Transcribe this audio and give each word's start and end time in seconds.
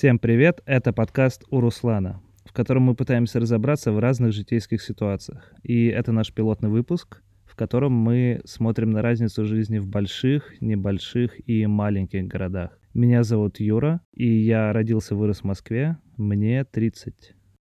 Всем 0.00 0.18
привет, 0.18 0.62
это 0.64 0.94
подкаст 0.94 1.44
у 1.50 1.60
Руслана, 1.60 2.22
в 2.46 2.54
котором 2.54 2.84
мы 2.84 2.94
пытаемся 2.94 3.38
разобраться 3.38 3.92
в 3.92 3.98
разных 3.98 4.32
житейских 4.32 4.80
ситуациях. 4.80 5.52
И 5.62 5.88
это 5.88 6.10
наш 6.10 6.32
пилотный 6.32 6.70
выпуск, 6.70 7.22
в 7.44 7.54
котором 7.54 7.92
мы 7.92 8.40
смотрим 8.46 8.92
на 8.92 9.02
разницу 9.02 9.44
жизни 9.44 9.76
в 9.76 9.86
больших, 9.86 10.58
небольших 10.62 11.46
и 11.46 11.66
маленьких 11.66 12.26
городах. 12.26 12.78
Меня 12.94 13.24
зовут 13.24 13.60
Юра, 13.60 14.00
и 14.14 14.26
я 14.26 14.72
родился 14.72 15.12
и 15.12 15.18
вырос 15.18 15.40
в 15.40 15.44
Москве, 15.44 15.98
мне 16.16 16.64
30. 16.64 17.34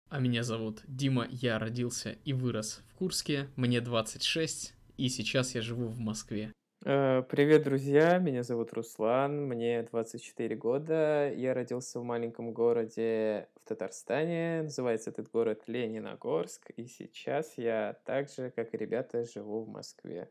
А 0.10 0.20
меня 0.20 0.44
зовут 0.44 0.84
Дима, 0.88 1.26
я 1.32 1.58
родился 1.58 2.18
и 2.24 2.34
вырос 2.34 2.84
в 2.92 2.98
Курске, 2.98 3.48
мне 3.56 3.82
26, 3.82 4.76
и 4.96 5.10
сейчас 5.10 5.56
я 5.56 5.62
живу 5.64 5.88
в 5.88 5.98
Москве. 5.98 6.52
Э, 6.89 7.25
Привет, 7.29 7.65
друзья! 7.65 8.19
Меня 8.19 8.45
зовут 8.45 8.73
Руслан, 8.73 9.49
мне 9.49 9.83
24 9.83 10.55
года. 10.55 11.33
Я 11.35 11.53
родился 11.53 11.99
в 11.99 12.05
маленьком 12.05 12.53
городе 12.53 13.49
в 13.57 13.69
Татарстане. 13.69 14.63
Называется 14.63 15.11
этот 15.11 15.29
город 15.29 15.65
Лениногорск. 15.67 16.71
И 16.77 16.87
сейчас 16.87 17.59
я 17.59 17.99
так 18.05 18.31
же, 18.31 18.53
как 18.53 18.73
и 18.73 18.77
ребята, 18.77 19.25
живу 19.25 19.65
в 19.65 19.69
Москве. 19.69 20.31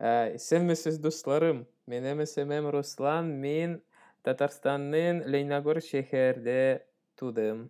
Э, 0.00 0.34
Исеммесіз 0.34 0.98
достарым. 0.98 1.68
Менің 1.86 2.26
исемім 2.26 2.72
Руслан. 2.74 3.30
Мен 3.38 3.78
Татарстанның 4.26 5.22
Лениногорск 5.22 5.94
шәһәрендә 5.94 6.82
тудым. 7.14 7.68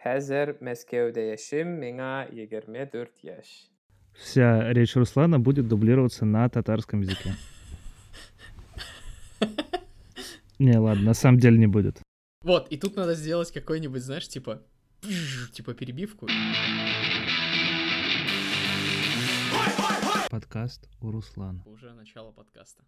Хәзер 0.00 0.56
Мәскәүдә 0.64 1.28
яшим. 1.36 1.76
Миңа 1.84 2.30
24 2.32 3.12
яшь. 3.28 3.69
Вся 4.13 4.71
речь 4.73 4.95
Руслана 4.95 5.39
будет 5.39 5.67
дублироваться 5.67 6.25
на 6.25 6.47
татарском 6.49 7.01
языке. 7.01 7.35
Не, 10.59 10.77
ладно, 10.77 11.03
на 11.03 11.13
самом 11.13 11.39
деле 11.39 11.57
не 11.57 11.67
будет. 11.67 12.01
Вот, 12.43 12.67
и 12.69 12.77
тут 12.77 12.95
надо 12.95 13.15
сделать 13.15 13.51
какой-нибудь, 13.51 14.03
знаешь, 14.03 14.27
типа, 14.27 14.61
типа 15.53 15.73
перебивку. 15.73 16.27
Подкаст 20.29 20.87
у 21.01 21.11
Руслана. 21.11 21.63
Уже 21.65 21.93
начало 21.93 22.31
подкаста. 22.31 22.83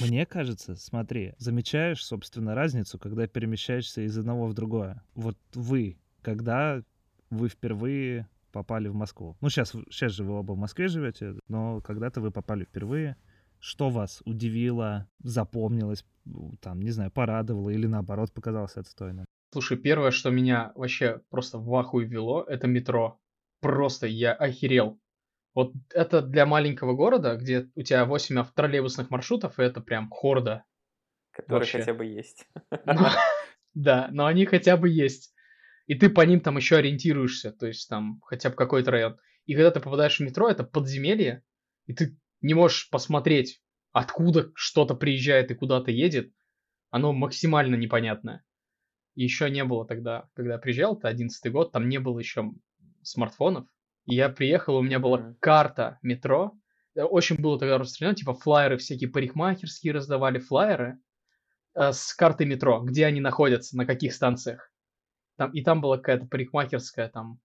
Мне 0.00 0.26
кажется, 0.26 0.76
смотри, 0.76 1.34
замечаешь, 1.38 2.04
собственно, 2.04 2.54
разницу, 2.54 2.98
когда 2.98 3.26
перемещаешься 3.26 4.02
из 4.02 4.16
одного 4.16 4.46
в 4.46 4.54
другое. 4.54 5.02
Вот 5.14 5.36
вы, 5.54 5.98
когда 6.22 6.82
вы 7.30 7.48
впервые 7.48 8.28
попали 8.52 8.88
в 8.88 8.94
Москву. 8.94 9.36
Ну, 9.40 9.50
сейчас, 9.50 9.72
сейчас 9.90 10.12
же 10.12 10.24
вы 10.24 10.34
оба 10.34 10.52
в 10.52 10.58
Москве 10.58 10.88
живете, 10.88 11.34
но 11.48 11.80
когда-то 11.80 12.20
вы 12.20 12.30
попали 12.30 12.64
впервые. 12.64 13.16
Что 13.60 13.90
вас 13.90 14.22
удивило, 14.24 15.08
запомнилось, 15.18 16.04
там, 16.60 16.80
не 16.80 16.90
знаю, 16.90 17.10
порадовало 17.10 17.70
или 17.70 17.86
наоборот 17.86 18.32
показалось 18.32 18.76
отстойным? 18.76 19.24
Слушай, 19.52 19.78
первое, 19.78 20.10
что 20.10 20.30
меня 20.30 20.72
вообще 20.74 21.22
просто 21.30 21.58
в 21.58 21.74
ахуй 21.74 22.04
ввело, 22.04 22.44
это 22.44 22.66
метро. 22.66 23.18
Просто 23.60 24.06
я 24.06 24.32
охерел. 24.32 25.00
Вот 25.54 25.72
это 25.92 26.22
для 26.22 26.46
маленького 26.46 26.94
города, 26.94 27.34
где 27.36 27.68
у 27.74 27.82
тебя 27.82 28.04
8 28.04 28.44
троллейбусных 28.54 29.10
маршрутов, 29.10 29.58
и 29.58 29.62
это 29.62 29.80
прям 29.80 30.08
хорда. 30.10 30.64
Который 31.32 31.60
Вообще. 31.60 31.78
хотя 31.78 31.94
бы 31.94 32.04
есть. 32.04 32.46
Да, 33.74 34.08
но 34.10 34.26
они 34.26 34.44
хотя 34.44 34.76
бы 34.76 34.88
есть. 34.88 35.32
И 35.88 35.94
ты 35.94 36.10
по 36.10 36.20
ним 36.20 36.40
там 36.40 36.58
еще 36.58 36.76
ориентируешься, 36.76 37.50
то 37.50 37.66
есть 37.66 37.88
там 37.88 38.20
хотя 38.24 38.50
бы 38.50 38.56
какой-то 38.56 38.90
район. 38.90 39.18
И 39.46 39.54
когда 39.54 39.70
ты 39.70 39.80
попадаешь 39.80 40.18
в 40.18 40.20
метро, 40.20 40.48
это 40.48 40.62
подземелье, 40.62 41.42
и 41.86 41.94
ты 41.94 42.18
не 42.42 42.52
можешь 42.52 42.90
посмотреть, 42.90 43.62
откуда 43.92 44.52
что-то 44.54 44.94
приезжает 44.94 45.50
и 45.50 45.54
куда-то 45.54 45.90
едет. 45.90 46.30
Оно 46.90 47.14
максимально 47.14 47.74
непонятное. 47.74 48.44
И 49.14 49.24
еще 49.24 49.50
не 49.50 49.64
было 49.64 49.86
тогда, 49.86 50.28
когда 50.34 50.52
я 50.54 50.58
приезжал, 50.58 50.94
это 50.94 51.08
11 51.08 51.50
год, 51.50 51.72
там 51.72 51.88
не 51.88 51.98
было 51.98 52.18
еще 52.18 52.52
смартфонов. 53.02 53.66
И 54.04 54.14
я 54.14 54.28
приехал, 54.28 54.76
у 54.76 54.82
меня 54.82 54.98
была 54.98 55.34
карта 55.40 55.98
метро. 56.02 56.52
Э, 56.94 57.04
Очень 57.04 57.36
было 57.36 57.58
тогда 57.58 57.78
распространено, 57.78 58.14
типа 58.14 58.34
флайеры 58.34 58.76
всякие 58.76 59.08
парикмахерские 59.08 59.94
раздавали 59.94 60.38
флайеры 60.38 60.98
э, 61.74 61.92
с 61.92 62.12
картой 62.12 62.46
метро, 62.46 62.80
где 62.82 63.06
они 63.06 63.22
находятся, 63.22 63.74
на 63.76 63.86
каких 63.86 64.12
станциях. 64.12 64.70
Там, 65.38 65.52
и 65.52 65.62
там 65.62 65.80
была 65.80 65.98
какая-то 65.98 66.26
парикмахерская, 66.26 67.08
там, 67.08 67.38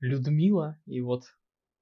Людмила, 0.00 0.80
и 0.86 1.02
вот 1.02 1.24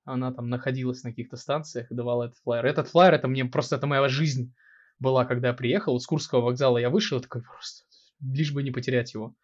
она 0.04 0.32
там 0.32 0.48
находилась 0.48 1.04
на 1.04 1.10
каких-то 1.10 1.36
станциях 1.36 1.92
и 1.92 1.94
давала 1.94 2.24
этот 2.24 2.38
флайер. 2.38 2.66
Этот 2.66 2.88
флайер, 2.88 3.14
это 3.14 3.28
мне 3.28 3.44
просто, 3.44 3.76
это 3.76 3.86
моя 3.86 4.08
жизнь 4.08 4.52
была, 4.98 5.24
когда 5.24 5.48
я 5.48 5.54
приехал. 5.54 6.00
С 6.00 6.06
Курского 6.06 6.40
вокзала 6.40 6.78
я 6.78 6.90
вышел, 6.90 7.20
такой 7.20 7.42
просто, 7.42 7.84
лишь 8.20 8.52
бы 8.52 8.64
не 8.64 8.72
потерять 8.72 9.14
его. 9.14 9.36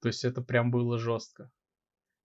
То 0.00 0.06
есть 0.06 0.24
это 0.24 0.40
прям 0.40 0.70
было 0.70 0.98
жестко. 0.98 1.50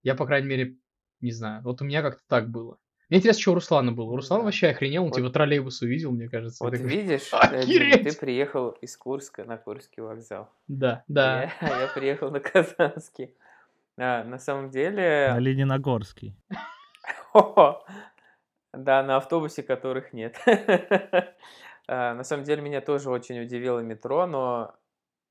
Я, 0.03 0.13
по 0.13 0.27
крайней 0.27 0.47
мере, 0.47 0.77
не 1.21 1.31
знаю. 1.31 1.63
Вот 1.63 1.81
у 1.81 1.85
меня 1.85 2.03
как-то 2.03 2.21
так 2.27 2.51
было. 2.51 2.77
Мне 3.09 3.19
интересно, 3.19 3.41
что 3.41 3.51
у 3.51 3.55
Руслана 3.55 3.91
было. 3.91 4.11
У 4.11 4.15
Руслана 4.15 4.41
Да. 4.41 4.45
вообще 4.45 4.67
охренел, 4.69 5.03
он 5.03 5.09
Вот- 5.09 5.17
типа 5.17 5.29
троллейбус 5.29 5.81
увидел, 5.81 6.11
мне 6.11 6.27
кажется. 6.27 6.63
Вот 6.63 6.71
такой, 6.71 6.87
видишь, 6.87 7.29
Охереть! 7.33 8.03
ты 8.03 8.17
приехал 8.19 8.69
из 8.81 8.97
Курска 8.97 9.43
на 9.43 9.57
Курский 9.57 10.01
вокзал. 10.01 10.49
Да, 10.67 11.03
да. 11.07 11.51
Я, 11.61 11.79
я 11.81 11.87
приехал 11.93 12.31
на 12.31 12.39
Казанский. 12.39 13.35
А, 13.97 14.23
на 14.23 14.39
самом 14.39 14.65
На 14.65 14.71
деле... 14.71 15.35
Лениногорский. 15.37 16.35
Да, 18.73 19.03
на 19.03 19.17
автобусе 19.17 19.63
которых 19.63 20.11
нет. 20.13 20.35
А, 21.87 22.13
На 22.13 22.23
самом 22.23 22.43
деле 22.43 22.61
меня 22.61 22.81
тоже 22.81 23.09
очень 23.09 23.39
удивило 23.41 23.79
метро, 23.79 24.25
но 24.27 24.73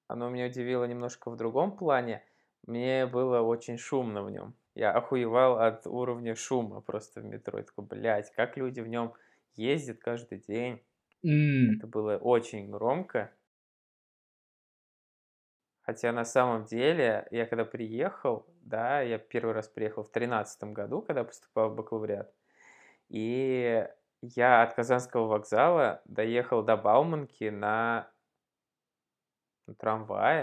оно 0.08 0.30
меня 0.30 0.46
удивило 0.46 0.84
немножко 0.84 1.30
в 1.30 1.36
другом 1.36 1.72
плане. 1.76 2.22
Мне 2.66 3.06
было 3.06 3.40
очень 3.40 3.76
шумно 3.76 4.22
в 4.22 4.30
нем. 4.30 4.54
Я 4.74 4.92
охуевал 4.92 5.58
от 5.58 5.86
уровня 5.86 6.34
шума 6.36 6.80
просто 6.80 7.20
в 7.20 7.24
метро. 7.24 7.58
Я 7.58 7.64
такой, 7.64 7.84
блядь, 7.86 8.30
как 8.32 8.56
люди 8.56 8.80
в 8.80 8.88
нем 8.88 9.14
ездят 9.54 9.98
каждый 10.00 10.38
день. 10.40 10.84
М, 11.24 11.70
Это 11.78 11.86
было 11.88 12.18
очень 12.18 12.70
громко. 12.70 13.34
Хотя 15.82 16.12
на 16.12 16.24
самом 16.24 16.64
деле, 16.64 17.26
я 17.30 17.46
когда 17.46 17.64
приехал, 17.64 18.46
да, 18.62 19.00
я 19.02 19.18
первый 19.18 19.52
раз 19.54 19.68
приехал 19.68 20.02
в 20.02 20.10
тринадцатом 20.10 20.72
году, 20.72 21.02
когда 21.02 21.24
поступал 21.24 21.70
в 21.70 21.74
бакалавриат. 21.76 22.34
И 23.10 23.86
я 24.22 24.62
от 24.62 24.74
Казанского 24.74 25.26
вокзала 25.28 26.02
доехал 26.06 26.62
до 26.64 26.76
Бауманки 26.76 27.44
на, 27.50 28.12
на 29.66 29.74
трамвае. 29.74 30.42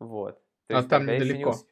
Вот. 0.00 0.42
То 0.66 0.74
А 0.76 0.82
есть 0.82 0.88
там 0.88 1.06
ещё 1.08 1.36
не 1.36 1.44
недалеко. 1.44 1.68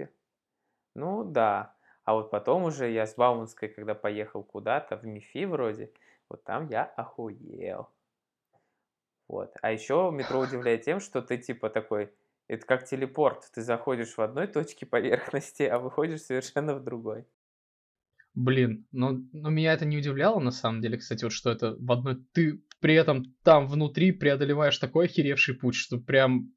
Ну 0.97 1.25
да. 1.25 1.75
А 2.05 2.15
вот 2.15 2.31
потом 2.31 2.65
уже 2.65 2.91
я 2.91 3.07
с 3.07 3.15
Бауманской, 3.17 3.69
когда 3.69 3.95
поехал 3.95 4.43
куда-то, 4.43 4.97
в 4.97 5.05
МИФИ 5.05 5.45
вроде, 5.45 5.93
вот 6.31 6.43
там 6.45 6.69
я 6.69 6.85
охуел. 6.85 7.91
Вот. 9.29 9.53
А 9.61 9.73
еще 9.73 10.11
метро 10.15 10.41
удивляет 10.41 10.83
тем, 10.83 11.01
что 11.01 11.21
ты 11.21 11.37
типа 11.37 11.69
такой, 11.69 12.11
это 12.49 12.65
как 12.65 12.87
телепорт. 12.87 13.51
Ты 13.53 13.61
заходишь 13.61 14.17
в 14.17 14.21
одной 14.21 14.47
точке 14.47 14.87
поверхности, 14.87 15.65
а 15.65 15.79
выходишь 15.79 16.23
совершенно 16.23 16.75
в 16.75 16.83
другой. 16.83 17.27
Блин, 18.35 18.87
но, 18.93 19.19
но 19.33 19.51
меня 19.51 19.75
это 19.75 19.85
не 19.85 19.99
удивляло 19.99 20.41
на 20.41 20.51
самом 20.51 20.81
деле, 20.81 20.99
кстати, 20.99 21.25
вот 21.25 21.33
что 21.33 21.51
это 21.51 21.77
в 21.79 21.93
одной... 21.93 22.25
Ты 22.33 22.63
при 22.81 22.95
этом 22.95 23.35
там 23.43 23.67
внутри 23.67 24.13
преодолеваешь 24.13 24.79
такой 24.79 25.07
охеревший 25.07 25.57
путь, 25.57 25.75
что 25.75 25.99
прям... 25.99 26.53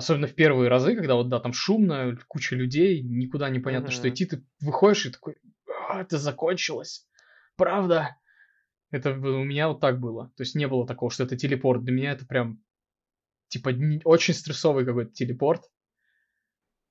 Особенно 0.00 0.26
в 0.26 0.34
первые 0.34 0.70
разы, 0.70 0.96
когда 0.96 1.14
вот, 1.14 1.28
да, 1.28 1.40
там 1.40 1.52
шумно, 1.52 2.16
куча 2.26 2.56
людей, 2.56 3.02
никуда 3.02 3.50
не 3.50 3.58
понятно, 3.58 3.90
что 3.90 4.08
идти, 4.08 4.24
ты 4.24 4.42
выходишь 4.58 5.04
и 5.04 5.10
такой, 5.10 5.36
«А, 5.90 6.00
это 6.00 6.16
закончилось, 6.16 7.06
правда? 7.54 8.16
Это 8.90 9.10
у 9.10 9.44
меня 9.44 9.68
вот 9.68 9.80
так 9.80 10.00
было. 10.00 10.32
То 10.38 10.42
есть 10.42 10.54
не 10.54 10.66
было 10.68 10.86
такого, 10.86 11.10
что 11.10 11.24
это 11.24 11.36
телепорт. 11.36 11.84
Для 11.84 11.92
меня 11.92 12.12
это 12.12 12.24
прям, 12.24 12.64
типа, 13.48 13.68
не- 13.68 14.00
очень 14.04 14.32
стрессовый 14.32 14.86
какой-то 14.86 15.12
телепорт. 15.12 15.64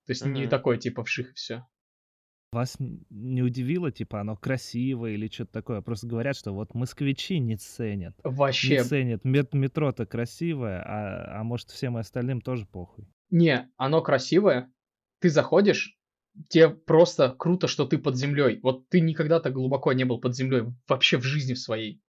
То 0.05 0.11
есть 0.11 0.23
не 0.23 0.41
Мгм. 0.41 0.49
такой, 0.51 0.77
типа, 0.77 1.03
вших 1.03 1.31
и 1.31 1.33
все. 1.33 1.65
Вас 2.51 2.77
не 2.79 3.43
удивило, 3.43 3.91
типа, 3.91 4.21
оно 4.21 4.35
красивое 4.35 5.11
или 5.11 5.27
что-то 5.27 5.51
такое? 5.51 5.81
Просто 5.81 6.07
говорят, 6.07 6.35
что 6.35 6.51
вот 6.51 6.73
москвичи 6.73 7.37
не 7.37 7.57
ценят. 7.57 8.15
Вообще, 8.23 8.77
Не 8.79 8.83
ценят. 8.83 9.23
Мет- 9.23 9.53
Метро-то 9.53 10.07
красивое, 10.07 10.81
а, 10.81 11.39
а 11.41 11.43
может 11.43 11.69
всем 11.69 11.95
остальным 11.97 12.41
тоже 12.41 12.65
похуй. 12.65 13.05
Не, 13.29 13.69
оно 13.77 14.01
красивое. 14.01 14.71
Ты 15.19 15.29
заходишь, 15.29 15.99
тебе 16.47 16.69
просто 16.69 17.35
круто, 17.37 17.67
что 17.67 17.85
ты 17.85 17.99
под 17.99 18.15
землей. 18.17 18.59
Вот 18.63 18.89
ты 18.89 18.99
никогда 18.99 19.39
так 19.39 19.53
глубоко 19.53 19.93
не 19.93 20.05
был 20.05 20.19
под 20.19 20.35
землей 20.35 20.63
вообще 20.87 21.17
в 21.17 21.23
жизни 21.23 21.53
своей. 21.53 22.01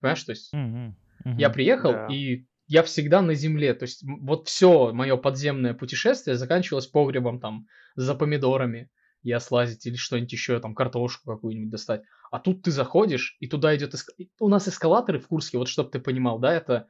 Понимаешь, 0.00 0.24
то 0.24 0.30
есть 0.30 0.52
Мгм, 0.52 0.96
я 1.36 1.48
мгм. 1.48 1.54
приехал, 1.54 1.92
Да. 1.92 2.06
и 2.06 2.46
я 2.66 2.82
всегда 2.82 3.22
на 3.22 3.34
земле. 3.34 3.74
То 3.74 3.84
есть 3.84 4.02
вот 4.04 4.48
все 4.48 4.92
мое 4.92 5.16
подземное 5.16 5.74
путешествие 5.74 6.36
заканчивалось 6.36 6.86
погребом 6.86 7.40
там 7.40 7.66
за 7.96 8.14
помидорами, 8.14 8.90
я 9.22 9.40
слазить 9.40 9.86
или 9.86 9.96
что-нибудь 9.96 10.32
еще, 10.32 10.58
там, 10.60 10.74
картошку 10.74 11.30
какую-нибудь 11.30 11.70
достать. 11.70 12.02
А 12.30 12.38
тут 12.38 12.62
ты 12.62 12.70
заходишь, 12.70 13.36
и 13.40 13.48
туда 13.48 13.74
идет... 13.76 13.94
эск- 13.94 14.28
У 14.38 14.48
нас 14.48 14.68
эскалаторы 14.68 15.18
в 15.18 15.28
Курске, 15.28 15.58
вот 15.58 15.68
чтобы 15.68 15.90
ты 15.90 15.98
понимал, 16.00 16.38
да, 16.38 16.52
это 16.54 16.86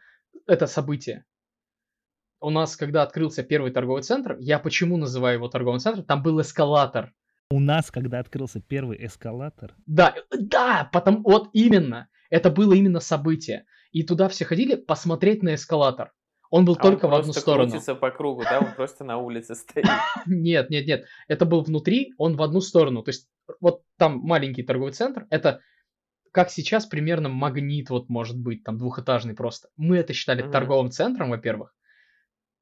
это 0.46 0.66
событие. 0.66 1.24
У 2.40 2.50
нас, 2.50 2.76
когда 2.76 3.02
открылся 3.02 3.42
первый 3.42 3.70
торговый 3.70 4.02
центр, 4.02 4.36
я 4.40 4.58
почему 4.58 4.96
называю 4.96 5.36
его 5.36 5.48
торговым 5.48 5.80
центром, 5.80 6.04
там 6.04 6.22
был 6.22 6.40
эскалатор. 6.40 7.12
У 7.50 7.60
нас, 7.60 7.90
когда 7.90 8.20
открылся 8.20 8.60
первый 8.60 9.04
эскалатор, 9.04 9.74
Да, 9.86 10.14
да, 10.30 10.88
потом, 10.92 11.22
вот 11.22 11.50
именно, 11.52 12.08
это 12.30 12.50
было 12.50 12.72
именно 12.74 13.00
событие. 13.00 13.66
И 13.90 14.04
туда 14.04 14.28
все 14.28 14.44
ходили 14.44 14.76
посмотреть 14.76 15.42
на 15.42 15.54
эскалатор. 15.54 16.12
Он 16.50 16.64
был 16.64 16.74
А 16.74 16.84
он 16.84 16.92
только 16.92 17.06
в 17.06 17.14
одну 17.14 17.24
просто 17.24 17.40
сторону. 17.40 17.70
крутится 17.70 17.94
по 17.94 18.10
кругу, 18.10 18.42
да, 18.42 18.58
он 18.58 18.74
просто 18.74 19.04
на 19.04 19.18
улице 19.18 19.54
стоит. 19.54 19.86
Нет, 20.26 20.68
нет, 20.68 20.86
нет. 20.86 21.06
Это 21.28 21.46
был 21.46 21.62
внутри, 21.62 22.12
он 22.18 22.36
в 22.36 22.42
одну 22.42 22.60
сторону. 22.60 23.02
То 23.02 23.10
есть 23.10 23.28
вот 23.60 23.82
там 23.96 24.18
маленький 24.18 24.64
торговый 24.64 24.92
центр. 24.92 25.26
Это 25.30 25.60
как 26.32 26.50
сейчас 26.50 26.86
примерно 26.86 27.28
магнит 27.28 27.90
вот 27.90 28.08
может 28.08 28.36
быть, 28.38 28.64
там 28.64 28.78
двухэтажный 28.78 29.34
просто. 29.34 29.68
Мы 29.76 29.96
это 29.96 30.12
считали 30.12 30.42
торговым 30.42 30.90
центром, 30.90 31.30
во-первых. 31.30 31.74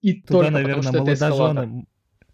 И 0.00 0.20
туда, 0.20 0.40
только 0.40 0.50
наверное, 0.52 0.76
потому, 0.76 0.92
что 0.92 1.02
это 1.02 1.14
эскалатор. 1.14 1.66
молодожены, 1.66 1.86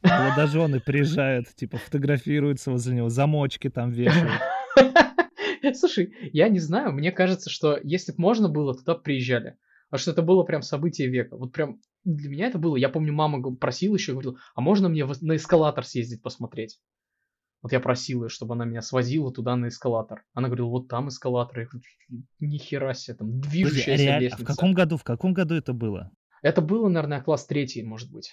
молодожены 0.03 0.81
приезжают, 0.81 1.55
типа, 1.55 1.79
фотографируются 1.79 2.71
возле 2.71 2.97
него, 2.97 3.09
замочки 3.09 3.71
там 3.71 3.91
вешают. 3.91 4.33
Слушай, 5.75 6.15
я 6.33 6.49
не 6.49 6.59
знаю, 6.59 6.93
мне 6.93 7.11
кажется, 7.11 7.49
что 7.49 7.79
если 7.83 8.13
бы 8.13 8.21
можно 8.21 8.49
было, 8.49 8.75
туда 8.75 8.95
приезжали. 8.95 9.57
А 9.91 9.99
что 9.99 10.11
это 10.11 10.23
было 10.23 10.43
прям 10.43 10.63
событие 10.63 11.09
века. 11.09 11.37
Вот 11.37 11.53
прям 11.53 11.81
для 12.05 12.29
меня 12.29 12.47
это 12.47 12.59
было. 12.59 12.77
Я 12.77 12.89
помню, 12.89 13.13
мама 13.13 13.55
просила 13.57 13.95
еще, 13.95 14.13
говорила, 14.13 14.37
а 14.55 14.61
можно 14.61 14.89
мне 14.89 15.07
на 15.07 15.37
эскалатор 15.37 15.85
съездить 15.85 16.23
посмотреть? 16.23 16.81
Вот 17.63 17.73
я 17.73 17.81
просил 17.81 18.25
ее, 18.25 18.29
чтобы 18.29 18.55
она 18.55 18.67
меня 18.67 18.83
свозила 18.83 19.33
туда 19.33 19.57
на 19.57 19.69
эскалатор. 19.69 20.25
Она 20.35 20.49
говорила, 20.49 20.67
вот 20.67 20.89
там 20.89 21.09
эскалатор. 21.09 21.61
Я 21.61 21.67
говорю, 21.67 21.85
ни 22.39 22.59
хера 22.59 22.93
себе, 22.93 23.17
там 23.17 23.41
Подожди, 23.41 23.49
движущаяся 23.49 24.03
реально, 24.03 24.17
а 24.17 24.19
в 24.19 24.23
лестница. 24.23 24.45
каком 24.45 24.75
году, 24.75 24.97
в 24.99 25.05
каком 25.05 25.33
году 25.33 25.55
это 25.55 25.73
было? 25.73 26.13
Это 26.43 26.61
было, 26.61 26.89
наверное, 26.89 27.23
класс 27.23 27.47
третий, 27.47 27.83
может 27.83 28.13
быть. 28.13 28.31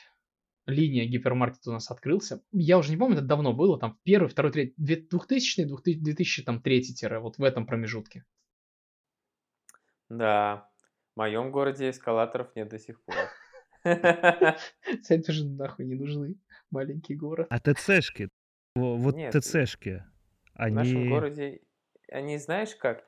Линия 0.65 1.05
гипермаркета 1.05 1.69
у 1.69 1.73
нас 1.73 1.89
открылся. 1.89 2.41
Я 2.51 2.77
уже 2.77 2.91
не 2.91 2.97
помню, 2.97 3.17
это 3.17 3.25
давно 3.25 3.53
было. 3.53 3.79
Там 3.79 3.97
первый, 4.03 4.27
второй, 4.27 4.51
третий, 4.51 4.73
2000 4.75 5.63
2003 5.63 7.17
вот 7.21 7.37
в 7.37 7.43
этом 7.43 7.65
промежутке. 7.65 8.25
Да, 10.09 10.70
в 11.13 11.17
моем 11.17 11.51
городе 11.51 11.89
эскалаторов 11.89 12.55
нет 12.55 12.69
до 12.69 12.79
сих 12.79 13.01
пор. 13.03 13.15
Это 13.83 15.31
же 15.31 15.45
нахуй 15.45 15.85
не 15.85 15.95
нужны. 15.95 16.35
Маленький 16.69 17.15
город. 17.15 17.47
А 17.49 17.59
ТЦшки, 17.59 18.29
во- 18.75 18.95
вот 18.95 19.15
Нет, 19.15 19.33
ТЦшки, 19.33 20.05
В 20.55 20.69
нашем 20.69 20.97
они... 20.97 21.09
городе, 21.09 21.61
они 22.09 22.37
знаешь 22.37 22.75
как, 22.75 23.03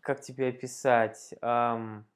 как 0.00 0.20
тебе 0.20 0.48
описать? 0.48 1.34
Ам, 1.40 2.06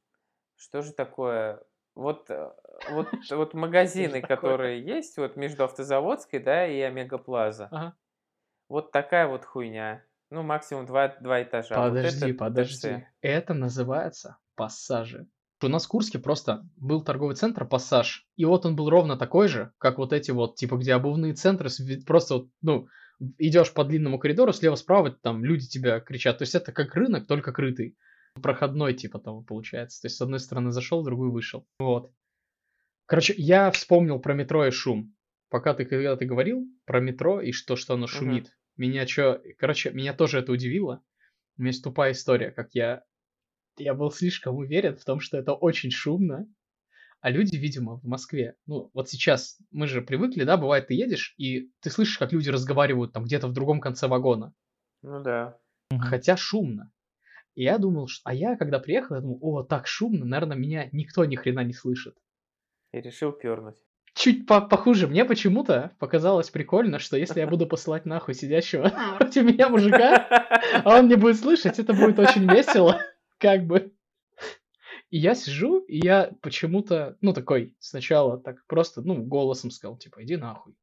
что 0.56 0.82
же 0.82 0.92
такое? 0.92 1.62
Вот, 1.94 2.30
э, 2.30 2.50
вот, 2.90 3.08
вот 3.30 3.54
магазины, 3.54 4.20
которые 4.22 4.82
есть 4.82 5.16
вот 5.18 5.36
между 5.36 5.64
Автозаводской, 5.64 6.40
да, 6.40 6.66
и 6.66 6.80
Омега 6.80 7.18
Плаза. 7.18 7.68
Ага. 7.70 7.94
Вот 8.68 8.92
такая 8.92 9.26
вот 9.26 9.44
хуйня. 9.44 10.02
Ну, 10.30 10.42
максимум 10.42 10.86
два, 10.86 11.08
два 11.08 11.42
этажа. 11.42 11.76
Вот 11.76 11.88
Подожди, 11.90 12.30
это 12.30 12.38
подожди. 12.38 12.88
ТЦ. 12.88 13.02
Это 13.20 13.52
называется 13.54 14.38
пассажи. 14.60 15.26
У 15.62 15.68
нас 15.68 15.86
в 15.86 15.88
Курске 15.88 16.18
просто 16.18 16.68
был 16.76 17.02
торговый 17.02 17.34
центр 17.34 17.66
«Пассаж», 17.66 18.26
и 18.36 18.44
вот 18.44 18.66
он 18.66 18.76
был 18.76 18.90
ровно 18.90 19.16
такой 19.16 19.48
же, 19.48 19.72
как 19.78 19.96
вот 19.96 20.12
эти 20.12 20.32
вот, 20.32 20.56
типа, 20.56 20.76
где 20.76 20.92
обувные 20.92 21.32
центры, 21.32 21.70
просто 22.06 22.34
вот, 22.34 22.50
ну, 22.60 22.88
идешь 23.38 23.72
по 23.72 23.84
длинному 23.84 24.18
коридору, 24.18 24.52
слева-справа 24.52 25.12
там 25.12 25.42
люди 25.42 25.66
тебя 25.66 25.98
кричат. 26.00 26.38
То 26.38 26.42
есть 26.42 26.54
это 26.54 26.72
как 26.72 26.94
рынок, 26.94 27.26
только 27.26 27.52
крытый. 27.52 27.96
Проходной, 28.42 28.92
типа, 28.92 29.18
того 29.18 29.40
получается. 29.40 30.02
То 30.02 30.06
есть 30.08 30.18
с 30.18 30.20
одной 30.20 30.40
стороны 30.40 30.72
зашел, 30.72 31.02
с 31.02 31.06
другой 31.06 31.30
вышел. 31.30 31.66
Вот. 31.78 32.12
Короче, 33.06 33.34
я 33.38 33.70
вспомнил 33.70 34.18
про 34.18 34.34
метро 34.34 34.66
и 34.66 34.70
шум. 34.70 35.14
Пока 35.48 35.72
ты, 35.72 35.86
когда 35.86 36.16
ты 36.16 36.26
говорил 36.26 36.66
про 36.84 37.00
метро 37.00 37.40
и 37.40 37.52
что, 37.52 37.76
что 37.76 37.94
оно 37.94 38.06
шумит, 38.06 38.54
меня 38.76 39.06
что... 39.06 39.42
Короче, 39.58 39.90
меня 39.90 40.12
тоже 40.12 40.38
это 40.38 40.52
удивило. 40.52 41.02
У 41.56 41.62
меня 41.62 41.70
есть 41.70 41.82
тупая 41.82 42.12
история, 42.12 42.50
как 42.50 42.74
я... 42.74 43.04
Я 43.76 43.94
был 43.94 44.10
слишком 44.10 44.56
уверен 44.56 44.96
в 44.96 45.04
том, 45.04 45.20
что 45.20 45.38
это 45.38 45.52
очень 45.52 45.90
шумно. 45.90 46.46
А 47.20 47.30
люди, 47.30 47.56
видимо, 47.56 47.98
в 47.98 48.04
Москве, 48.04 48.56
ну, 48.66 48.90
вот 48.94 49.10
сейчас 49.10 49.58
мы 49.70 49.86
же 49.86 50.00
привыкли, 50.00 50.44
да, 50.44 50.56
бывает, 50.56 50.86
ты 50.86 50.94
едешь, 50.94 51.34
и 51.36 51.70
ты 51.80 51.90
слышишь, 51.90 52.16
как 52.16 52.32
люди 52.32 52.48
разговаривают 52.48 53.12
там 53.12 53.24
где-то 53.24 53.46
в 53.46 53.52
другом 53.52 53.80
конце 53.80 54.06
вагона. 54.08 54.54
Ну 55.02 55.22
да. 55.22 55.58
Хотя 55.98 56.36
шумно. 56.36 56.90
И 57.54 57.64
я 57.64 57.76
думал, 57.78 58.08
что... 58.08 58.22
А 58.24 58.32
я, 58.32 58.56
когда 58.56 58.78
приехал, 58.78 59.16
я 59.16 59.20
думал, 59.20 59.38
о, 59.42 59.62
так 59.62 59.86
шумно, 59.86 60.24
наверное, 60.24 60.56
меня 60.56 60.88
никто 60.92 61.24
ни 61.26 61.36
хрена 61.36 61.62
не 61.62 61.74
слышит. 61.74 62.16
И 62.92 63.00
решил 63.00 63.32
пернуть. 63.32 63.76
Чуть 64.14 64.46
по 64.46 64.60
похуже. 64.60 65.06
Мне 65.06 65.24
почему-то 65.24 65.92
показалось 65.98 66.50
прикольно, 66.50 66.98
что 66.98 67.16
если 67.16 67.40
я 67.40 67.46
буду 67.46 67.66
посылать 67.66 68.06
нахуй 68.06 68.34
сидящего 68.34 68.92
против 69.18 69.44
меня 69.44 69.68
мужика, 69.68 70.26
а 70.84 70.98
он 70.98 71.08
не 71.08 71.16
будет 71.16 71.38
слышать, 71.38 71.78
это 71.78 71.92
будет 71.92 72.18
очень 72.18 72.50
весело, 72.50 73.00
как 73.40 73.66
бы. 73.66 73.92
И 75.10 75.18
я 75.18 75.34
сижу, 75.34 75.80
и 75.80 75.98
я 75.98 76.30
почему-то, 76.40 77.16
ну, 77.20 77.32
такой, 77.32 77.74
сначала 77.80 78.38
так 78.38 78.64
просто, 78.66 79.02
ну, 79.02 79.24
голосом 79.24 79.72
сказал, 79.72 79.96
типа, 79.96 80.22
иди 80.22 80.36
нахуй. 80.36 80.76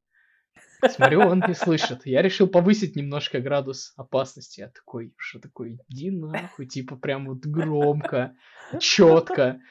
Смотрю, 0.89 1.21
он 1.21 1.41
не 1.47 1.53
слышит. 1.53 2.05
Я 2.05 2.21
решил 2.21 2.47
повысить 2.47 2.95
немножко 2.95 3.39
градус 3.39 3.93
опасности. 3.95 4.59
Я 4.59 4.69
такой, 4.69 5.13
что 5.17 5.39
такой, 5.39 5.79
иди 5.87 6.11
нахуй, 6.11 6.65
типа, 6.65 6.97
прям 6.97 7.27
вот 7.27 7.45
громко, 7.45 8.35
четко. 8.79 9.61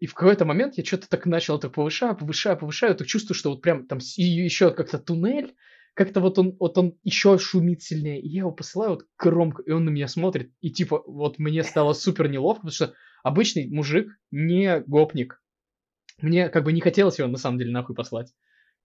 И 0.00 0.06
в 0.06 0.14
какой-то 0.14 0.44
момент 0.44 0.76
я 0.76 0.84
что-то 0.84 1.08
так 1.08 1.24
начал 1.24 1.58
так 1.58 1.72
повышаю, 1.72 2.16
повышаю, 2.16 2.58
повышаю, 2.58 2.96
так 2.96 3.06
чувствую, 3.06 3.36
что 3.36 3.50
вот 3.50 3.62
прям 3.62 3.86
там 3.86 3.98
еще 3.98 4.72
как-то 4.72 4.98
туннель, 4.98 5.54
как-то 5.94 6.20
вот 6.20 6.38
он, 6.38 6.56
вот 6.58 6.76
он 6.76 6.98
еще 7.02 7.38
шумит 7.38 7.82
сильнее. 7.82 8.20
И 8.20 8.28
я 8.28 8.40
его 8.40 8.52
посылаю 8.52 8.92
вот 8.92 9.06
громко, 9.18 9.62
и 9.62 9.70
он 9.70 9.84
на 9.84 9.90
меня 9.90 10.08
смотрит. 10.08 10.52
И 10.60 10.70
типа 10.70 11.02
вот 11.06 11.38
мне 11.38 11.62
стало 11.62 11.92
супер 11.92 12.28
неловко, 12.28 12.66
потому 12.66 12.72
что 12.72 12.94
обычный 13.22 13.68
мужик 13.68 14.08
не 14.30 14.80
гопник. 14.80 15.40
Мне 16.20 16.48
как 16.48 16.64
бы 16.64 16.72
не 16.72 16.80
хотелось 16.80 17.18
его 17.18 17.28
на 17.28 17.38
самом 17.38 17.58
деле 17.58 17.72
нахуй 17.72 17.94
послать. 17.94 18.32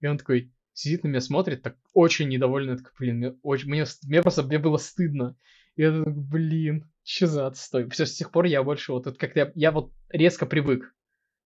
И 0.00 0.06
он 0.06 0.18
такой 0.18 0.52
сидит 0.72 1.04
на 1.04 1.08
меня, 1.08 1.20
смотрит, 1.20 1.62
так 1.62 1.76
очень 1.92 2.28
недовольный, 2.28 2.76
так, 2.76 2.92
блин, 2.98 3.16
мне, 3.16 3.30
очень, 3.42 3.68
мне, 3.68 3.84
мне 4.04 4.22
просто 4.22 4.44
мне 4.44 4.58
было 4.58 4.76
стыдно. 4.76 5.36
И 5.76 5.82
я 5.82 5.90
такой, 5.92 6.12
блин, 6.12 6.90
что 7.02 7.26
за 7.26 7.46
отстой. 7.46 7.88
Все, 7.90 8.06
с 8.06 8.14
тех 8.14 8.30
пор 8.30 8.46
я 8.46 8.62
больше 8.62 8.92
вот, 8.92 9.06
это 9.06 9.18
как-то 9.18 9.40
я, 9.40 9.52
я 9.54 9.72
вот 9.72 9.92
резко 10.08 10.46
привык 10.46 10.94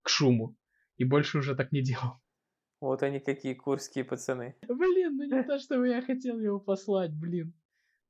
к 0.03 0.09
шуму. 0.09 0.57
И 0.97 1.05
больше 1.05 1.39
уже 1.39 1.57
так 1.57 1.73
не 1.73 1.83
делал. 1.83 2.21
Вот 2.85 3.03
они 3.03 3.19
какие 3.19 3.55
курские 3.55 4.05
пацаны. 4.05 4.57
Блин, 4.69 5.17
ну 5.17 5.25
не 5.25 5.43
то, 5.43 5.59
чтобы 5.59 5.89
я 5.89 6.03
хотел 6.03 6.39
его 6.39 6.61
послать, 6.61 7.13
блин. 7.15 7.55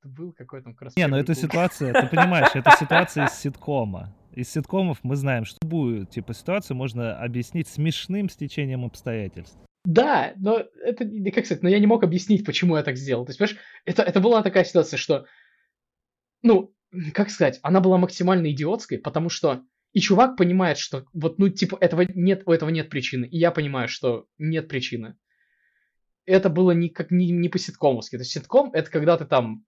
Это 0.01 0.09
был 0.09 0.33
какой-то 0.33 0.71
как 0.71 0.81
раз 0.81 0.95
Не, 0.97 1.07
ну 1.07 1.23
курс. 1.23 1.39
ситуация, 1.39 1.93
ты 1.93 2.07
понимаешь, 2.07 2.49
это 2.53 2.71
ситуация 2.77 3.27
из 3.27 3.33
ситкома. 3.33 4.13
Из 4.33 4.49
ситкомов 4.49 4.99
мы 5.03 5.15
знаем, 5.15 5.45
что 5.45 5.57
любую 5.63 6.05
типа 6.05 6.33
ситуацию 6.33 6.75
можно 6.75 7.17
объяснить 7.17 7.69
смешным 7.69 8.29
стечением 8.29 8.83
обстоятельств. 8.83 9.57
Да, 9.85 10.33
но 10.35 10.65
это, 10.83 11.05
как 11.31 11.45
сказать, 11.45 11.63
но 11.63 11.69
я 11.69 11.79
не 11.79 11.87
мог 11.87 12.03
объяснить, 12.03 12.45
почему 12.45 12.75
я 12.75 12.83
так 12.83 12.97
сделал. 12.97 13.25
То 13.25 13.29
есть, 13.29 13.39
понимаешь, 13.39 13.59
это, 13.85 14.03
это 14.03 14.19
была 14.19 14.43
такая 14.43 14.65
ситуация, 14.65 14.97
что, 14.97 15.25
ну, 16.41 16.75
как 17.13 17.29
сказать, 17.29 17.59
она 17.61 17.79
была 17.79 17.97
максимально 17.97 18.51
идиотской, 18.51 18.97
потому 18.97 19.29
что 19.29 19.63
и 19.95 20.01
чувак 20.01 20.35
понимает, 20.35 20.77
что 20.77 21.05
вот, 21.13 21.39
ну, 21.39 21.47
типа, 21.47 21.77
этого 21.79 22.01
нет, 22.01 22.43
у 22.45 22.51
этого 22.51 22.69
нет 22.69 22.89
причины, 22.89 23.25
и 23.27 23.37
я 23.37 23.49
понимаю, 23.49 23.87
что 23.87 24.27
нет 24.37 24.67
причины. 24.67 25.17
Это 26.25 26.49
было 26.49 26.71
не, 26.71 26.89
как, 26.89 27.11
не, 27.11 27.31
не 27.31 27.47
по-ситкомовски. 27.47 28.17
То 28.17 28.21
есть 28.23 28.31
ситком— 28.31 28.71
это 28.73 28.91
когда 28.91 29.17
ты 29.17 29.23
там, 29.23 29.65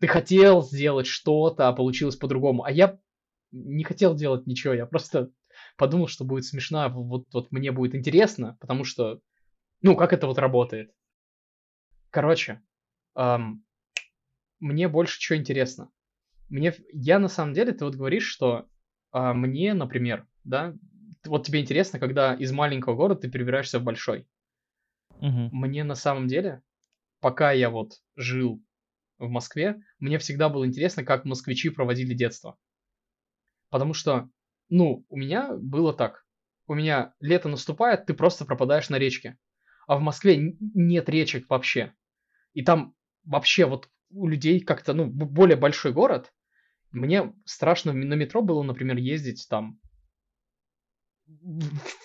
ты 0.00 0.08
хотел 0.08 0.64
сделать 0.64 1.06
что-то, 1.06 1.68
а 1.68 1.72
получилось 1.72 2.16
по-другому. 2.16 2.64
А 2.64 2.72
я 2.72 2.98
не 3.52 3.84
хотел 3.84 4.16
делать 4.16 4.44
ничего, 4.48 4.74
я 4.74 4.86
просто 4.86 5.30
подумал, 5.76 6.08
что 6.08 6.24
будет 6.24 6.46
смешно, 6.46 6.88
вот, 6.88 7.26
вот 7.32 7.52
мне 7.52 7.70
будет 7.70 7.94
интересно, 7.94 8.56
потому 8.60 8.82
что 8.82 9.20
ну, 9.82 9.94
как 9.94 10.12
это 10.12 10.26
вот 10.26 10.38
работает. 10.38 10.92
Короче, 12.10 12.60
ам, 13.14 13.64
мне 14.58 14.88
больше 14.88 15.20
чего 15.20 15.38
интересно. 15.38 15.92
Мне, 16.48 16.74
я 16.92 17.20
на 17.20 17.28
самом 17.28 17.54
деле, 17.54 17.70
ты 17.70 17.84
вот 17.84 17.94
говоришь, 17.94 18.26
что 18.26 18.68
а, 19.12 19.34
мне, 19.34 19.74
например, 19.74 20.26
да, 20.44 20.74
вот 21.24 21.46
тебе 21.46 21.60
интересно, 21.60 21.98
когда 21.98 22.34
из 22.34 22.52
маленького 22.52 22.94
города 22.94 23.22
ты 23.22 23.30
перебираешься 23.30 23.78
в 23.78 23.84
большой. 23.84 24.26
Мгм. 25.20 25.50
Мне 25.52 25.84
на 25.84 25.94
самом 25.94 26.28
деле, 26.28 26.62
пока 27.20 27.52
я 27.52 27.70
вот 27.70 28.00
жил 28.16 28.62
в 29.18 29.28
Москве, 29.28 29.82
мне 29.98 30.18
всегда 30.18 30.48
было 30.48 30.66
интересно, 30.66 31.04
как 31.04 31.24
москвичи 31.24 31.70
проводили 31.70 32.14
детство. 32.14 32.56
Потому 33.70 33.94
что, 33.94 34.28
ну, 34.68 35.04
у 35.08 35.16
меня 35.16 35.54
было 35.54 35.92
так. 35.92 36.24
У 36.66 36.74
меня 36.74 37.14
лето 37.20 37.48
наступает, 37.48 38.06
ты 38.06 38.14
просто 38.14 38.44
пропадаешь 38.44 38.88
на 38.88 38.98
речке. 38.98 39.38
А 39.86 39.96
в 39.96 40.00
Москве 40.00 40.56
нет 40.60 41.08
речек 41.08 41.48
вообще. 41.48 41.94
И 42.52 42.62
там 42.62 42.94
вообще 43.24 43.66
вот 43.66 43.88
у 44.10 44.28
людей 44.28 44.60
как-то, 44.60 44.92
ну, 44.92 45.06
более 45.06 45.56
большой 45.56 45.92
город. 45.92 46.32
Мне 46.92 47.32
страшно 47.44 47.92
на 47.92 48.14
метро 48.14 48.42
было, 48.42 48.62
например, 48.62 48.96
ездить 48.96 49.46
там 49.48 49.78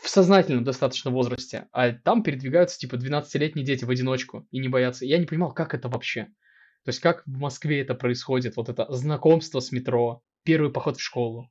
в 0.04 0.08
сознательном 0.08 0.63
достаточно 0.63 1.12
возрасте, 1.12 1.68
а 1.72 1.92
там 1.92 2.22
передвигаются 2.22 2.77
типа 2.77 2.96
12-летние 2.96 3.65
дети 3.65 3.86
в 3.86 3.89
одиночку 3.89 4.48
и 4.51 4.60
не 4.60 4.68
боятся. 4.68 5.06
Я 5.06 5.18
не 5.18 5.25
понимал, 5.25 5.54
как 5.54 5.74
это 5.74 5.89
вообще. 5.89 6.25
То 6.84 6.89
есть 6.89 7.00
как 7.00 7.24
в 7.25 7.39
Москве 7.39 7.82
это 7.82 7.96
происходит, 7.96 8.56
вот 8.56 8.70
это 8.70 8.86
знакомство 8.94 9.60
с 9.60 9.72
метро, 9.72 10.22
первый 10.44 10.72
поход 10.72 10.98
в 10.98 11.01
школу. 11.01 11.50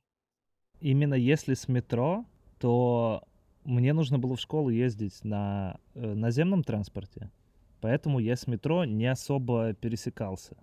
Именно 0.79 1.15
если 1.15 1.53
с 1.53 1.67
метро, 1.67 2.25
то 2.59 3.27
мне 3.65 3.91
нужно 3.93 4.17
было 4.17 4.37
в 4.37 4.39
школу 4.39 4.69
ездить 4.69 5.23
на 5.23 5.77
э, 5.93 6.13
наземном 6.13 6.63
транспорте, 6.63 7.31
поэтому 7.81 8.19
я 8.19 8.37
с 8.37 8.47
метро 8.47 8.85
не 8.85 9.07
особо 9.07 9.73
пересекался. 9.73 10.55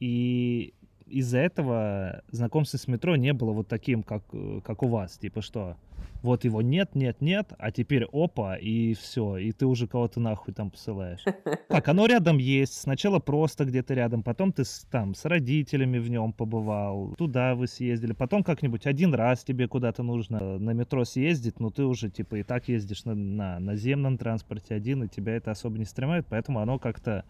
И 0.00 0.74
из-за 1.10 1.38
этого 1.38 2.22
знакомство 2.30 2.78
с 2.78 2.88
метро 2.88 3.16
не 3.16 3.32
было 3.32 3.52
вот 3.52 3.68
таким, 3.68 4.02
как, 4.02 4.22
э, 4.32 4.60
как 4.64 4.82
у 4.82 4.88
вас. 4.88 5.18
Типа 5.18 5.42
что, 5.42 5.76
вот 6.22 6.44
его 6.44 6.62
нет, 6.62 6.94
нет, 6.94 7.20
нет, 7.20 7.52
а 7.58 7.70
теперь 7.70 8.04
опа, 8.12 8.56
и 8.56 8.94
все, 8.94 9.36
и 9.36 9.52
ты 9.52 9.66
уже 9.66 9.86
кого-то 9.86 10.20
нахуй 10.20 10.54
там 10.54 10.70
посылаешь. 10.70 11.24
Так, 11.68 11.86
оно 11.88 12.06
рядом 12.06 12.38
есть, 12.38 12.74
сначала 12.80 13.18
просто 13.18 13.64
где-то 13.64 13.92
рядом, 13.94 14.22
потом 14.22 14.52
ты 14.52 14.64
с, 14.64 14.86
там 14.90 15.14
с 15.14 15.24
родителями 15.26 15.98
в 15.98 16.08
нем 16.08 16.32
побывал, 16.32 17.14
туда 17.18 17.54
вы 17.54 17.66
съездили, 17.66 18.14
потом 18.14 18.42
как-нибудь 18.42 18.86
один 18.86 19.14
раз 19.14 19.44
тебе 19.44 19.68
куда-то 19.68 20.02
нужно 20.02 20.58
на 20.58 20.70
метро 20.70 21.04
съездить, 21.04 21.60
но 21.60 21.70
ты 21.70 21.84
уже 21.84 22.10
типа 22.10 22.36
и 22.36 22.42
так 22.42 22.68
ездишь 22.68 23.04
на, 23.04 23.14
на 23.14 23.58
наземном 23.58 24.16
транспорте 24.16 24.74
один, 24.74 25.04
и 25.04 25.08
тебя 25.08 25.36
это 25.36 25.50
особо 25.50 25.78
не 25.78 25.84
стремает, 25.84 26.26
поэтому 26.28 26.60
оно 26.60 26.78
как-то 26.78 27.24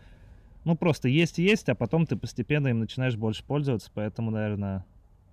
ну, 0.65 0.77
просто 0.77 1.09
есть-есть, 1.09 1.69
а 1.69 1.75
потом 1.75 2.07
ты 2.07 2.17
постепенно 2.17 2.69
им 2.69 2.81
начинаешь 2.81 3.17
больше 3.17 3.45
пользоваться, 3.45 3.91
поэтому, 3.95 4.31
наверное, 4.31 4.85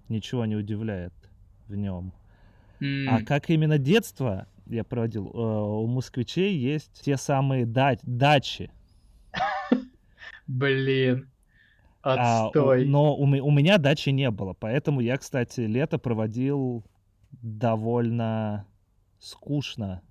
ничего 0.09 0.45
не 0.45 0.55
удивляет 0.55 1.13
в 1.67 1.75
нем. 1.75 2.13
Mm. 2.79 3.07
А 3.09 3.23
как 3.23 3.49
именно 3.49 3.77
детство 3.77 4.47
я 4.67 4.83
проводил, 4.83 5.27
э, 5.27 5.37
у 5.37 5.87
москвичей 5.87 6.55
есть 6.57 7.01
те 7.03 7.17
самые 7.17 7.65
да- 7.65 7.97
дачи. 8.03 8.71
Блин. 10.47 11.29
Отстой. 12.01 12.83
А, 12.83 12.87
но 12.87 13.15
у, 13.15 13.23
у 13.23 13.51
меня 13.51 13.77
дачи 13.77 14.09
не 14.09 14.29
было, 14.29 14.53
поэтому 14.53 15.01
я, 15.01 15.17
кстати, 15.17 15.61
лето 15.61 15.97
проводил 15.97 16.83
довольно 17.41 18.67
скучно 19.19 20.01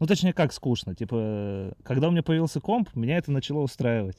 ну, 0.00 0.06
точнее, 0.06 0.32
как 0.32 0.52
скучно. 0.52 0.94
Типа, 0.94 1.72
когда 1.82 2.08
у 2.08 2.10
меня 2.10 2.22
появился 2.22 2.60
комп, 2.60 2.88
меня 2.94 3.18
это 3.18 3.30
начало 3.30 3.60
устраивать. 3.60 4.16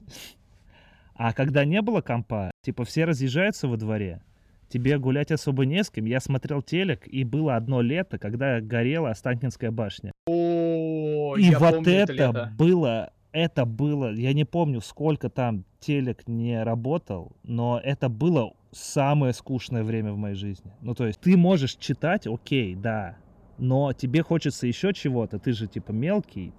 А 1.15 1.33
когда 1.33 1.65
не 1.65 1.81
было 1.81 2.01
компа, 2.01 2.51
типа, 2.61 2.85
все 2.85 3.05
разъезжаются 3.05 3.67
во 3.67 3.77
дворе, 3.77 4.21
тебе 4.69 4.97
гулять 4.97 5.31
особо 5.31 5.65
не 5.65 5.83
с 5.83 5.89
кем. 5.89 6.05
Я 6.05 6.19
смотрел 6.19 6.61
телек, 6.61 7.07
и 7.07 7.23
было 7.23 7.55
одно 7.55 7.81
лето, 7.81 8.19
когда 8.19 8.61
горела 8.61 9.09
Останкинская 9.09 9.71
башня. 9.71 10.11
О, 10.27 11.35
и 11.35 11.53
вот 11.55 11.87
это, 11.87 12.13
это 12.13 12.53
было, 12.57 13.11
это 13.31 13.65
было, 13.65 14.13
я 14.13 14.33
не 14.33 14.45
помню, 14.45 14.81
сколько 14.81 15.29
там 15.29 15.65
телек 15.79 16.27
не 16.27 16.63
работал, 16.63 17.31
но 17.43 17.81
это 17.83 18.07
было 18.07 18.53
самое 18.71 19.33
скучное 19.33 19.83
время 19.83 20.13
в 20.13 20.17
моей 20.17 20.35
жизни. 20.35 20.71
Ну, 20.81 20.93
то 20.93 21.07
есть 21.07 21.19
ты 21.19 21.35
можешь 21.37 21.75
читать, 21.75 22.27
окей, 22.27 22.75
да, 22.75 23.17
но 23.57 23.93
тебе 23.93 24.23
хочется 24.23 24.67
еще 24.67 24.93
чего-то, 24.93 25.39
ты 25.39 25.53
же 25.53 25.67
типа 25.67 25.91
мелкий, 25.91 26.53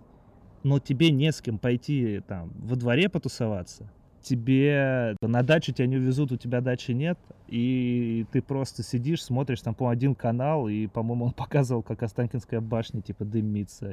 но 0.62 0.78
тебе 0.78 1.10
не 1.10 1.32
с 1.32 1.40
кем 1.40 1.58
пойти 1.58 2.20
там 2.26 2.52
во 2.54 2.76
дворе 2.76 3.08
потусоваться. 3.08 3.90
Тебе 4.22 5.16
на 5.20 5.42
дачу 5.42 5.72
тебя 5.72 5.88
не 5.88 5.96
увезут, 5.96 6.30
у 6.30 6.36
тебя 6.36 6.60
дачи 6.60 6.92
нет, 6.92 7.18
и 7.48 8.24
ты 8.30 8.40
просто 8.40 8.84
сидишь, 8.84 9.24
смотришь 9.24 9.62
там, 9.62 9.74
по 9.74 9.88
один 9.88 10.14
канал, 10.14 10.68
и, 10.68 10.86
по-моему, 10.86 11.24
он 11.26 11.32
показывал, 11.36 11.82
как 11.82 12.04
Останкинская 12.04 12.60
башня, 12.60 13.02
типа, 13.02 13.24
дымится. 13.24 13.92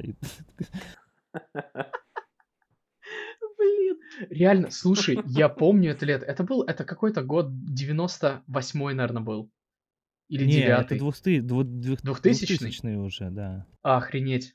Блин, 3.58 3.98
реально, 4.30 4.70
слушай, 4.70 5.18
я 5.26 5.48
помню 5.48 5.90
это 5.90 6.06
лет. 6.06 6.22
Это 6.22 6.44
был, 6.44 6.62
это 6.62 6.84
какой-то 6.84 7.22
год 7.22 7.50
98-й, 7.50 8.94
наверное, 8.94 9.22
был. 9.22 9.50
Или 10.30 10.44
Не, 10.44 10.52
девятый? 10.52 10.96
это 10.96 11.42
двухтысячный 11.42 12.96
уже, 12.96 13.30
да. 13.30 13.66
Охренеть. 13.82 14.54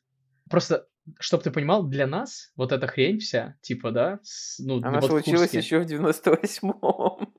Просто, 0.49 0.87
чтобы 1.19 1.43
ты 1.43 1.51
понимал, 1.51 1.85
для 1.85 2.07
нас 2.07 2.53
вот 2.55 2.71
эта 2.71 2.87
хрень 2.87 3.19
вся, 3.19 3.57
типа, 3.61 3.91
да, 3.91 4.19
с, 4.23 4.57
ну, 4.59 4.77
Она 4.77 5.01
вот 5.01 5.09
случилась 5.09 5.53
еще 5.53 5.81
в 5.81 5.85
98-м. 5.85 7.33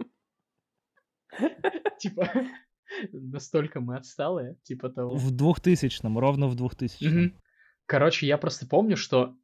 Типа, 1.98 2.30
настолько 3.12 3.80
мы 3.80 3.96
отсталые, 3.96 4.58
типа 4.64 4.90
того. 4.90 5.16
В 5.16 5.30
двухтысячном, 5.30 6.18
ровно 6.18 6.48
в 6.48 6.56
двухтысячном. 6.56 7.40
Короче, 7.86 8.26
я 8.26 8.36
просто 8.36 8.66
помню, 8.66 8.98
что 8.98 9.34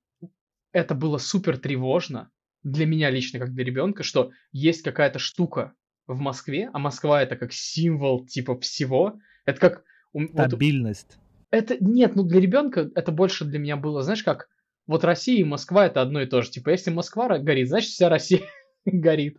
это 0.72 0.94
было 0.94 1.16
супер 1.16 1.56
тревожно 1.56 2.30
для 2.62 2.84
меня 2.84 3.08
лично, 3.08 3.38
как 3.38 3.54
для 3.54 3.64
ребенка, 3.64 4.02
что 4.02 4.32
есть 4.52 4.82
какая-то 4.82 5.18
штука, 5.18 5.72
в 6.06 6.18
Москве, 6.18 6.71
а 6.73 6.78
Москва 6.78 7.23
это 7.23 7.37
как 7.37 7.52
символ 7.52 8.26
типа 8.26 8.59
всего. 8.59 9.18
Это 9.44 9.61
как... 9.61 9.85
Стабильность. 10.32 11.16
Вот, 11.16 11.49
это 11.50 11.76
нет, 11.82 12.16
ну 12.16 12.23
для 12.25 12.40
ребенка 12.40 12.90
это 12.94 13.12
больше 13.12 13.44
для 13.44 13.59
меня 13.59 13.76
было, 13.76 14.02
знаешь, 14.02 14.23
как 14.23 14.49
вот 14.87 15.04
Россия 15.04 15.40
и 15.40 15.44
Москва 15.44 15.87
это 15.87 16.02
одно 16.02 16.21
и 16.21 16.26
то 16.26 16.42
же. 16.42 16.50
Типа, 16.50 16.71
если 16.71 16.90
Москва 16.90 17.38
горит, 17.38 17.68
значит 17.68 17.90
вся 17.90 18.09
Россия 18.09 18.42
горит. 18.85 19.37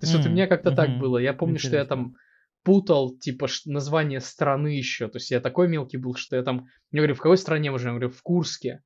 То 0.00 0.06
есть 0.06 0.14
mm, 0.14 0.18
вот 0.18 0.26
у 0.26 0.30
меня 0.30 0.46
как-то 0.46 0.70
mm-hmm. 0.70 0.76
так 0.76 0.98
было. 0.98 1.18
Я 1.18 1.34
помню, 1.34 1.54
Интересно. 1.54 1.68
что 1.68 1.76
я 1.78 1.84
там 1.84 2.16
путал, 2.64 3.16
типа, 3.16 3.48
название 3.66 4.20
страны 4.20 4.68
еще. 4.68 5.08
То 5.08 5.18
есть 5.18 5.30
я 5.30 5.40
такой 5.40 5.68
мелкий 5.68 5.96
был, 5.96 6.14
что 6.14 6.36
я 6.36 6.42
там... 6.42 6.68
Я 6.90 7.00
говорю, 7.00 7.14
в 7.14 7.20
какой 7.20 7.36
стране 7.36 7.70
мы 7.70 7.78
живем? 7.78 7.94
Я 7.94 8.00
говорю, 8.00 8.14
в 8.14 8.22
Курске. 8.22 8.82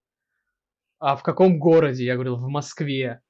А 0.99 1.17
в 1.17 1.23
каком 1.23 1.59
городе? 1.59 2.05
Я 2.05 2.15
говорил, 2.15 2.37
в 2.37 2.49
Москве. 2.49 3.21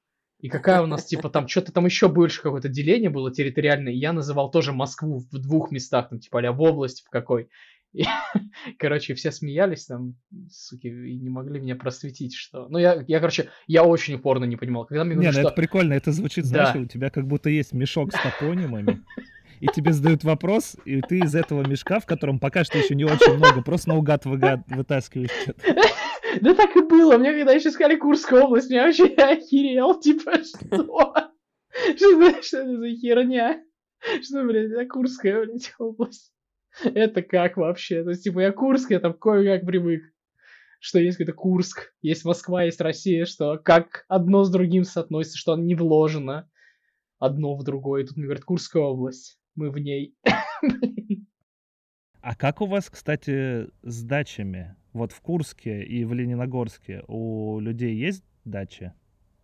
И 0.40 0.49
какая 0.49 0.83
у 0.83 0.87
нас, 0.87 1.05
типа, 1.05 1.31
там 1.31 1.49
что-то 1.49 1.73
там 1.73 1.87
еще 1.87 2.09
больше 2.09 2.43
какое-то 2.43 2.69
деление 2.69 3.09
было 3.09 3.33
территориальное. 3.33 3.93
И 3.93 3.99
я 3.99 4.12
называл 4.12 4.50
тоже 4.50 4.73
Москву 4.73 5.25
в 5.31 5.38
двух 5.38 5.71
местах, 5.71 6.11
там, 6.11 6.21
типа, 6.21 6.47
а 6.47 6.52
в 6.52 6.61
область 6.61 7.05
в 7.07 7.11
какой. 7.11 7.49
И, 7.97 8.05
короче, 8.78 9.14
все 9.14 9.33
смеялись 9.33 9.87
там, 9.87 10.16
суки, 10.50 10.88
и 10.88 11.16
не 11.16 11.31
могли 11.31 11.61
меня 11.61 11.76
просветить, 11.76 12.35
что... 12.35 12.69
Ну, 12.69 12.78
я, 12.78 13.02
я 13.09 13.21
короче, 13.21 13.49
я 13.66 13.85
очень 13.85 14.14
упорно 14.14 14.45
не 14.45 14.57
понимал. 14.57 14.85
Когда 14.85 15.05
мне 15.05 15.14
говорят, 15.14 15.33
не, 15.33 15.38
ну 15.38 15.43
что... 15.43 15.49
это 15.49 15.57
прикольно, 15.57 15.95
это 15.95 16.12
звучит, 16.12 16.45
знаешь, 16.45 16.75
да. 16.75 16.81
у 16.81 16.85
тебя 16.85 17.09
как 17.09 17.26
будто 17.26 17.49
есть 17.49 17.73
мешок 17.73 18.12
с 18.12 18.23
топонимами, 18.23 19.00
и 19.61 19.66
тебе 19.69 19.95
задают 19.95 20.25
вопрос, 20.25 20.76
и 20.85 21.00
ты 21.00 21.21
из 21.21 21.35
этого 21.35 21.66
мешка, 21.66 21.99
в 21.99 22.05
котором 22.05 22.38
пока 22.38 22.64
что 22.64 22.76
еще 22.76 22.95
не 22.95 23.05
очень 23.05 23.35
много, 23.35 23.62
просто 23.62 23.88
наугад 23.88 24.26
вытаскиваешь 24.26 25.31
что-то. 25.43 25.62
Да 26.40 26.55
так 26.55 26.76
и 26.76 26.83
было. 26.83 27.19
Мне 27.19 27.33
когда 27.33 27.52
еще 27.52 27.71
сказали 27.71 27.97
Курская 27.97 28.43
область, 28.43 28.71
меня 28.71 28.85
вообще 28.85 29.07
охерел. 29.16 29.99
Типа, 30.00 30.33
что? 30.43 31.14
Что, 31.97 32.43
что 32.43 32.59
это 32.59 32.78
за 32.78 32.88
херня? 32.97 33.62
Что, 34.23 34.45
блядь, 34.45 34.71
это 34.71 34.87
Курская, 34.87 35.45
блядь, 35.45 35.75
область? 35.78 36.33
Это 36.83 37.23
как 37.23 37.57
вообще? 37.59 38.02
То 38.02 38.11
есть, 38.11 38.25
типа, 38.25 38.40
я 38.40 38.52
Курск, 38.52 38.90
я 38.90 39.00
там 39.00 39.12
кое-как 39.12 39.66
привык. 39.66 40.02
Что 40.81 40.99
есть 40.99 41.19
какой-то 41.19 41.37
Курск, 41.37 41.93
есть 42.00 42.25
Москва, 42.25 42.64
есть 42.64 42.81
Россия, 42.81 43.25
что 43.25 43.59
как 43.59 44.05
одно 44.09 44.45
с 44.45 44.50
другим 44.50 44.85
соотносится, 44.85 45.38
что 45.38 45.52
оно 45.52 45.64
не 45.64 45.75
вложено 45.75 46.49
одно 47.19 47.57
в 47.57 47.64
другое. 47.64 48.07
Тут 48.07 48.16
мне 48.16 48.26
говорят, 48.26 48.45
Курская 48.45 48.83
область, 48.83 49.38
мы 49.55 49.71
в 49.71 49.78
ней. 49.78 50.14
А 52.23 52.35
как 52.35 52.61
у 52.61 52.66
вас, 52.66 52.90
кстати, 52.90 53.69
с 53.85 54.02
дачами? 54.02 54.75
Вот 54.97 55.12
в 55.12 55.21
Курске 55.21 55.83
и 55.83 56.07
в 56.07 56.15
Лениногорске 56.15 57.05
у 57.07 57.61
людей 57.61 57.95
есть 57.95 58.25
дачи? 58.47 58.95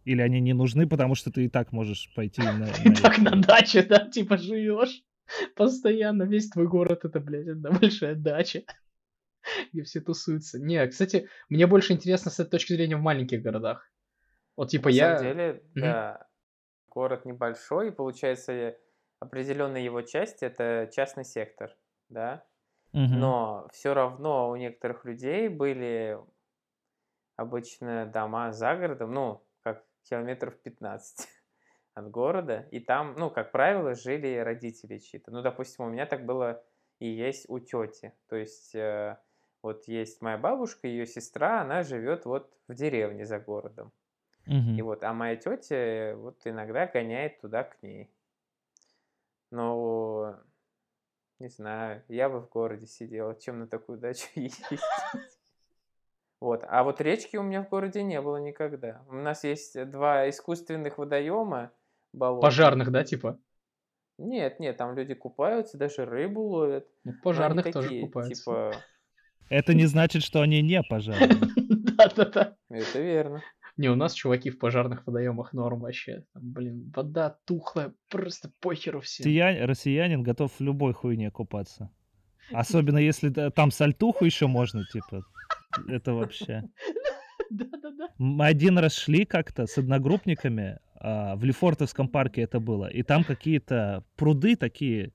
Или 0.06 0.22
они 0.22 0.40
не 0.40 0.54
нужны, 0.54 0.88
потому 0.88 1.14
что 1.14 1.30
ты 1.30 1.44
и 1.44 1.48
так 1.50 1.72
можешь 1.72 2.10
пойти 2.14 2.40
на... 2.40 2.68
Ты 2.68 2.94
так 3.02 3.18
на 3.18 3.36
даче, 3.36 3.82
да, 3.82 4.08
типа 4.08 4.38
живешь 4.38 5.04
постоянно. 5.54 6.22
Весь 6.22 6.48
твой 6.48 6.66
город 6.66 7.04
это, 7.04 7.20
блядь, 7.20 7.48
одна 7.48 7.70
большая 7.80 8.14
дача, 8.14 8.62
где 9.74 9.82
все 9.82 10.00
тусуются. 10.00 10.58
Не, 10.58 10.86
кстати, 10.86 11.28
мне 11.50 11.66
больше 11.66 11.92
интересно 11.92 12.30
с 12.30 12.40
этой 12.40 12.52
точки 12.52 12.72
зрения 12.72 12.96
в 12.96 13.02
маленьких 13.02 13.42
городах. 13.42 13.86
Вот 14.56 14.70
типа 14.70 14.88
на 14.88 14.94
я... 14.94 15.10
На 15.10 15.18
самом 15.18 15.36
деле, 15.36 15.62
да, 15.74 16.28
город 16.88 17.26
небольшой, 17.26 17.88
и 17.88 17.92
получается 17.92 18.74
определенная 19.20 19.82
его 19.82 20.00
часть 20.00 20.42
это 20.42 20.88
частный 20.90 21.26
сектор, 21.26 21.76
да, 22.08 22.42
но 22.92 23.68
все 23.72 23.94
равно 23.94 24.50
у 24.50 24.56
некоторых 24.56 25.04
людей 25.04 25.48
были 25.48 26.18
обычно 27.36 28.06
дома 28.06 28.52
за 28.52 28.76
городом, 28.76 29.12
ну, 29.12 29.42
как 29.62 29.84
километров 30.04 30.56
15 30.58 31.28
от 31.94 32.10
города, 32.10 32.68
и 32.70 32.80
там, 32.80 33.14
ну, 33.16 33.30
как 33.30 33.52
правило, 33.52 33.94
жили 33.94 34.36
родители 34.38 34.98
чьи-то. 34.98 35.30
Ну, 35.30 35.42
допустим, 35.42 35.86
у 35.86 35.90
меня 35.90 36.06
так 36.06 36.24
было 36.24 36.62
и 36.98 37.08
есть 37.08 37.46
у 37.48 37.58
тети. 37.58 38.12
То 38.28 38.36
есть, 38.36 38.74
э, 38.74 39.18
вот 39.62 39.88
есть 39.88 40.20
моя 40.22 40.38
бабушка, 40.38 40.86
ее 40.86 41.06
сестра, 41.06 41.62
она 41.62 41.82
живет 41.82 42.24
вот 42.26 42.52
в 42.68 42.74
деревне 42.74 43.26
за 43.26 43.38
городом. 43.38 43.92
Угу. 44.46 44.76
И 44.78 44.82
вот, 44.82 45.04
а 45.04 45.12
моя 45.12 45.36
тетя 45.36 46.14
вот 46.16 46.40
иногда 46.44 46.86
гоняет 46.86 47.40
туда 47.40 47.64
к 47.64 47.82
ней. 47.82 48.10
Но 49.50 50.38
Не 51.42 51.48
знаю, 51.48 52.04
я 52.06 52.28
бы 52.28 52.38
в 52.40 52.48
городе 52.48 52.86
сидел, 52.86 53.36
чем 53.36 53.58
на 53.58 53.66
такую 53.66 53.98
дачу 53.98 54.28
ездить. 54.36 54.78
Вот. 56.40 56.62
А 56.68 56.84
вот 56.84 57.00
речки 57.00 57.36
у 57.36 57.42
меня 57.42 57.64
в 57.64 57.68
городе 57.68 58.04
не 58.04 58.20
было 58.20 58.36
никогда. 58.36 59.02
У 59.08 59.14
нас 59.14 59.42
есть 59.42 59.90
два 59.90 60.30
искусственных 60.30 60.98
водоема 60.98 61.72
болотных. 62.12 62.42
Пожарных, 62.42 62.92
да, 62.92 63.02
типа? 63.02 63.40
Нет, 64.18 64.60
нет, 64.60 64.76
там 64.76 64.94
люди 64.94 65.14
купаются, 65.14 65.76
даже 65.76 66.04
рыбу 66.04 66.42
ловят. 66.42 66.86
Ну, 67.02 67.12
пожарных 67.24 67.72
тоже 67.72 67.88
такие, 67.88 68.02
купаются. 68.02 68.34
типа, 68.36 68.76
Это 69.48 69.74
не 69.74 69.86
значит, 69.86 70.22
что 70.22 70.42
они 70.42 70.62
не 70.62 70.80
пожарные. 70.84 71.40
Да-да-да. 71.96 72.56
это 72.68 73.00
верно. 73.00 73.42
Не, 73.76 73.88
у 73.88 73.94
нас 73.94 74.12
чуваки 74.12 74.50
в 74.50 74.58
пожарных 74.58 75.06
водоемах 75.06 75.52
норм 75.52 75.80
вообще. 75.80 76.24
Там, 76.34 76.42
блин, 76.52 76.92
вода 76.94 77.38
тухлая, 77.46 77.94
просто 78.08 78.50
похеру 78.60 79.00
всем. 79.00 79.26
Россиян- 79.26 79.64
Россиянин 79.64 80.22
готов 80.22 80.52
в 80.52 80.60
любой 80.62 80.92
хуйне 80.92 81.30
купаться. 81.30 81.90
Особенно 82.52 82.98
если 82.98 83.30
там 83.30 83.70
сальтуху 83.70 84.24
еще 84.24 84.46
можно, 84.46 84.84
типа. 84.92 85.24
Это 85.88 86.12
вообще. 86.12 86.64
Да-да-да. 87.50 88.08
Мы 88.18 88.46
один 88.46 88.78
раз 88.78 88.94
шли 88.94 89.24
как-то 89.24 89.66
с 89.66 89.78
одногруппниками, 89.78 90.78
а, 90.96 91.34
в 91.36 91.44
Лефортовском 91.44 92.08
парке 92.08 92.42
это 92.42 92.60
было, 92.60 92.86
и 92.86 93.02
там 93.02 93.24
какие-то 93.24 94.04
пруды 94.16 94.56
такие, 94.56 95.12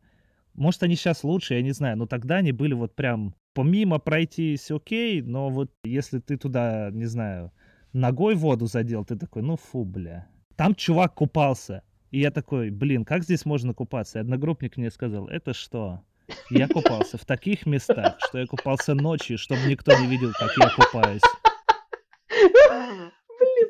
может, 0.53 0.83
они 0.83 0.95
сейчас 0.95 1.23
лучше, 1.23 1.53
я 1.55 1.61
не 1.61 1.71
знаю, 1.71 1.97
но 1.97 2.05
тогда 2.05 2.37
они 2.37 2.51
были 2.51 2.73
вот 2.73 2.95
прям 2.95 3.35
помимо 3.53 3.97
пройтись 3.97 4.69
окей, 4.69 5.21
но 5.21 5.49
вот 5.49 5.71
если 5.83 6.19
ты 6.19 6.37
туда, 6.37 6.89
не 6.91 7.05
знаю, 7.05 7.51
ногой 7.94 8.36
воду 8.36 8.67
задел, 8.67 9.06
ты 9.06 9.15
такой, 9.15 9.41
ну 9.41 9.58
фу, 9.58 9.84
бля. 9.84 10.27
Там 10.56 10.75
чувак 10.75 11.13
купался, 11.13 11.84
и 12.12 12.20
я 12.20 12.32
такой, 12.32 12.70
блин, 12.70 13.06
как 13.06 13.24
здесь 13.24 13.46
можно 13.46 13.74
купаться? 13.74 14.20
И 14.20 14.22
одногруппник 14.22 14.77
мне 14.77 14.89
сказал, 14.91 15.27
это 15.27 15.53
что? 15.53 16.01
Я 16.50 16.67
купался 16.67 17.17
в 17.17 17.25
таких 17.25 17.65
местах, 17.65 18.17
что 18.27 18.39
я 18.39 18.46
купался 18.48 18.94
ночью, 18.94 19.38
чтобы 19.38 19.62
никто 19.67 19.98
не 19.98 20.08
видел, 20.08 20.32
как 20.38 20.51
я 20.58 20.70
купаюсь. 20.70 21.22
Блин, 22.29 23.12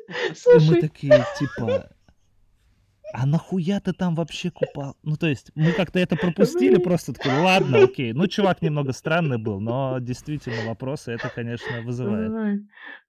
И 0.08 0.28
мы 0.30 0.34
слушай, 0.34 0.80
такие, 0.80 1.24
типа, 1.38 1.90
а 3.12 3.26
нахуя 3.26 3.80
ты 3.80 3.92
там 3.92 4.14
вообще 4.14 4.50
купал? 4.50 4.96
Ну, 5.02 5.16
то 5.16 5.26
есть, 5.26 5.50
мы 5.54 5.72
как-то 5.72 5.98
это 5.98 6.16
пропустили, 6.16 6.74
Блин. 6.74 6.82
просто 6.82 7.12
такой, 7.12 7.38
ладно, 7.40 7.84
окей. 7.84 8.12
Ну, 8.12 8.26
чувак 8.26 8.60
немного 8.62 8.92
странный 8.92 9.38
был, 9.38 9.60
но 9.60 9.98
действительно 10.00 10.66
вопросы 10.66 11.12
это, 11.12 11.30
конечно, 11.30 11.80
вызывает. 11.82 12.62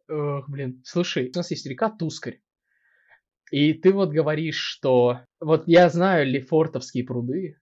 Ох, 0.09 0.49
блин. 0.49 0.81
Слушай, 0.83 1.31
у 1.33 1.37
нас 1.37 1.51
есть 1.51 1.67
река 1.67 1.89
Тускарь. 1.89 2.41
И 3.51 3.73
ты 3.73 3.93
вот 3.93 4.09
говоришь, 4.09 4.57
что... 4.57 5.21
Вот 5.39 5.67
я 5.67 5.89
знаю 5.89 6.27
Лефортовские 6.27 7.03
пруды. 7.03 7.57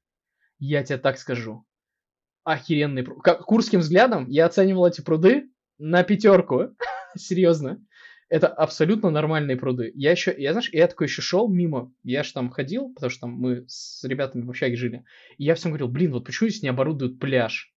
Я 0.58 0.84
тебе 0.84 0.98
так 0.98 1.18
скажу. 1.18 1.66
Охеренные 2.44 3.04
пруды. 3.04 3.22
Как, 3.22 3.42
курским 3.42 3.82
взглядом 3.82 4.28
я 4.30 4.46
оценивал 4.46 4.88
эти 4.88 5.02
пруды 5.02 5.50
на 5.78 6.04
пятерку. 6.04 6.76
Серьезно. 7.16 7.84
Это 8.30 8.48
абсолютно 8.48 9.10
нормальные 9.10 9.58
пруды. 9.58 9.92
Я 9.96 10.12
еще, 10.12 10.34
я 10.38 10.52
знаешь, 10.52 10.70
я 10.72 10.88
такой 10.88 11.08
еще 11.08 11.22
шел 11.22 11.50
мимо. 11.50 11.94
Я 12.04 12.24
же 12.24 12.34
там 12.34 12.50
ходил, 12.50 12.94
потому 12.94 13.10
что 13.10 13.22
там 13.22 13.32
мы 13.32 13.66
с 13.68 14.04
ребятами 14.04 14.44
в 14.44 14.50
общаге 14.50 14.76
жили. 14.76 15.06
И 15.38 15.44
я 15.44 15.56
всем 15.56 15.72
говорил, 15.72 15.88
блин, 15.88 16.14
вот 16.14 16.26
почему 16.26 16.50
здесь 16.50 16.64
не 16.64 16.70
оборудуют 16.70 17.20
пляж? 17.20 17.74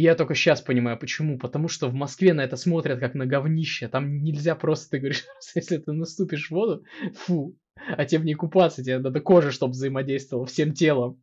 И 0.00 0.02
я 0.02 0.14
только 0.14 0.34
сейчас 0.34 0.62
понимаю, 0.62 0.98
почему. 0.98 1.36
Потому 1.38 1.68
что 1.68 1.86
в 1.88 1.92
Москве 1.92 2.32
на 2.32 2.40
это 2.40 2.56
смотрят 2.56 2.98
как 3.00 3.12
на 3.14 3.26
говнище. 3.26 3.86
Там 3.86 4.22
нельзя 4.22 4.54
просто, 4.54 4.92
ты 4.92 4.98
говоришь, 4.98 5.26
если 5.54 5.76
ты 5.76 5.92
наступишь 5.92 6.48
в 6.48 6.52
воду, 6.52 6.84
фу, 7.14 7.58
а 7.76 8.06
тебе 8.06 8.22
в 8.22 8.24
ней 8.24 8.32
купаться, 8.32 8.82
тебе 8.82 8.98
надо 8.98 9.20
кожа, 9.20 9.50
чтобы 9.52 9.72
взаимодействовала 9.72 10.46
всем 10.46 10.72
телом. 10.72 11.22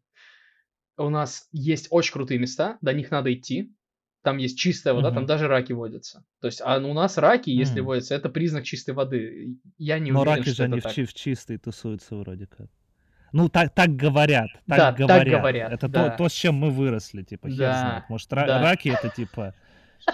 У 0.96 1.10
нас 1.10 1.48
есть 1.52 1.88
очень 1.90 2.14
крутые 2.14 2.40
места, 2.40 2.78
до 2.82 2.94
них 2.94 3.10
надо 3.10 3.34
идти. 3.34 3.74
Там 4.22 4.38
есть 4.38 4.60
чистая 4.60 4.94
вода, 4.94 5.10
там 5.12 5.24
Мгм. 5.24 5.28
даже 5.28 5.48
раки 5.48 5.74
водятся. 5.74 6.24
То 6.40 6.46
есть, 6.46 6.62
а 6.64 6.78
у 6.78 6.94
нас 6.94 7.18
раки, 7.18 7.50
если 7.50 7.80
М. 7.80 7.88
водятся, 7.88 8.14
это 8.14 8.30
признак 8.30 8.64
чистой 8.64 8.94
воды. 8.94 9.58
Я 9.80 9.98
не 9.98 10.12
Но 10.12 10.20
уверен, 10.20 10.44
раки 10.44 10.50
что 10.50 10.52
же 10.58 10.66
это 10.66 10.78
они 10.78 10.82
так. 10.82 10.94
в 11.06 11.14
чистой 11.14 11.58
тусуются 11.58 12.16
вроде 12.16 12.46
как. 12.46 12.70
Ну, 13.34 13.50
так, 13.50 13.74
так 13.74 13.96
говорят. 13.96 14.48
Так 14.68 14.78
Да, 14.78 14.78
так 14.78 14.98
говорят. 14.98 15.40
говорят, 15.40 15.72
Это 15.74 15.88
да. 15.88 16.10
то, 16.12 16.18
то, 16.18 16.30
с 16.30 16.34
чем 16.34 16.56
мы 16.56 16.70
выросли, 16.70 17.24
типа, 17.24 17.50
хер 17.50 17.58
Да, 17.58 17.80
знает. 17.80 18.04
Может, 18.10 18.32
ра- 18.34 18.48
да. 18.48 18.62
раки 18.62 18.90
это, 18.90 19.10
типа, 19.10 19.54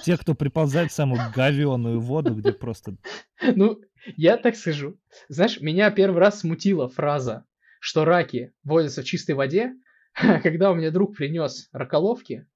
те, 0.03 0.17
кто 0.17 0.33
приползает 0.33 0.91
в 0.91 0.95
самую 0.95 1.21
говеную 1.35 1.99
воду, 1.99 2.33
где 2.33 2.51
просто... 2.51 2.95
Ну, 3.55 3.79
я 4.17 4.37
так 4.37 4.55
скажу. 4.55 4.97
Знаешь, 5.29 5.61
меня 5.61 5.91
первый 5.91 6.19
раз 6.19 6.39
смутила 6.39 6.89
фраза, 6.89 7.45
что 7.79 8.05
раки 8.05 8.51
водятся 8.63 9.01
в 9.01 9.05
чистой 9.05 9.35
воде, 9.35 9.73
когда 10.43 10.71
у 10.71 10.75
меня 10.75 10.91
друг 10.91 11.15
принес 11.15 11.69
раколовки 11.71 12.47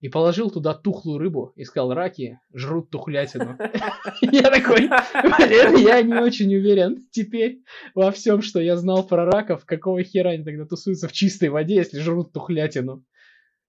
и 0.00 0.08
положил 0.08 0.50
туда 0.50 0.74
тухлую 0.74 1.18
рыбу 1.18 1.52
и 1.56 1.64
сказал, 1.64 1.92
раки 1.92 2.40
жрут 2.52 2.90
тухлятину. 2.90 3.58
Я 4.22 4.42
такой, 4.50 4.88
блин, 4.88 5.76
я 5.76 6.02
не 6.02 6.14
очень 6.14 6.54
уверен 6.54 7.06
теперь 7.10 7.62
во 7.94 8.10
всем, 8.10 8.42
что 8.42 8.60
я 8.60 8.76
знал 8.76 9.06
про 9.06 9.26
раков, 9.26 9.64
какого 9.66 10.02
хера 10.02 10.30
они 10.30 10.44
тогда 10.44 10.64
тусуются 10.64 11.08
в 11.08 11.12
чистой 11.12 11.50
воде, 11.50 11.76
если 11.76 12.00
жрут 12.00 12.32
тухлятину. 12.32 13.04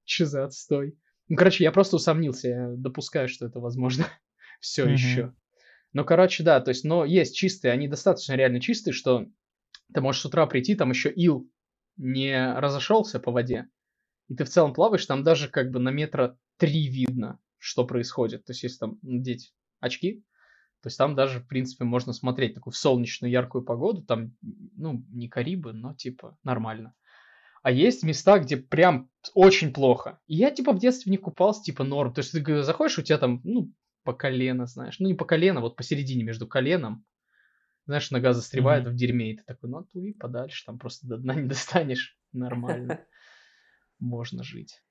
Че 0.05 0.25
за 0.25 0.45
отстой? 0.45 0.97
Ну, 1.27 1.35
короче, 1.35 1.63
я 1.63 1.71
просто 1.71 1.97
усомнился, 1.97 2.47
я 2.47 2.69
допускаю, 2.75 3.27
что 3.27 3.45
это 3.45 3.59
возможно 3.59 4.05
все 4.59 4.87
еще. 4.87 5.33
Ну, 5.93 6.05
короче, 6.05 6.43
да, 6.43 6.61
то 6.61 6.69
есть, 6.69 6.85
но 6.85 7.03
есть 7.03 7.35
чистые, 7.35 7.73
они 7.73 7.89
достаточно 7.89 8.33
реально 8.33 8.61
чистые, 8.61 8.93
что 8.93 9.25
ты 9.93 9.99
можешь 9.99 10.21
с 10.21 10.25
утра 10.25 10.45
прийти, 10.45 10.75
там 10.75 10.89
еще 10.89 11.11
ил 11.11 11.49
не 11.97 12.53
разошелся 12.53 13.19
по 13.19 13.31
воде, 13.31 13.67
и 14.31 14.35
ты 14.35 14.45
в 14.45 14.49
целом 14.49 14.73
плаваешь, 14.73 15.05
там 15.05 15.25
даже 15.25 15.49
как 15.49 15.71
бы 15.71 15.79
на 15.79 15.89
метра 15.89 16.37
три 16.55 16.87
видно, 16.87 17.39
что 17.57 17.85
происходит. 17.85 18.45
То 18.45 18.53
есть, 18.53 18.63
если 18.63 18.77
там 18.77 18.97
надеть 19.01 19.53
очки, 19.81 20.23
то 20.81 20.87
есть 20.87 20.97
там 20.97 21.15
даже, 21.15 21.41
в 21.41 21.47
принципе, 21.47 21.83
можно 21.83 22.13
смотреть 22.13 22.53
такую 22.53 22.73
солнечную 22.73 23.29
яркую 23.29 23.65
погоду, 23.65 24.03
там, 24.03 24.33
ну, 24.41 25.03
не 25.09 25.27
Карибы, 25.27 25.73
но 25.73 25.93
типа 25.95 26.37
нормально. 26.43 26.95
А 27.61 27.71
есть 27.71 28.03
места, 28.03 28.39
где 28.39 28.55
прям 28.55 29.09
очень 29.33 29.73
плохо. 29.73 30.21
И 30.27 30.35
я, 30.35 30.49
типа, 30.49 30.71
в 30.71 30.79
детстве 30.79 31.09
в 31.09 31.11
них 31.11 31.21
купался, 31.21 31.63
типа, 31.63 31.83
норм. 31.83 32.13
То 32.13 32.19
есть 32.19 32.31
ты 32.31 32.63
заходишь, 32.63 32.99
у 32.99 33.01
тебя 33.01 33.17
там, 33.17 33.41
ну, 33.43 33.73
по 34.03 34.13
колено, 34.13 34.65
знаешь. 34.65 34.97
Ну, 34.99 35.09
не 35.09 35.13
по 35.13 35.25
колено, 35.25 35.59
вот 35.59 35.75
посередине 35.75 36.23
между 36.23 36.47
коленом. 36.47 37.03
Знаешь, 37.85 38.11
нога 38.11 38.31
застревает 38.31 38.85
Мгм. 38.85 38.93
в 38.93 38.95
дерьме, 38.95 39.31
и 39.33 39.37
ты 39.37 39.43
такой, 39.43 39.69
ну, 39.69 39.79
отплыви 39.79 40.13
подальше, 40.13 40.63
там 40.65 40.79
просто 40.79 41.05
до 41.05 41.17
дна 41.17 41.35
не 41.35 41.49
достанешь. 41.49 42.17
Нормально. 42.31 43.01
Можно 44.01 44.43
жить. 44.43 44.83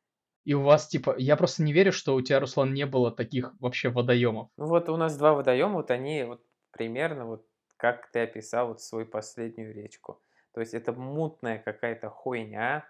И 0.45 0.55
у 0.55 0.63
вас, 0.63 0.89
типа, 0.89 1.15
я 1.19 1.37
просто 1.37 1.63
не 1.63 1.73
верю, 1.73 1.93
что 1.93 2.15
у 2.15 2.23
тебя, 2.23 2.41
Руслан, 2.41 2.73
не 2.73 2.87
было 2.87 3.13
таких 3.13 3.55
вообще 3.61 3.91
водоемов. 3.91 4.49
Ну 4.57 4.67
вот 4.67 4.89
у 4.89 4.97
нас 4.97 5.17
два 5.19 5.35
водоема, 5.35 5.75
вот 5.75 5.91
они 5.91 6.25
вот 6.25 6.43
примерно 6.71 7.27
вот 7.27 7.47
как 7.77 8.11
ты 8.11 8.21
описал 8.21 8.69
вот 8.69 8.81
свою 8.81 9.07
последнюю 9.07 9.75
речку. 9.75 10.23
То 10.53 10.61
есть 10.61 10.75
это 10.75 10.93
мутная 10.93 11.59
какая-то 11.59 12.09
хуйня, 12.09 12.89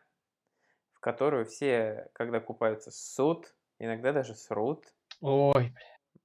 в 0.92 1.00
которую 1.00 1.46
все, 1.46 2.08
когда 2.12 2.40
купаются, 2.40 2.90
ссут, 2.90 3.54
иногда 3.78 4.12
даже 4.12 4.34
срут. 4.34 4.84
Ой, 5.20 5.72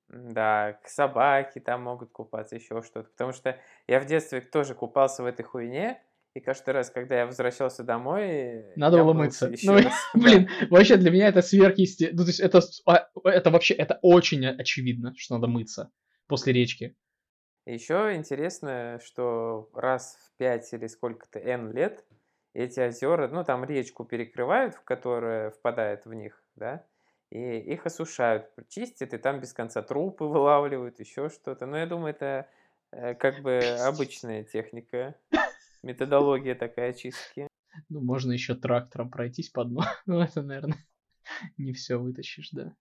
Да, 0.07 0.73
к 0.83 0.87
собаки 0.87 1.59
там 1.59 1.83
могут 1.83 2.11
купаться, 2.11 2.55
еще 2.55 2.81
что-то. 2.81 3.09
Потому 3.09 3.33
что 3.33 3.59
я 3.87 3.99
в 3.99 4.05
детстве 4.05 4.41
тоже 4.41 4.75
купался 4.75 5.23
в 5.23 5.25
этой 5.25 5.43
хуйне, 5.43 6.03
и 6.35 6.41
каждый 6.41 6.71
раз, 6.71 6.89
когда 6.89 7.19
я 7.19 7.25
возвращался 7.25 7.83
домой, 7.83 8.65
Надо 8.75 8.97
было 8.97 9.13
мыться. 9.13 9.51
Ну, 9.63 9.73
раз. 9.75 9.85
Да. 9.85 10.19
блин, 10.19 10.49
вообще 10.69 10.97
для 10.97 11.09
меня 11.09 11.29
это 11.29 11.41
сверхъестественно. 11.41 12.19
Ну, 12.19 12.23
то 12.25 12.29
есть 12.29 12.41
это, 12.41 12.59
а, 12.85 13.07
это 13.23 13.49
вообще, 13.51 13.73
это 13.73 13.99
очень 14.01 14.45
очевидно, 14.45 15.13
что 15.15 15.35
надо 15.35 15.47
мыться 15.47 15.91
после 16.27 16.51
речки. 16.51 16.93
Еще 17.65 18.15
интересно, 18.15 18.99
что 19.03 19.69
раз 19.73 20.17
в 20.25 20.37
5 20.37 20.73
или 20.73 20.87
сколько-то 20.87 21.39
N 21.39 21.71
лет 21.71 22.03
эти 22.53 22.81
озера, 22.81 23.29
ну 23.29 23.45
там 23.45 23.63
речку 23.63 24.03
перекрывают, 24.03 24.75
в 24.75 24.83
которая 24.83 25.51
впадает 25.51 26.05
в 26.05 26.13
них, 26.13 26.43
да, 26.55 26.85
и 27.31 27.59
их 27.59 27.85
осушают, 27.85 28.51
чистят, 28.67 29.13
и 29.13 29.17
там 29.17 29.39
без 29.39 29.53
конца 29.53 29.81
трупы 29.81 30.25
вылавливают, 30.25 30.99
еще 30.99 31.29
что-то. 31.29 31.65
Но 31.65 31.77
я 31.77 31.85
думаю, 31.85 32.13
это 32.13 32.49
э, 32.91 33.15
как 33.15 33.41
бы 33.41 33.59
обычная 33.79 34.43
техника, 34.43 35.15
методология 35.85 36.55
такая 36.55 36.93
чистки. 36.93 37.47
Ну, 37.89 38.01
можно 38.01 38.31
еще 38.31 38.55
трактором 38.55 39.09
пройтись 39.09 39.49
по 39.49 39.63
дну. 39.63 39.81
Ну, 40.05 40.19
это, 40.19 40.41
наверное, 40.41 40.85
не 41.57 41.73
все 41.73 41.97
вытащишь, 41.97 42.49
да. 42.51 42.75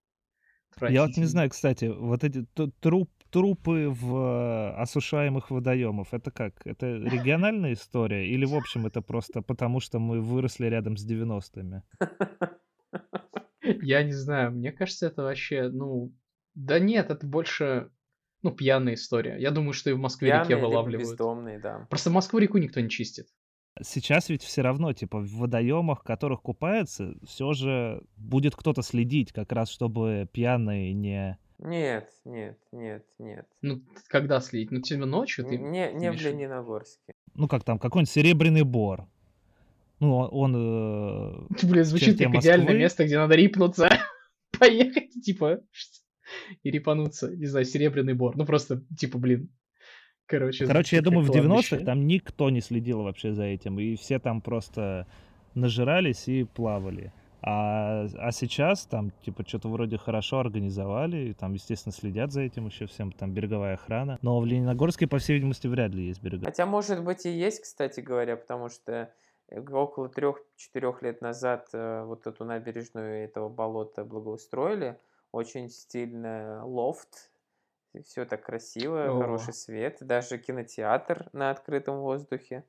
Я 0.81 1.03
вот 1.03 1.15
не 1.15 1.25
знаю, 1.25 1.49
кстати, 1.49 1.85
вот 1.85 2.25
эти 2.25 2.45
труп, 2.81 3.09
трупы 3.29 3.87
в 3.89 4.17
э, 4.17 4.69
осушаемых 4.81 5.49
водоемах, 5.49 6.07
это 6.11 6.31
как? 6.31 6.67
Это 6.67 6.87
региональная 6.87 7.73
история? 7.73 8.27
Или, 8.27 8.45
в 8.45 8.53
общем, 8.55 8.85
это 8.85 9.01
просто 9.01 9.41
потому, 9.41 9.79
что 9.79 9.99
мы 9.99 10.19
выросли 10.19 10.65
рядом 10.65 10.97
с 10.97 11.09
90-ми? 11.09 11.81
Я 13.81 14.03
не 14.03 14.11
знаю, 14.11 14.51
мне 14.51 14.71
кажется, 14.71 15.07
это 15.07 15.23
вообще, 15.23 15.69
ну... 15.69 16.13
Да 16.55 16.79
нет, 16.79 17.09
это 17.09 17.25
больше, 17.25 17.89
ну, 18.45 18.51
пьяная 18.51 18.93
история. 18.93 19.37
Я 19.39 19.49
думаю, 19.49 19.73
что 19.73 19.89
и 19.89 19.93
в 19.93 19.97
Москве 19.97 20.29
реке 20.29 20.45
Пьяные 20.49 20.55
либо 20.61 20.67
вылавливают. 20.67 21.09
бездомные, 21.09 21.59
да. 21.59 21.87
Просто 21.89 22.11
Москву 22.11 22.37
реку 22.37 22.59
никто 22.59 22.79
не 22.79 22.89
чистит. 22.89 23.27
Сейчас 23.81 24.29
ведь 24.29 24.43
все 24.43 24.61
равно, 24.61 24.93
типа, 24.93 25.19
в 25.19 25.27
водоемах, 25.33 26.01
в 26.01 26.03
которых 26.03 26.41
купаются, 26.43 27.15
все 27.27 27.53
же 27.53 28.03
будет 28.15 28.55
кто-то 28.55 28.83
следить, 28.83 29.33
как 29.33 29.51
раз 29.51 29.69
чтобы 29.69 30.29
пьяные 30.31 30.93
не... 30.93 31.37
Нет, 31.57 32.09
нет, 32.23 32.59
нет, 32.71 33.03
нет. 33.17 33.47
Ну, 33.61 33.81
когда 34.07 34.39
следить? 34.41 34.71
Ну, 34.71 34.81
тебе 34.81 35.05
ночью 35.05 35.43
ты 35.45 35.57
Не, 35.57 35.91
не 35.91 36.11
в? 36.11 36.21
Лениногорске. 36.21 37.13
Ну, 37.33 37.47
как 37.47 37.63
там, 37.63 37.79
какой-нибудь 37.79 38.11
серебряный 38.11 38.63
бор. 38.63 39.07
Ну, 39.99 40.17
он... 40.17 40.53
э, 40.55 41.65
Блин, 41.65 41.83
звучит 41.83 42.19
как 42.19 42.35
идеальное 42.35 42.77
место, 42.77 43.05
где 43.05 43.17
надо 43.17 43.35
рипнуться. 43.35 43.89
Поехать, 44.59 45.11
типа, 45.23 45.61
и 46.63 46.71
рипануться. 46.71 47.35
Не 47.35 47.45
знаю, 47.45 47.65
серебряный 47.65 48.13
бор. 48.13 48.35
Ну, 48.35 48.45
просто, 48.45 48.83
типа, 48.97 49.17
блин. 49.17 49.49
Короче, 50.27 50.65
Короче, 50.65 50.95
я 50.95 51.01
думаю, 51.03 51.23
в 51.23 51.27
как 51.27 51.35
90-х 51.35 51.47
кладбище. 51.47 51.77
там 51.79 52.07
никто 52.07 52.49
не 52.49 52.61
следил 52.61 53.03
вообще 53.03 53.33
за 53.33 53.43
этим, 53.43 53.79
и 53.79 53.95
все 53.95 54.17
там 54.17 54.41
просто 54.41 55.07
нажирались 55.53 56.27
и 56.27 56.43
плавали. 56.45 57.13
А, 57.47 58.07
а 58.17 58.31
сейчас 58.31 58.87
там, 58.87 59.11
типа, 59.23 59.47
что-то 59.47 59.69
вроде 59.69 59.99
хорошо 59.99 60.39
организовали, 60.39 61.29
и 61.29 61.33
там, 61.33 61.53
естественно, 61.53 61.93
следят 61.93 62.31
за 62.31 62.41
этим 62.41 62.65
еще 62.65 62.87
всем, 62.87 63.11
там 63.11 63.33
береговая 63.33 63.75
охрана. 63.75 64.17
Но 64.23 64.39
в 64.39 64.45
Лениногорске, 64.47 65.05
по 65.05 65.19
всей 65.19 65.35
видимости, 65.35 65.67
вряд 65.67 65.91
ли 65.91 66.07
есть 66.07 66.23
берега. 66.23 66.45
Хотя, 66.45 66.65
может 66.65 67.03
быть, 67.03 67.23
и 67.27 67.29
есть, 67.29 67.61
кстати 67.61 67.99
говоря, 67.99 68.35
потому 68.35 68.69
что 68.69 69.13
э, 69.49 69.59
около 69.59 70.09
трех-четырех 70.09 71.03
лет 71.03 71.21
назад 71.21 71.69
э, 71.73 72.03
вот 72.03 72.25
эту 72.25 72.45
набережную 72.45 73.25
этого 73.25 73.47
болота 73.47 74.03
благоустроили. 74.03 74.97
Очень 75.35 75.69
стильно, 75.69 76.65
лофт, 76.65 77.29
все 78.05 78.23
так 78.23 78.45
красиво, 78.45 79.09
О. 79.09 79.19
хороший 79.19 79.53
свет, 79.53 79.97
даже 79.99 80.37
кинотеатр 80.37 81.29
на 81.33 81.51
открытом 81.51 81.99
воздухе. 81.99 82.63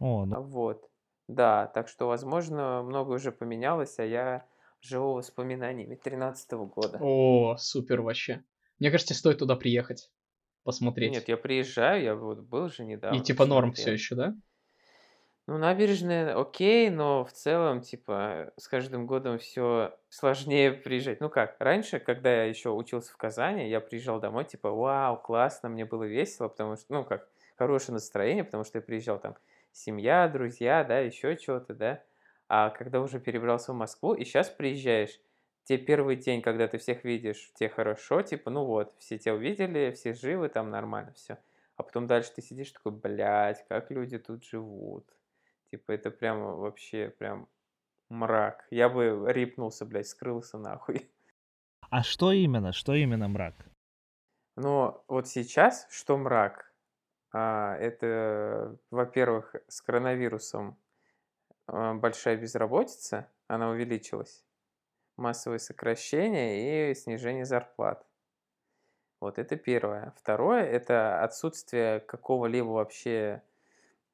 О, 0.00 0.26
ну, 0.26 0.42
Вот. 0.42 0.90
Да, 1.28 1.68
так 1.68 1.86
что, 1.86 2.08
возможно, 2.08 2.82
многое 2.82 3.18
уже 3.18 3.30
поменялось, 3.30 4.00
а 4.00 4.04
я 4.04 4.44
живу 4.80 5.12
воспоминаниями 5.12 5.94
13 5.94 6.50
года. 6.54 6.98
О, 7.00 7.56
супер 7.56 8.00
вообще. 8.00 8.42
Мне 8.80 8.90
кажется, 8.90 9.14
стоит 9.14 9.38
туда 9.38 9.54
приехать, 9.54 10.10
посмотреть. 10.64 11.12
Нет, 11.12 11.28
я 11.28 11.36
приезжаю, 11.36 12.02
я 12.02 12.16
вот 12.16 12.40
был 12.40 12.68
же 12.68 12.84
недавно. 12.84 13.16
И 13.16 13.22
типа 13.22 13.46
норм 13.46 13.74
все 13.74 13.92
еще, 13.92 14.16
да? 14.16 14.34
Ну, 15.48 15.56
набережная 15.56 16.38
окей, 16.38 16.90
но 16.90 17.24
в 17.24 17.32
целом, 17.32 17.80
типа, 17.80 18.52
с 18.58 18.68
каждым 18.68 19.06
годом 19.06 19.38
все 19.38 19.98
сложнее 20.10 20.72
приезжать. 20.72 21.22
Ну 21.22 21.30
как, 21.30 21.56
раньше, 21.58 22.00
когда 22.00 22.30
я 22.30 22.44
еще 22.44 22.68
учился 22.68 23.14
в 23.14 23.16
Казани, 23.16 23.66
я 23.66 23.80
приезжал 23.80 24.20
домой, 24.20 24.44
типа, 24.44 24.70
вау, 24.70 25.16
классно, 25.16 25.70
мне 25.70 25.86
было 25.86 26.04
весело, 26.04 26.48
потому 26.48 26.76
что, 26.76 26.92
ну 26.92 27.02
как, 27.02 27.26
хорошее 27.56 27.94
настроение, 27.94 28.44
потому 28.44 28.62
что 28.62 28.76
я 28.76 28.82
приезжал 28.82 29.18
там, 29.18 29.38
семья, 29.72 30.28
друзья, 30.28 30.84
да, 30.84 30.98
еще 30.98 31.34
что-то, 31.38 31.72
да. 31.72 32.02
А 32.48 32.68
когда 32.68 33.00
уже 33.00 33.18
перебрался 33.18 33.72
в 33.72 33.76
Москву, 33.76 34.12
и 34.12 34.26
сейчас 34.26 34.50
приезжаешь, 34.50 35.18
те 35.64 35.78
первый 35.78 36.16
день, 36.16 36.42
когда 36.42 36.68
ты 36.68 36.76
всех 36.76 37.04
видишь, 37.04 37.52
тебе 37.54 37.70
хорошо, 37.70 38.20
типа, 38.20 38.50
ну 38.50 38.66
вот, 38.66 38.92
все 38.98 39.16
тебя 39.16 39.32
увидели, 39.32 39.92
все 39.92 40.12
живы, 40.12 40.50
там 40.50 40.68
нормально 40.68 41.14
все. 41.14 41.38
А 41.76 41.84
потом 41.84 42.06
дальше 42.06 42.32
ты 42.36 42.42
сидишь 42.42 42.70
такой, 42.72 42.92
блядь, 42.92 43.64
как 43.66 43.90
люди 43.90 44.18
тут 44.18 44.44
живут. 44.44 45.06
Типа, 45.70 45.92
это 45.92 46.10
прямо 46.10 46.54
вообще 46.56 47.14
прям 47.18 47.48
мрак. 48.08 48.66
Я 48.70 48.88
бы 48.88 49.24
рипнулся, 49.28 49.84
блядь, 49.84 50.08
скрылся 50.08 50.58
нахуй. 50.58 51.10
а 51.90 52.02
что 52.02 52.32
именно? 52.32 52.72
Что 52.72 52.94
именно 52.94 53.28
мрак? 53.28 53.54
Но 54.56 55.04
вот 55.08 55.28
сейчас, 55.28 55.86
что 55.90 56.16
мрак, 56.16 56.72
а, 57.32 57.76
это, 57.76 58.76
во-первых, 58.90 59.54
с 59.68 59.80
коронавирусом 59.82 60.78
а, 61.66 61.94
большая 61.94 62.36
безработица, 62.36 63.30
она 63.46 63.70
увеличилась, 63.70 64.44
массовые 65.16 65.58
сокращения 65.58 66.90
и 66.90 66.94
снижение 66.94 67.44
зарплат. 67.44 68.04
Вот 69.20 69.38
это 69.38 69.56
первое. 69.56 70.12
Второе– 70.16 70.62
это 70.64 71.22
отсутствие 71.22 72.00
какого-либо 72.00 72.68
вообще, 72.68 73.42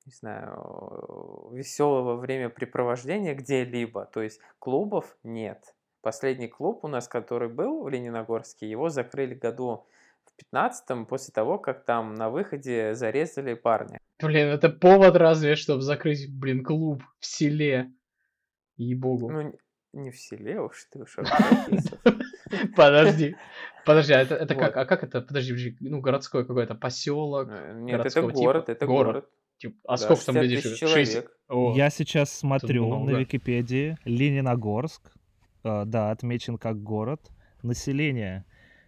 не 0.07 0.13
знаю, 0.13 1.51
веселого 1.53 2.17
времяпрепровождения 2.17 3.35
где-либо. 3.35 4.07
То 4.07 4.23
есть 4.23 4.41
клубов 4.59 5.17
нет. 5.23 5.75
Последний 6.03 6.49
клуб 6.49 6.85
у 6.85 6.89
нас, 6.89 7.09
который 7.09 7.49
был 7.49 7.83
в 7.83 7.89
Лениногорске, 7.89 8.69
его 8.71 8.91
закрыли 8.91 9.35
году 9.35 9.87
в 10.27 10.37
15 10.37 11.09
после 11.09 11.33
того, 11.33 11.59
как 11.59 11.85
там 11.85 12.15
на 12.15 12.29
выходе 12.29 12.95
зарезали 12.95 13.55
парня. 13.55 13.99
Блин, 14.21 14.49
это 14.49 14.69
повод 14.69 15.17
разве, 15.17 15.57
чтобы 15.57 15.81
закрыть, 15.81 16.29
блин, 16.39 16.63
клуб 16.63 17.03
в 17.19 17.27
селе. 17.27 17.91
Ей-богу. 18.77 19.31
Ну, 19.31 19.59
не 19.93 20.11
в 20.11 20.19
селе 20.19 20.61
уж 20.61 20.85
ты 20.91 21.03
уж. 21.03 21.17
Подожди. 22.77 23.37
Подожди, 23.85 24.13
а 24.13 24.21
это, 24.21 24.35
это 24.35 24.55
Вот. 24.55 24.61
как? 24.65 24.77
А 24.77 24.85
как 24.87 25.05
это? 25.05 25.21
Подожди, 25.21 25.53
подожди, 25.53 25.77
ну, 25.81 26.01
городской 26.01 26.47
какой-то 26.47 26.75
поселок. 26.75 27.49
Э, 27.51 27.75
Нет, 27.79 28.01
это 28.01 28.11
типа? 28.11 28.33
город, 28.33 28.69
это 28.69 28.87
Город. 28.87 29.07
город. 29.07 29.31
Типа, 29.65 29.77
а 29.85 29.93
Да, 29.93 29.97
сколько 29.97 30.27
там 30.27 30.35
60 30.35 30.43
людей 30.43 30.61
тысяч 30.61 30.79
живет? 30.81 30.95
Шесть. 30.95 31.13
человек. 31.13 31.39
О, 31.49 31.75
Я 31.75 31.89
сейчас 31.89 32.31
смотрю 32.31 33.05
на. 33.05 33.11
Википедии. 33.13 33.97
Лениногорск, 34.05 35.11
э, 35.65 35.85
да, 35.87 36.11
отмечен 36.11 36.59
как 36.59 36.83
город. 36.83 37.31
Население 37.63 38.45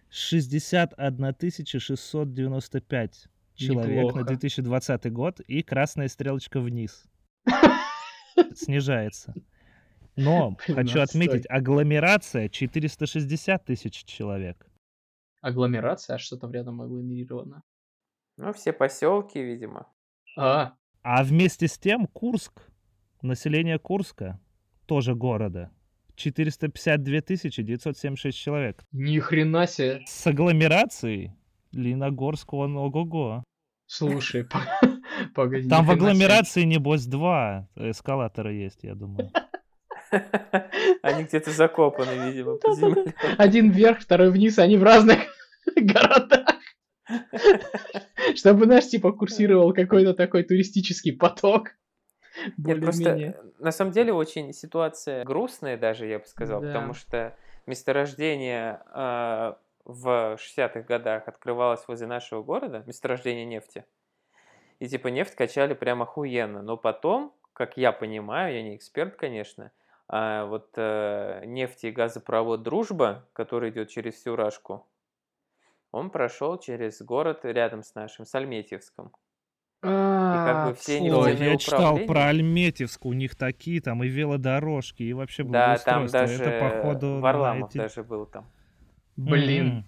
61 0.09 1.33
695 1.79 3.27
человек 3.55 3.97
Неплохо. 3.97 4.19
на 4.19 4.25
2020 4.25 5.11
год 5.11 5.39
и 5.39 5.63
красная 5.63 6.07
стрелочка 6.09 6.59
вниз. 6.59 7.05
Снижается. 8.53 9.33
Но 10.15 10.55
хочу 10.59 11.01
отметить, 11.01 11.45
агломерация 11.49 12.49
460 12.49 13.65
тысяч 13.65 14.03
человек. 14.05 14.67
Агломерация? 15.41 16.17
А 16.17 16.19
что 16.19 16.37
там 16.37 16.51
рядом 16.51 16.81
агломерировано? 16.81 17.63
Ну, 18.37 18.53
все 18.53 18.73
поселки, 18.73 19.41
видимо. 19.41 19.87
А, 20.37 20.73
А 21.03 21.23
вместе 21.23 21.67
с 21.67 21.77
тем 21.77 22.05
Курск, 22.05 22.61
население 23.21 23.79
Курска, 23.79 24.39
тоже 24.85 25.15
города, 25.15 25.71
452 26.15 27.21
976 27.21 28.37
человек. 28.37 28.83
ни 28.91 29.19
хрена 29.19 29.67
себе. 29.67 30.03
С 30.05 30.27
агломерацией 30.27 31.31
Лениногорск, 31.71 32.53
он 32.53 32.77
ого-го. 32.77 33.43
Слушай, 33.87 34.43
по- 34.43 34.61
погоди. 35.33 35.67
Там 35.69 35.85
в 35.85 35.91
агломерации, 35.91 36.63
небось, 36.63 37.05
два 37.05 37.67
эскалатора 37.75 38.51
есть, 38.53 38.83
я 38.83 38.95
думаю. 38.95 39.31
Они 41.01 41.23
где-то 41.23 41.51
закопаны, 41.51 42.29
видимо. 42.29 42.57
Один 43.37 43.71
вверх, 43.71 43.99
второй 43.99 44.31
вниз, 44.31 44.57
они 44.59 44.77
в 44.77 44.83
разных 44.83 45.19
городах. 45.75 46.47
Чтобы, 48.35 48.65
знаешь, 48.65 48.87
типа 48.87 49.11
курсировал 49.11 49.73
какой-то 49.73 50.13
такой 50.13 50.43
туристический 50.43 51.15
поток. 51.15 51.69
Нет, 52.57 52.81
просто 52.81 53.35
на 53.59 53.71
самом 53.71 53.91
деле 53.91 54.13
очень 54.13 54.53
ситуация 54.53 55.23
грустная 55.23 55.77
даже, 55.77 56.05
я 56.05 56.19
бы 56.19 56.25
сказал, 56.25 56.61
Да. 56.61 56.67
потому 56.67 56.93
что 56.93 57.35
месторождение 57.65 58.81
э, 58.93 59.53
в 59.85 60.37
60-х 60.37 60.81
годах 60.81 61.27
открывалось 61.27 61.87
возле 61.87 62.07
нашего 62.07 62.43
города, 62.43 62.83
месторождение 62.85 63.45
нефти. 63.45 63.85
И 64.79 64.87
типа 64.87 65.07
нефть 65.07 65.35
качали 65.35 65.73
прям 65.73 66.03
охуенно. 66.03 66.61
Но 66.61 66.77
потом, 66.77 67.33
как 67.53 67.77
я 67.77 67.91
понимаю, 67.91 68.53
я 68.53 68.61
не 68.61 68.75
эксперт, 68.75 69.15
конечно, 69.15 69.71
а 70.07 70.45
вот 70.45 70.69
э, 70.75 71.43
нефти 71.45 71.87
и 71.87 71.91
газопровод 71.91 72.63
«Дружба», 72.63 73.25
который 73.33 73.71
идет 73.71 73.89
через 73.89 74.15
всю 74.15 74.35
Рашку, 74.35 74.87
он 75.91 76.09
прошел 76.09 76.57
через 76.57 77.01
город 77.01 77.39
рядом 77.43 77.83
с 77.83 77.95
нашим, 77.95 78.25
с 78.25 78.35
Альметьевском. 78.35 79.11
А, 79.83 80.65
бы 80.65 80.73
все 80.73 80.97
стой. 80.97 81.33
Ой, 81.33 81.35
я 81.35 81.57
читал 81.57 81.99
про 82.05 82.27
Альметьевск, 82.27 83.05
у 83.05 83.13
них 83.13 83.35
такие 83.35 83.81
там 83.81 84.03
и 84.03 84.07
велодорожки, 84.07 85.03
и 85.03 85.13
вообще 85.13 85.43
Да, 85.43 85.77
там 85.77 86.07
даже 86.07 86.43
Это, 86.43 86.81
походу, 86.81 87.19
Варламов 87.21 87.69
эти- 87.69 87.77
даже 87.77 88.03
был 88.03 88.25
там. 88.25 88.49
Блин, 89.15 89.85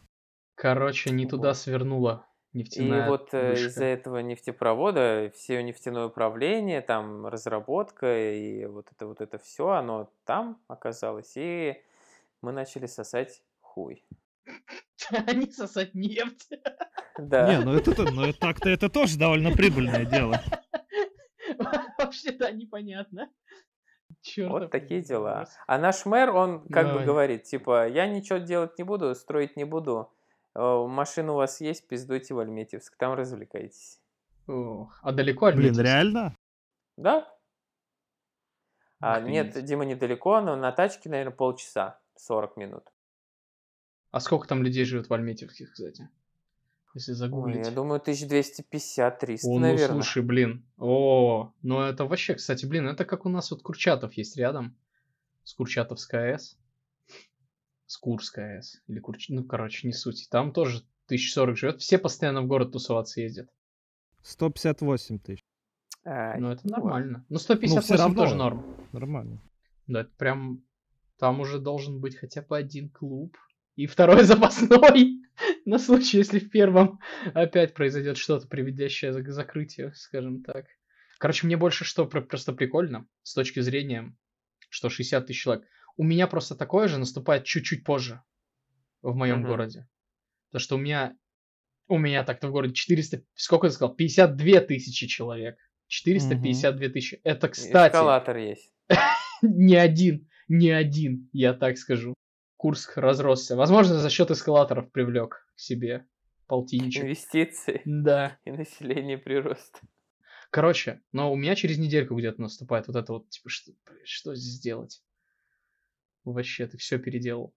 короче, 0.55 1.11
не 1.11 1.25
туда 1.25 1.53
свернула 1.53 2.25
И 2.53 2.57
нефтяная 2.57 3.09
вот 3.09 3.33
э, 3.33 3.53
из-за 3.53 3.85
этого 3.85 4.19
нефтепровода 4.19 5.31
все 5.35 5.61
нефтяное 5.63 6.05
управление, 6.05 6.81
там 6.81 7.25
разработка 7.25 8.31
и 8.33 8.65
вот 8.65 8.91
это 8.91 9.07
вот 9.07 9.21
это 9.21 9.37
все, 9.37 9.69
оно 9.69 10.11
там 10.25 10.61
оказалось, 10.67 11.33
и 11.35 11.81
мы 12.41 12.51
начали 12.51 12.85
сосать 12.85 13.43
хуй. 13.61 14.03
Они 15.27 15.51
сосать 15.51 15.93
нефть. 15.93 16.49
Да. 17.17 17.47
Не, 17.47 17.63
ну 17.65 17.73
это, 17.73 17.93
то- 17.95 18.03
ну 18.11 18.31
так-то 18.33 18.69
это 18.69 18.89
тоже 18.89 19.17
довольно 19.17 19.51
прибыльное 19.51 20.05
дело. 20.05 20.41
Вообще-то 21.97 22.51
непонятно. 22.51 23.29
Чёртов 24.21 24.61
Вот 24.61 24.71
такие 24.71 25.01
дела. 25.01 25.47
А 25.67 25.77
наш 25.77 26.05
мэр, 26.05 26.31
он 26.35 26.67
как 26.67 26.87
бы 26.93 26.99
Ой. 26.99 27.05
говорит, 27.05 27.43
типа, 27.43 27.87
я 27.87 28.07
ничего 28.07 28.39
делать 28.39 28.77
не 28.77 28.83
буду, 28.83 29.13
строить 29.15 29.55
не 29.55 29.63
буду. 29.63 30.11
Э, 30.55 30.85
Машина 30.87 31.33
у 31.33 31.35
вас 31.35 31.61
есть, 31.61 31.87
пиздуйте 31.87 32.33
в 32.33 32.39
Альметьевск, 32.39 32.97
там 32.97 33.13
развлекайтесь. 33.13 34.01
Ох, 34.47 34.99
А 35.03 35.11
далеко 35.11 35.45
Блин, 35.47 35.57
Альметьевск? 35.59 35.81
реально? 35.83 36.35
Да, 36.97 37.27
А, 38.99 39.21
нет. 39.21 39.63
Дима 39.63 39.85
недалеко, 39.85 40.41
но 40.41 40.55
на 40.57 40.71
тачке, 40.73 41.07
наверное, 41.09 41.31
полчаса, 41.35 41.99
40 42.17 42.57
минут. 42.57 42.91
А 44.11 44.19
сколько 44.19 44.47
там 44.47 44.63
людей 44.63 44.85
живет 44.85 45.09
в 45.09 45.13
Альметьевске, 45.13 45.67
кстати? 45.67 46.09
Если 46.95 47.11
Ой, 47.11 47.17
загуглить. 47.17 47.65
я 47.65 47.71
думаю, 47.71 48.01
1250-300, 48.01 49.39
О, 49.43 49.53
ну 49.53 49.59
наверное. 49.59 49.87
слушай, 50.01 50.23
блин. 50.23 50.65
О, 50.77 51.53
ну 51.61 51.81
это 51.81 52.05
вообще, 52.05 52.33
кстати, 52.33 52.65
блин, 52.65 52.87
это 52.87 53.05
как 53.05 53.25
у 53.25 53.29
нас 53.29 53.51
вот 53.51 53.61
Курчатов 53.61 54.13
есть 54.13 54.35
рядом. 54.37 54.75
С 55.43 55.53
Курчатовской 55.53 56.33
АЭС. 56.33 56.57
С 57.85 57.97
Курской 57.97 58.55
АЭС. 58.57 58.81
Или 58.87 58.99
Курч... 58.99 59.29
Ну, 59.29 59.43
короче, 59.43 59.87
не 59.87 59.93
суть. 59.93 60.27
Там 60.31 60.51
тоже 60.51 60.77
1040 61.05 61.57
живет. 61.57 61.81
Все 61.81 61.97
постоянно 61.97 62.41
в 62.41 62.47
город 62.47 62.71
тусоваться 62.71 63.21
ездят. 63.21 63.49
158 64.23 65.19
тысяч. 65.19 65.43
Ай, 66.05 66.39
Ну, 66.39 66.51
это 66.51 66.67
нормально. 66.67 67.19
Ну, 67.29 67.35
Ну, 67.35 67.39
158 67.39 67.81
всё 67.81 67.97
равно. 67.97 68.15
тоже 68.15 68.35
норм. 68.35 68.87
Нормально. 68.91 69.41
Да, 69.87 70.01
это 70.01 70.11
прям... 70.17 70.63
Там 71.17 71.39
уже 71.39 71.59
должен 71.59 71.99
быть 71.99 72.15
хотя 72.15 72.41
бы 72.41 72.57
один 72.57 72.89
клуб. 72.89 73.37
И 73.79 73.87
второй 73.87 74.23
запасной. 74.25 75.21
На 75.63 75.79
случай, 75.79 76.17
если 76.17 76.39
в 76.39 76.49
первом 76.49 76.99
опять 77.33 77.73
произойдет 77.73 78.17
что-то, 78.17 78.45
приведящее 78.45 79.13
к 79.23 79.29
закрытию, 79.29 79.93
скажем 79.95 80.43
так. 80.43 80.65
Короче, 81.17 81.47
мне 81.47 81.55
больше 81.55 81.85
что 81.85 82.05
про- 82.05 82.19
просто 82.19 82.51
прикольно, 82.51 83.07
с 83.23 83.33
точки 83.33 83.61
зрения, 83.61 84.13
что 84.69 84.89
60 84.89 85.25
тысяч 85.27 85.41
человек. 85.43 85.65
У 85.95 86.03
меня 86.03 86.27
просто 86.27 86.55
такое 86.55 86.89
же 86.89 86.97
наступает 86.97 87.45
чуть-чуть 87.45 87.85
позже 87.85 88.21
в 89.01 89.15
моем 89.15 89.39
Мгм. 89.39 89.47
городе. 89.47 89.87
Потому 90.49 90.59
что 90.61 90.75
у 90.75 90.79
меня... 90.79 91.15
У 91.87 91.97
меня 91.97 92.25
так-то 92.25 92.49
в 92.49 92.51
городе 92.51 92.73
400... 92.73 93.23
Сколько 93.33 93.69
ты 93.69 93.73
сказал? 93.73 93.95
52 93.95 94.59
тысячи 94.59 95.07
человек. 95.07 95.57
452 95.87 96.89
тысячи. 96.89 97.21
Это, 97.23 97.47
кстати 97.47 97.93
Эскалатор 97.93 98.35
есть. 98.35 98.73
не 99.41 99.77
один, 99.77 100.27
не 100.49 100.69
один, 100.69 101.29
я 101.31 101.53
так 101.53 101.77
скажу. 101.77 102.13
Курск 102.59 102.97
разросся. 102.97 103.55
Возможно, 103.55 103.99
за 103.99 104.09
счет 104.09 104.31
эскалаторов 104.31 104.91
привлек 104.91 105.47
к 105.55 105.59
себе 105.61 106.05
полтинничек. 106.45 107.03
Инвестиции 107.03 107.81
Да. 107.85 108.37
и 108.43 108.51
население 108.51 109.17
прирост. 109.17 109.79
Короче, 110.49 111.01
но 111.13 111.31
у 111.31 111.37
меня 111.37 111.55
через 111.55 111.77
недельку 111.77 112.15
где-то 112.17 112.41
наступает 112.41 112.87
вот 112.87 112.97
это 112.97 113.13
вот, 113.13 113.29
типа, 113.29 113.47
что, 113.47 113.71
что 114.03 114.35
здесь 114.35 114.59
делать? 114.59 115.01
Вообще, 116.25 116.67
ты 116.67 116.77
все 116.77 116.99
переделал. 116.99 117.55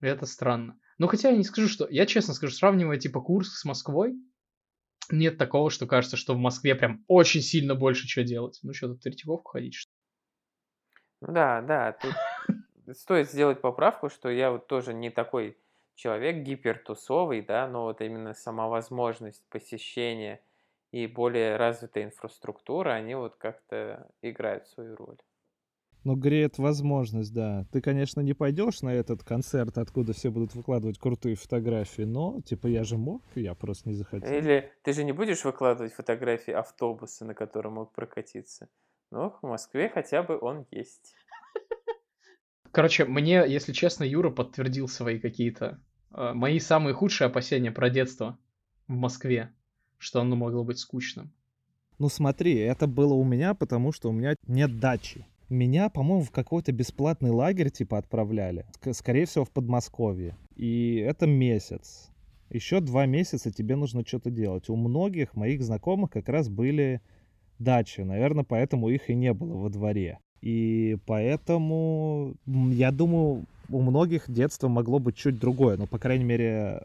Это 0.00 0.26
странно. 0.26 0.78
Ну, 0.98 1.08
хотя 1.08 1.30
я 1.30 1.36
не 1.36 1.42
скажу, 1.42 1.66
что... 1.66 1.88
Я 1.90 2.06
честно 2.06 2.34
скажу, 2.34 2.54
сравнивая, 2.54 2.98
типа, 2.98 3.20
Курск 3.20 3.56
с 3.56 3.64
Москвой, 3.64 4.14
нет 5.10 5.38
такого, 5.38 5.70
что 5.70 5.88
кажется, 5.88 6.16
что 6.16 6.34
в 6.34 6.38
Москве 6.38 6.76
прям 6.76 7.04
очень 7.08 7.40
сильно 7.40 7.74
больше 7.74 8.06
чего 8.06 8.24
делать. 8.24 8.60
Ну, 8.62 8.74
что, 8.74 8.86
тут 8.86 9.00
в 9.00 9.02
Третьяковку 9.02 9.50
ходить, 9.50 9.74
что 9.74 9.90
Ну 11.20 11.32
да, 11.32 11.60
да, 11.62 11.92
тут 12.00 12.14
стоит 12.92 13.30
сделать 13.30 13.60
поправку, 13.60 14.08
что 14.08 14.28
я 14.30 14.50
вот 14.50 14.66
тоже 14.66 14.94
не 14.94 15.10
такой 15.10 15.58
человек 15.94 16.44
гипертусовый, 16.44 17.42
да, 17.42 17.66
но 17.68 17.84
вот 17.84 18.00
именно 18.00 18.34
сама 18.34 18.68
возможность 18.68 19.44
посещения 19.48 20.44
и 20.90 21.06
более 21.06 21.56
развитая 21.56 22.04
инфраструктура, 22.04 22.90
они 22.90 23.14
вот 23.14 23.36
как-то 23.36 24.10
играют 24.22 24.66
свою 24.68 24.96
роль. 24.96 25.18
Ну, 26.04 26.16
греет 26.16 26.58
возможность, 26.58 27.32
да. 27.32 27.66
Ты, 27.72 27.80
конечно, 27.80 28.20
не 28.20 28.34
пойдешь 28.34 28.82
на 28.82 28.92
этот 28.92 29.24
концерт, 29.24 29.78
откуда 29.78 30.12
все 30.12 30.30
будут 30.30 30.54
выкладывать 30.54 30.98
крутые 30.98 31.34
фотографии, 31.34 32.02
но, 32.02 32.42
типа, 32.42 32.66
я 32.66 32.84
же 32.84 32.98
мог, 32.98 33.22
я 33.34 33.54
просто 33.54 33.88
не 33.88 33.94
захотел. 33.94 34.36
Или 34.36 34.72
ты 34.82 34.92
же 34.92 35.02
не 35.04 35.12
будешь 35.12 35.44
выкладывать 35.44 35.94
фотографии 35.94 36.52
автобуса, 36.52 37.24
на 37.24 37.34
котором 37.34 37.74
мог 37.74 37.92
прокатиться? 37.92 38.68
Ну, 39.10 39.30
в 39.30 39.46
Москве 39.46 39.88
хотя 39.88 40.22
бы 40.22 40.38
он 40.38 40.66
есть. 40.70 41.14
Короче, 42.74 43.04
мне, 43.04 43.44
если 43.46 43.72
честно, 43.72 44.02
Юра 44.02 44.30
подтвердил 44.30 44.88
свои 44.88 45.20
какие-то... 45.20 45.78
э, 46.12 46.32
мои 46.34 46.58
самые 46.58 46.92
худшие 46.92 47.26
опасения 47.26 47.70
про 47.70 47.88
детство 47.88 48.36
в 48.88 48.94
Москве, 48.94 49.52
что 49.96 50.20
оно 50.20 50.34
могло 50.34 50.64
быть 50.64 50.80
скучным. 50.80 51.32
Ну, 52.00 52.08
смотри, 52.08 52.56
это 52.56 52.88
было 52.88 53.14
у 53.14 53.22
меня, 53.22 53.54
потому 53.54 53.92
что 53.92 54.08
у 54.08 54.12
меня 54.12 54.34
нет 54.48 54.80
дачи. 54.80 55.24
Меня, 55.48 55.88
по-моему, 55.88 56.24
в 56.24 56.32
какой-то 56.32 56.72
бесплатный 56.72 57.30
лагерь, 57.30 57.70
типа, 57.70 57.96
отправляли. 57.96 58.66
Ск- 58.72 58.92
Скорее 58.92 59.26
всего, 59.26 59.44
в 59.44 59.52
Подмосковье. 59.52 60.36
И 60.56 60.96
это 60.96 61.28
месяц. 61.28 62.10
Еще 62.50 62.80
два 62.80 63.06
месяца 63.06 63.52
тебе 63.52 63.76
нужно 63.76 64.04
что-то 64.04 64.30
делать. 64.30 64.68
У 64.68 64.74
многих 64.74 65.36
моих 65.36 65.62
знакомых 65.62 66.10
как 66.10 66.28
раз 66.28 66.48
были 66.48 67.00
дачи. 67.60 68.00
Наверное, 68.00 68.42
поэтому 68.42 68.88
их 68.88 69.10
и 69.10 69.14
не 69.14 69.32
было 69.32 69.54
во 69.54 69.70
дворе. 69.70 70.18
И 70.44 70.98
поэтому, 71.06 72.34
я 72.44 72.92
думаю, 72.92 73.46
у 73.70 73.80
многих 73.80 74.30
детство 74.30 74.68
могло 74.68 74.98
быть 74.98 75.16
чуть 75.16 75.40
другое. 75.40 75.78
Ну, 75.78 75.86
по 75.86 75.98
крайней 75.98 76.24
мере, 76.24 76.82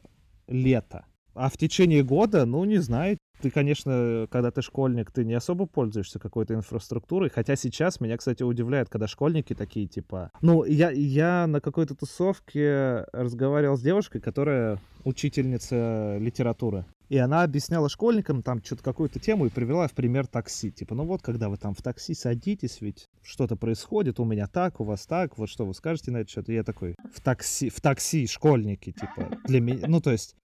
лето. 0.48 1.06
А 1.34 1.50
в 1.50 1.58
течение 1.58 2.02
года, 2.02 2.45
ну, 2.45 2.63
не 2.63 2.78
знаю, 2.78 3.17
ты, 3.41 3.52
конечно, 3.52 4.28
когда 4.32 4.52
ты 4.52 4.62
школьник, 4.62 5.12
ты 5.12 5.26
не 5.26 5.34
особо 5.34 5.65
пользуешься 5.65 6.19
какой-то 6.19 6.54
инфраструктурой. 6.54 7.30
Хотя 7.30 7.58
сейчас 7.58 8.00
меня, 8.00 8.15
кстати, 8.15 8.43
удивляет, 8.43 8.88
когда 8.88 9.08
школьники 9.08 9.54
такие, 9.54 9.88
типа... 9.88 10.32
Ну, 10.41 10.63
я, 10.63 10.91
я 10.91 11.45
на 11.45 11.60
какой-то 11.60 11.95
тусовке 11.95 13.08
разговаривал 13.12 13.76
с 13.76 13.82
девушкой, 13.82 14.22
которая 14.22 14.80
учительница 15.04 16.17
литературы. 16.17 16.86
И 17.10 17.17
она 17.17 17.41
объясняла 17.43 17.89
школьникам 17.89 18.43
там 18.43 18.63
что-то 18.63 18.84
какую-то 18.84 19.19
тему 19.19 19.48
и 19.48 19.50
привела 19.50 19.88
в 19.88 19.93
пример 19.93 20.28
такси. 20.28 20.72
Типа, 20.72 20.93
ну 20.93 21.06
вот, 21.06 21.24
когда 21.24 21.50
вы 21.50 21.58
там 21.58 21.74
в 21.74 21.82
такси 21.82 22.13
садитесь, 22.13 22.82
ведь 22.82 23.10
что-то 23.24 23.56
происходит, 23.56 24.19
у 24.19 24.26
меня 24.26 24.48
так, 24.48 24.80
у 24.80 24.84
вас 24.84 25.08
так, 25.08 25.38
вот 25.38 25.50
что 25.50 25.65
вы 25.65 25.74
скажете 25.74 26.12
на 26.12 26.17
это 26.17 26.30
что-то. 26.30 26.54
Я 26.54 26.63
такой, 26.63 26.95
в 27.12 27.19
такси, 27.22 27.69
в 27.69 27.82
такси 27.82 28.28
школьники, 28.28 28.91
типа, 28.91 29.39
для 29.48 29.60
меня, 29.60 29.88
ну, 29.88 30.02
то 30.02 30.12
есть, 30.12 30.36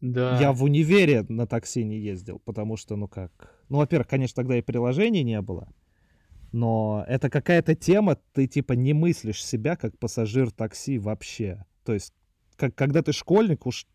Да. 0.00 0.38
я 0.40 0.52
в 0.52 0.62
универе 0.62 1.26
на 1.28 1.48
такси 1.48 1.82
не 1.82 1.98
ездил, 1.98 2.40
потому 2.44 2.76
что, 2.76 2.94
ну 2.94 3.08
как... 3.08 3.58
Ну, 3.68 3.78
во-первых, 3.78 4.06
конечно, 4.06 4.36
тогда 4.36 4.56
и 4.56 4.62
приложений 4.62 5.24
не 5.24 5.40
было, 5.42 5.72
но 6.52 7.04
это 7.08 7.30
какая-то 7.30 7.74
тема, 7.74 8.16
ты 8.32 8.46
типа 8.46 8.74
не 8.74 8.92
мыслишь 8.92 9.44
себя 9.44 9.74
как 9.74 9.98
пассажир 9.98 10.50
такси 10.52 10.98
вообще. 10.98 11.64
То 11.84 11.94
есть, 11.94 12.12
как, 12.56 12.74
когда 12.74 13.02
ты 13.02 13.12
школьник, 13.12 13.66
уж 13.66 13.86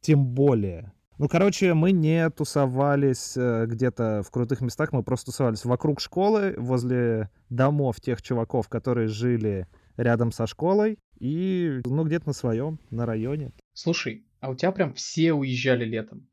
тем 0.00 0.24
более. 0.24 0.92
Ну, 1.18 1.28
короче, 1.28 1.72
мы 1.72 1.92
не 1.92 2.28
тусовались 2.28 3.38
э, 3.38 3.64
где-то 3.66 4.22
в 4.22 4.30
крутых 4.30 4.60
местах, 4.60 4.92
мы 4.92 5.02
просто 5.02 5.26
тусовались 5.26 5.64
вокруг 5.64 5.98
школы, 5.98 6.54
возле 6.58 7.30
домов 7.48 8.02
тех 8.02 8.20
чуваков, 8.20 8.68
которые 8.68 9.08
жили 9.08 9.66
рядом 9.96 10.30
со 10.30 10.46
школой, 10.46 10.98
и, 11.18 11.80
ну, 11.86 12.04
где-то 12.04 12.26
на 12.26 12.32
своем, 12.34 12.78
на 12.90 13.06
районе. 13.06 13.52
Слушай, 13.72 14.26
а 14.40 14.50
у 14.50 14.54
тебя 14.54 14.72
прям 14.72 14.92
все 14.92 15.32
уезжали 15.32 15.86
летом? 15.86 16.28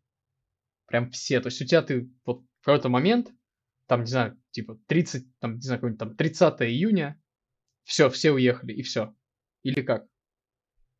Прям 0.88 1.10
все. 1.12 1.40
То 1.40 1.48
есть 1.48 1.62
у 1.62 1.66
тебя 1.66 1.82
ты 1.82 2.12
вот 2.26 2.44
в 2.60 2.66
какой-то 2.66 2.90
момент, 2.90 3.32
там, 3.88 4.02
не 4.02 4.08
знаю, 4.08 4.38
типа 4.52 4.78
30, 4.88 5.40
там, 5.40 5.56
не 5.56 5.62
знаю, 5.62 5.80
какой-нибудь 5.80 6.00
там 6.00 6.16
30 6.18 6.62
июня, 6.64 7.18
все, 7.86 8.10
все 8.10 8.32
уехали, 8.32 8.74
и 8.74 8.82
все. 8.82 9.16
Или 9.64 9.82
как? 9.82 10.06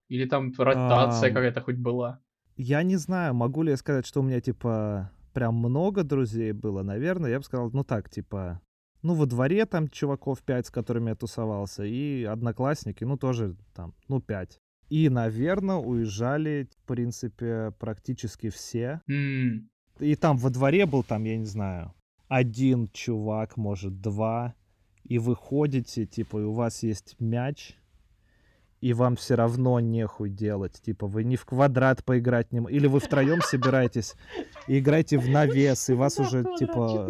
Или 0.08 0.26
там 0.26 0.54
ротация 0.58 1.30
Ам. 1.30 1.36
какая-то 1.36 1.60
хоть 1.60 1.78
была? 1.78 2.23
Я 2.66 2.82
не 2.84 2.96
знаю, 2.96 3.34
могу 3.34 3.62
ли 3.64 3.72
я 3.72 3.78
сказать, 3.78 4.06
что 4.06 4.22
у 4.22 4.24
меня, 4.24 4.40
типа, 4.40 5.12
прям 5.34 5.56
много 5.56 6.04
друзей 6.04 6.54
было. 6.54 6.82
Наверное, 6.82 7.30
я 7.32 7.38
бы 7.40 7.44
сказал, 7.44 7.70
ну 7.74 7.84
так, 7.84 8.10
типа, 8.10 8.62
ну 9.02 9.16
во 9.16 9.26
дворе 9.26 9.66
там 9.66 9.90
чуваков 9.90 10.42
пять, 10.44 10.68
с 10.68 10.70
которыми 10.70 11.10
я 11.10 11.16
тусовался, 11.16 11.84
и 11.84 12.24
одноклассники, 12.24 13.04
ну 13.04 13.18
тоже 13.18 13.58
там, 13.74 13.94
ну 14.08 14.22
пять. 14.22 14.60
И, 14.88 15.10
наверное, 15.10 15.76
уезжали, 15.76 16.70
в 16.72 16.88
принципе, 16.88 17.74
практически 17.80 18.50
все. 18.50 19.02
М, 19.10 19.70
И 20.00 20.16
там 20.16 20.38
во 20.38 20.50
дворе 20.50 20.86
был, 20.86 21.04
там, 21.04 21.26
я 21.26 21.36
не 21.36 21.46
знаю, 21.46 21.94
один 22.30 22.88
чувак, 22.94 23.58
может, 23.58 24.00
два. 24.00 24.56
И 25.04 25.20
вы 25.20 25.36
ходите, 25.36 26.06
типа, 26.06 26.38
и 26.40 26.44
у 26.44 26.54
вас 26.54 26.82
есть 26.82 27.18
мяч, 27.20 27.76
и 28.84 28.92
вам 28.92 29.16
все 29.16 29.36
равно 29.36 29.80
нехуй 29.80 30.30
делать. 30.30 30.82
Типа, 30.82 31.08
вы 31.08 31.24
не 31.24 31.38
в 31.38 31.46
квадрат 31.46 32.04
поиграть 32.04 32.52
не 32.52 32.60
Или 32.70 32.88
вы 32.88 33.00
втроем 33.00 33.42
собираетесь 33.42 34.16
и 34.68 34.80
играете 34.80 35.18
в 35.18 35.30
навес, 35.30 35.90
и 35.90 35.94
вас 35.94 36.20
уже, 36.20 36.44
типа... 36.60 37.08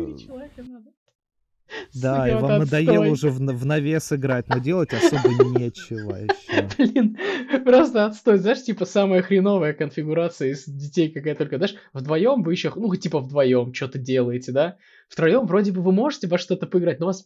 Да, 1.95 2.29
и 2.29 2.35
вам 2.35 2.59
надоело 2.59 3.07
уже 3.07 3.31
в, 3.31 3.41
на- 3.41 3.53
в 3.53 3.65
навес 3.65 4.13
играть, 4.13 4.47
но 4.49 4.59
делать 4.59 4.93
особо 4.93 5.29
нечего 5.57 6.15
еще. 6.17 6.69
Блин, 6.77 7.17
просто 7.65 8.05
отстой. 8.05 8.37
Знаешь, 8.37 8.61
типа 8.61 8.85
самая 8.85 9.23
хреновая 9.23 9.73
конфигурация 9.73 10.49
из 10.49 10.65
детей, 10.67 11.09
какая 11.09 11.33
только, 11.33 11.57
знаешь, 11.57 11.75
вдвоем 11.91 12.43
вы 12.43 12.51
еще, 12.51 12.71
ну, 12.75 12.95
типа 12.95 13.19
вдвоем 13.19 13.73
что-то 13.73 13.97
делаете, 13.97 14.51
да? 14.51 14.77
Втроем 15.09 15.47
вроде 15.47 15.71
бы 15.71 15.81
вы 15.81 15.91
можете 15.91 16.27
во 16.27 16.37
что-то 16.37 16.67
поиграть, 16.67 16.99
но 16.99 17.07
у 17.07 17.09
вас 17.09 17.25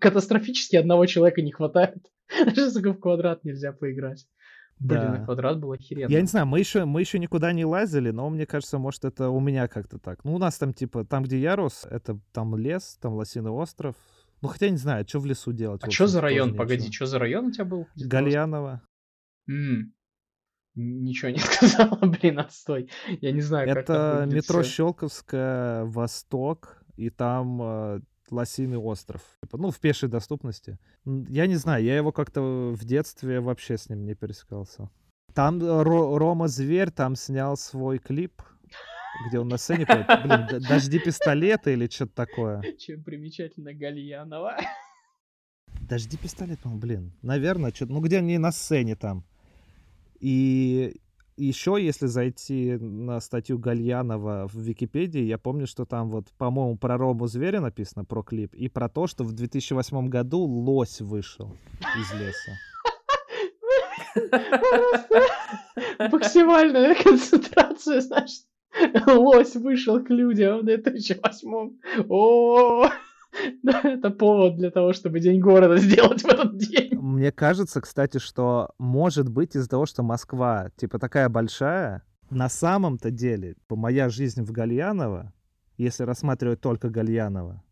катастрофически 0.00 0.76
одного 0.76 1.06
человека 1.06 1.42
не 1.42 1.52
хватает. 1.52 1.98
Даже, 2.44 2.70
сука, 2.70 2.92
в 2.92 3.00
квадрат 3.00 3.44
нельзя 3.44 3.72
поиграть. 3.72 4.26
Блин, 4.80 5.00
на 5.00 5.18
Да. 5.18 5.24
квадрат 5.24 5.58
был 5.58 5.72
охеренно. 5.72 6.10
Я 6.10 6.20
не 6.20 6.26
знаю, 6.28 6.46
мы 6.46 6.60
еще, 6.60 6.84
мы 6.84 7.00
еще 7.00 7.18
никуда 7.18 7.52
не 7.52 7.64
лазили, 7.64 8.10
но 8.10 8.30
мне 8.30 8.46
кажется, 8.46 8.78
может, 8.78 9.04
это 9.04 9.28
у 9.30 9.40
меня 9.40 9.66
как-то 9.66 9.98
так. 9.98 10.24
Ну, 10.24 10.34
у 10.34 10.38
нас 10.38 10.56
там, 10.58 10.72
типа, 10.72 11.04
там, 11.04 11.24
где 11.24 11.38
я 11.40 11.56
рос, 11.56 11.84
это 11.90 12.20
там 12.32 12.56
лес, 12.56 12.96
там 13.00 13.14
Лосиный 13.14 13.50
остров, 13.50 13.96
Ну, 14.40 14.46
хотя 14.48 14.68
не 14.70 14.76
знаю, 14.76 15.04
что 15.08 15.18
в 15.18 15.26
лесу 15.26 15.52
делать. 15.52 15.82
А 15.82 15.90
что 15.90 16.06
за 16.06 16.20
район? 16.20 16.54
Погоди, 16.54 16.92
что 16.92 17.06
за 17.06 17.18
район 17.18 17.46
у 17.46 17.50
тебя 17.50 17.64
был? 17.64 17.88
где 17.96 18.04
ты 18.08 18.16
рос? 18.16 18.24
Гальяново. 18.24 18.82
М, 19.48 19.92
Ничего 20.76 21.30
не 21.32 21.38
сказала, 21.40 21.96
блин, 22.06 22.38
отстой. 22.38 22.88
Я 23.20 23.32
не 23.32 23.40
знаю, 23.40 23.66
как 23.66 23.78
Это 23.78 24.26
метро. 24.30 24.62
Щелковская, 24.62 25.84
Восток, 25.86 26.84
и 26.96 27.10
там 27.10 27.60
э, 27.62 28.00
Лосиный 28.30 28.78
остров. 28.78 29.22
Типа, 29.42 29.58
Ну, 29.58 29.70
в 29.70 29.78
пешей 29.80 30.08
доступности. 30.08 30.78
Я 31.04 31.46
не 31.46 31.56
знаю, 31.56 31.84
я 31.84 31.96
его 31.96 32.12
как-то 32.12 32.72
в 32.74 32.84
детстве 32.84 33.40
вообще 33.40 33.76
с 33.76 33.88
ним 33.88 34.04
не 34.04 34.14
пересекался. 34.14 34.90
Там 35.34 35.60
э, 35.62 35.82
Ро- 35.82 36.18
Рома 36.18 36.48
Зверь 36.48 36.90
там 36.90 37.16
снял 37.16 37.56
свой 37.56 37.98
клип, 37.98 38.42
где 39.28 39.38
он 39.38 39.48
на 39.48 39.56
сцене 39.58 39.86
поет. 39.86 40.06
Блин, 40.24 40.62
дожди 40.68 40.98
пистолета 40.98 41.70
или 41.70 41.88
что-то 41.88 42.14
такое. 42.14 42.62
Чем 42.78 43.02
примечательно 43.04 43.72
Гальянова. 43.74 44.56
Дожди 45.80 46.16
пистолет, 46.16 46.58
ну, 46.64 46.76
блин. 46.76 47.12
Наверное, 47.22 47.72
что 47.72 47.86
ну 47.86 48.00
где 48.00 48.18
они 48.18 48.38
на 48.38 48.52
сцене 48.52 48.96
там. 48.96 49.24
И 50.20 51.00
еще, 51.44 51.76
если 51.80 52.06
зайти 52.06 52.76
на 52.76 53.20
статью 53.20 53.58
Гальянова 53.58 54.48
в 54.48 54.54
Википедии, 54.54 55.22
я 55.22 55.38
помню, 55.38 55.66
что 55.66 55.84
там 55.84 56.10
вот, 56.10 56.26
по-моему, 56.36 56.76
про 56.76 56.96
Рому 56.96 57.26
Зверя 57.26 57.60
написано, 57.60 58.04
про 58.04 58.22
клип, 58.22 58.54
и 58.54 58.68
про 58.68 58.88
то, 58.88 59.06
что 59.06 59.24
в 59.24 59.32
2008 59.32 60.08
году 60.08 60.40
лось 60.40 61.00
вышел 61.00 61.56
из 61.98 62.12
леса. 62.20 62.52
Максимальная 66.12 66.94
концентрация, 66.94 68.00
знаешь. 68.00 68.42
Лось 69.06 69.56
вышел 69.56 70.04
к 70.04 70.10
людям 70.10 70.60
в 70.60 70.64
2008 70.64 71.70
О, 72.08 72.90
это 73.64 74.10
повод 74.10 74.56
для 74.56 74.70
того, 74.70 74.92
чтобы 74.92 75.20
День 75.20 75.40
города 75.40 75.76
сделать 75.78 76.22
в 76.22 76.26
этот 76.26 76.56
день. 76.56 76.98
Мне 76.98 77.32
кажется, 77.32 77.80
кстати, 77.80 78.18
что 78.18 78.70
может 78.78 79.28
быть 79.28 79.56
из-за 79.56 79.68
того, 79.68 79.86
что 79.86 80.02
Москва, 80.02 80.70
типа, 80.76 80.98
такая 80.98 81.28
большая, 81.28 82.02
на 82.30 82.48
самом-то 82.48 83.10
деле, 83.10 83.54
типа, 83.54 83.76
моя 83.76 84.08
жизнь 84.08 84.42
в 84.42 84.52
Гальяново, 84.52 85.32
если 85.76 86.02
рассматривать 86.04 86.60
только 86.60 86.90
Гальяново, 86.90 87.62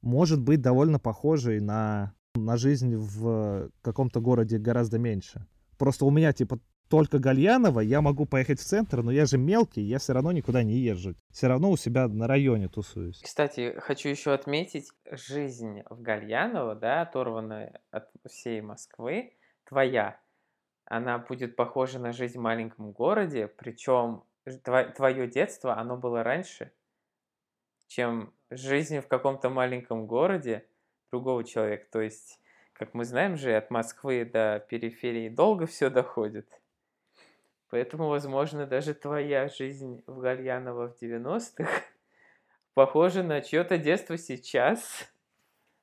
может 0.00 0.40
быть 0.40 0.60
довольно 0.60 0.98
похожей 0.98 1.60
на, 1.60 2.14
на 2.34 2.56
жизнь 2.56 2.94
в 2.94 3.70
каком-то 3.82 4.20
городе 4.20 4.58
гораздо 4.58 4.98
меньше. 4.98 5.46
Просто 5.76 6.04
у 6.04 6.10
меня, 6.10 6.32
типа, 6.32 6.60
только 6.88 7.18
Гальяново, 7.18 7.80
я 7.80 8.00
могу 8.00 8.26
поехать 8.26 8.60
в 8.60 8.64
центр, 8.64 9.02
но 9.02 9.10
я 9.10 9.26
же 9.26 9.38
мелкий, 9.38 9.82
я 9.82 9.98
все 9.98 10.12
равно 10.12 10.32
никуда 10.32 10.62
не 10.62 10.74
езжу. 10.74 11.14
Все 11.30 11.46
равно 11.46 11.70
у 11.70 11.76
себя 11.76 12.08
на 12.08 12.26
районе 12.26 12.68
тусуюсь. 12.68 13.20
Кстати, 13.22 13.74
хочу 13.78 14.08
еще 14.08 14.32
отметить, 14.32 14.90
жизнь 15.10 15.82
в 15.90 16.00
Гальяново, 16.00 16.74
да, 16.74 17.02
оторванная 17.02 17.80
от 17.90 18.10
всей 18.26 18.60
Москвы, 18.60 19.34
твоя, 19.64 20.18
она 20.84 21.18
будет 21.18 21.54
похожа 21.56 21.98
на 21.98 22.12
жизнь 22.12 22.38
в 22.38 22.42
маленьком 22.42 22.92
городе, 22.92 23.46
причем 23.46 24.24
твое 24.96 25.28
детство, 25.28 25.76
оно 25.76 25.96
было 25.96 26.22
раньше, 26.22 26.72
чем 27.86 28.32
жизнь 28.50 29.00
в 29.00 29.08
каком-то 29.08 29.50
маленьком 29.50 30.06
городе 30.06 30.66
другого 31.10 31.44
человека. 31.44 31.86
То 31.92 32.00
есть, 32.00 32.40
как 32.72 32.94
мы 32.94 33.04
знаем 33.04 33.36
же, 33.36 33.54
от 33.54 33.70
Москвы 33.70 34.24
до 34.24 34.64
периферии 34.68 35.28
долго 35.28 35.66
все 35.66 35.90
доходит. 35.90 36.57
Поэтому, 37.70 38.08
возможно, 38.08 38.66
даже 38.66 38.94
твоя 38.94 39.48
жизнь 39.48 40.02
в 40.06 40.18
Гальяново 40.18 40.88
в 40.88 41.02
90-х 41.02 41.68
похожа 42.74 43.22
на 43.22 43.40
чье-то 43.40 43.76
детство 43.76 44.16
сейчас 44.16 45.10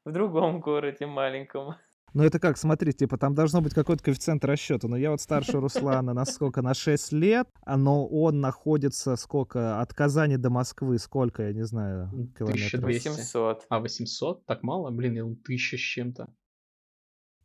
в 0.03 0.11
другом 0.11 0.61
городе 0.61 1.05
маленьком. 1.05 1.75
Ну 2.15 2.23
это 2.23 2.39
как, 2.39 2.57
смотри, 2.57 2.93
типа 2.93 3.17
там 3.17 3.35
должно 3.35 3.59
быть 3.59 3.73
какой-то 3.73 4.01
коэффициент 4.01 4.45
расчета. 4.45 4.87
Но 4.87 4.95
я 4.95 5.11
вот 5.11 5.19
старше 5.19 5.59
Руслана 5.59 6.13
на 6.13 6.23
сколько? 6.25 6.61
На 6.61 6.73
6 6.73 7.11
лет, 7.11 7.49
а 7.65 7.75
но 7.75 8.07
он 8.07 8.39
находится 8.39 9.17
сколько? 9.17 9.81
От 9.81 9.93
Казани 9.93 10.37
до 10.37 10.49
Москвы 10.49 10.97
сколько, 10.97 11.43
я 11.43 11.51
не 11.51 11.65
знаю, 11.65 12.09
километров? 12.37 12.73
1200. 12.73 13.09
800. 13.09 13.65
А 13.67 13.79
800? 13.79 14.45
Так 14.45 14.63
мало? 14.63 14.91
Блин, 14.91 15.13
я 15.13 15.21
думал, 15.23 15.35
тысяча 15.43 15.75
с 15.75 15.81
чем-то. 15.81 16.33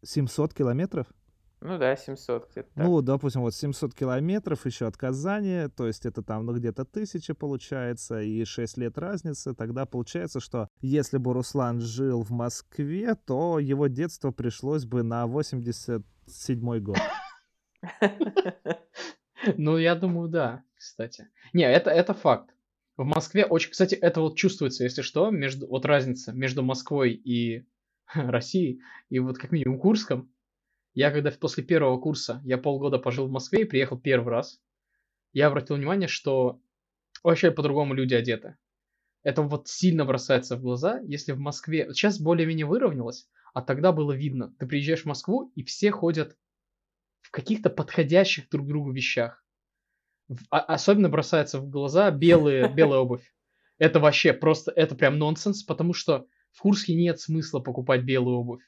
700 0.04 0.54
километров? 0.54 1.08
Ну 1.62 1.76
да, 1.76 1.94
700 1.94 2.50
где-то 2.50 2.70
так. 2.74 2.86
Ну, 2.86 3.02
допустим, 3.02 3.42
вот 3.42 3.54
700 3.54 3.94
километров 3.94 4.64
еще 4.64 4.86
от 4.86 4.96
Казани, 4.96 5.68
то 5.76 5.86
есть 5.86 6.06
это 6.06 6.22
там, 6.22 6.46
ну, 6.46 6.54
где-то 6.54 6.86
тысяча 6.86 7.34
получается, 7.34 8.22
и 8.22 8.44
6 8.44 8.78
лет 8.78 8.96
разницы, 8.96 9.54
тогда 9.54 9.84
получается, 9.84 10.40
что 10.40 10.68
если 10.80 11.18
бы 11.18 11.34
Руслан 11.34 11.80
жил 11.80 12.22
в 12.22 12.30
Москве, 12.30 13.14
то 13.14 13.58
его 13.58 13.88
детство 13.88 14.30
пришлось 14.30 14.86
бы 14.86 15.02
на 15.02 15.26
87 15.26 16.80
год. 16.80 16.98
Ну, 19.56 19.78
я 19.78 19.94
думаю, 19.94 20.28
да, 20.28 20.62
кстати. 20.76 21.28
Не, 21.54 21.62
это, 21.62 21.88
это 21.88 22.12
факт. 22.12 22.50
В 22.98 23.04
Москве 23.04 23.46
очень, 23.46 23.70
кстати, 23.70 23.94
это 23.94 24.20
вот 24.20 24.36
чувствуется, 24.36 24.84
если 24.84 25.00
что, 25.00 25.30
между, 25.30 25.66
вот 25.66 25.86
разница 25.86 26.32
между 26.32 26.62
Москвой 26.62 27.12
и 27.12 27.64
Россией, 28.14 28.82
и 29.08 29.18
вот 29.18 29.38
как 29.38 29.52
минимум 29.52 29.78
Курском. 29.78 30.30
Я 31.00 31.10
когда 31.10 31.30
после 31.30 31.64
первого 31.64 31.98
курса, 31.98 32.42
я 32.44 32.58
полгода 32.58 32.98
пожил 32.98 33.26
в 33.26 33.30
Москве 33.30 33.62
и 33.62 33.64
приехал 33.64 33.98
первый 33.98 34.32
раз, 34.32 34.60
я 35.32 35.46
обратил 35.46 35.76
внимание, 35.76 36.08
что 36.08 36.60
вообще 37.24 37.50
по-другому 37.50 37.94
люди 37.94 38.12
одеты. 38.12 38.58
Это 39.22 39.40
вот 39.40 39.66
сильно 39.66 40.04
бросается 40.04 40.56
в 40.56 40.60
глаза, 40.60 41.00
если 41.00 41.32
в 41.32 41.38
Москве... 41.38 41.94
Сейчас 41.94 42.20
более-менее 42.20 42.66
выровнялось, 42.66 43.30
а 43.54 43.62
тогда 43.62 43.92
было 43.92 44.12
видно. 44.12 44.54
Ты 44.58 44.66
приезжаешь 44.66 45.04
в 45.04 45.06
Москву, 45.06 45.50
и 45.54 45.64
все 45.64 45.90
ходят 45.90 46.36
в 47.22 47.30
каких-то 47.30 47.70
подходящих 47.70 48.50
друг 48.50 48.66
другу 48.66 48.92
вещах. 48.92 49.42
А- 50.50 50.58
особенно 50.58 51.08
бросается 51.08 51.60
в 51.60 51.70
глаза 51.70 52.10
белые, 52.10 52.68
белая 52.74 53.00
обувь. 53.00 53.34
Это 53.78 54.00
вообще 54.00 54.34
просто, 54.34 54.70
это 54.72 54.94
прям 54.94 55.16
нонсенс, 55.16 55.62
потому 55.62 55.94
что 55.94 56.26
в 56.52 56.60
Курске 56.60 56.94
нет 56.94 57.20
смысла 57.20 57.60
покупать 57.60 58.02
белую 58.02 58.36
обувь. 58.36 58.62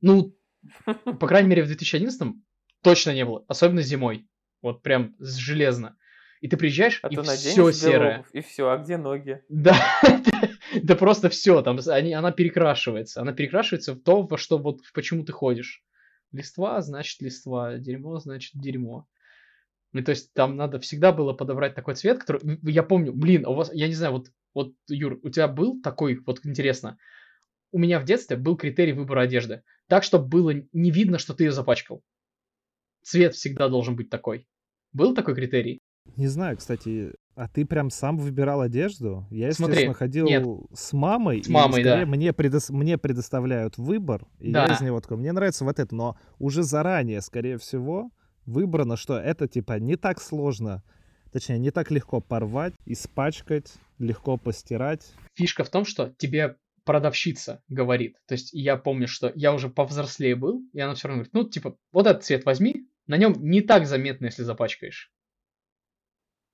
Ну, 0.00 0.36
по 0.84 1.26
крайней 1.26 1.48
мере, 1.48 1.62
в 1.62 1.66
2011 1.66 2.34
точно 2.82 3.14
не 3.14 3.24
было, 3.24 3.44
особенно 3.48 3.82
зимой. 3.82 4.26
Вот 4.62 4.82
прям 4.82 5.14
железно. 5.18 5.96
И 6.40 6.48
ты 6.48 6.56
приезжаешь, 6.56 7.00
А 7.02 7.08
и 7.08 7.16
все 7.16 7.72
серое. 7.72 8.24
И 8.32 8.40
все, 8.40 8.70
а 8.70 8.78
где 8.78 8.96
ноги? 8.96 9.42
Да, 9.48 9.76
да 10.82 10.94
просто 10.94 11.28
все, 11.30 11.62
там 11.62 11.78
они, 11.88 12.12
она 12.14 12.30
перекрашивается. 12.30 13.20
Она 13.20 13.32
перекрашивается 13.32 13.94
в 13.94 14.00
то, 14.00 14.22
во 14.22 14.38
что 14.38 14.58
вот 14.58 14.80
почему 14.94 15.24
ты 15.24 15.32
ходишь. 15.32 15.82
Листва, 16.30 16.80
значит 16.80 17.20
листва, 17.22 17.78
дерьмо, 17.78 18.18
значит 18.18 18.52
дерьмо. 18.54 19.06
Ну, 19.92 20.04
то 20.04 20.10
есть 20.10 20.32
там 20.34 20.56
надо 20.56 20.78
всегда 20.78 21.12
было 21.12 21.32
подобрать 21.32 21.74
такой 21.74 21.94
цвет, 21.94 22.18
который... 22.18 22.42
м, 22.42 22.60
Я 22.62 22.82
помню, 22.82 23.12
блин, 23.12 23.44
а 23.46 23.50
у 23.50 23.54
вас, 23.54 23.70
я 23.72 23.88
не 23.88 23.94
знаю, 23.94 24.12
вот, 24.12 24.28
вот, 24.54 24.74
Юр, 24.88 25.18
у 25.22 25.30
тебя 25.30 25.48
был 25.48 25.80
такой, 25.80 26.20
вот 26.26 26.44
интересно, 26.44 26.98
у 27.72 27.78
меня 27.78 27.98
в 27.98 28.04
детстве 28.04 28.36
был 28.36 28.56
критерий 28.56 28.92
выбора 28.92 29.22
одежды. 29.22 29.62
Так, 29.88 30.04
чтобы 30.04 30.26
было 30.28 30.52
не 30.72 30.90
видно, 30.90 31.18
что 31.18 31.34
ты 31.34 31.44
ее 31.44 31.52
запачкал. 31.52 32.02
Цвет 33.02 33.34
всегда 33.34 33.68
должен 33.68 33.96
быть 33.96 34.10
такой. 34.10 34.46
Был 34.92 35.14
такой 35.14 35.34
критерий? 35.34 35.80
Не 36.16 36.26
знаю, 36.26 36.56
кстати, 36.56 37.12
а 37.34 37.48
ты 37.48 37.64
прям 37.66 37.90
сам 37.90 38.16
выбирал 38.18 38.60
одежду? 38.62 39.26
Я, 39.30 39.52
Смотри, 39.52 39.72
естественно, 39.74 39.94
ходил 39.94 40.26
нет. 40.26 40.46
с 40.74 40.92
мамой, 40.92 41.42
С 41.42 41.48
и 41.48 41.52
мамой, 41.52 41.82
скорее 41.82 42.04
да. 42.04 42.10
мне, 42.10 42.30
предос- 42.30 42.72
мне 42.72 42.96
предоставляют 42.98 43.76
выбор, 43.78 44.26
и 44.38 44.50
я 44.50 44.66
Да. 44.66 44.74
из 44.74 44.80
него 44.80 45.00
такой, 45.00 45.18
мне 45.18 45.32
нравится 45.32 45.64
вот 45.64 45.78
это, 45.78 45.94
но 45.94 46.18
уже 46.38 46.62
заранее, 46.62 47.20
скорее 47.20 47.58
всего, 47.58 48.10
выбрано, 48.46 48.96
что 48.96 49.18
это, 49.18 49.46
типа, 49.48 49.78
не 49.78 49.96
так 49.96 50.20
сложно, 50.20 50.82
точнее, 51.30 51.58
не 51.58 51.70
так 51.70 51.90
легко 51.90 52.20
порвать, 52.22 52.74
испачкать, 52.86 53.74
легко 53.98 54.36
постирать. 54.38 55.12
фишка 55.34 55.62
в 55.64 55.68
том, 55.70 55.84
что 55.84 56.12
тебе 56.16 56.56
продавщица 56.88 57.62
говорит. 57.68 58.16
То 58.26 58.32
есть 58.32 58.48
я 58.54 58.78
помню, 58.78 59.06
что 59.08 59.30
я 59.34 59.52
уже 59.52 59.68
повзрослее 59.68 60.34
был, 60.34 60.62
и 60.72 60.80
она 60.80 60.94
все 60.94 61.08
равно 61.08 61.22
говорит, 61.22 61.34
ну, 61.34 61.46
типа, 61.46 61.76
вот 61.92 62.06
этот 62.06 62.24
цвет 62.24 62.46
возьми, 62.46 62.88
на 63.06 63.18
нем 63.18 63.34
не 63.38 63.60
так 63.60 63.86
заметно, 63.86 64.24
если 64.24 64.42
запачкаешь. 64.42 65.12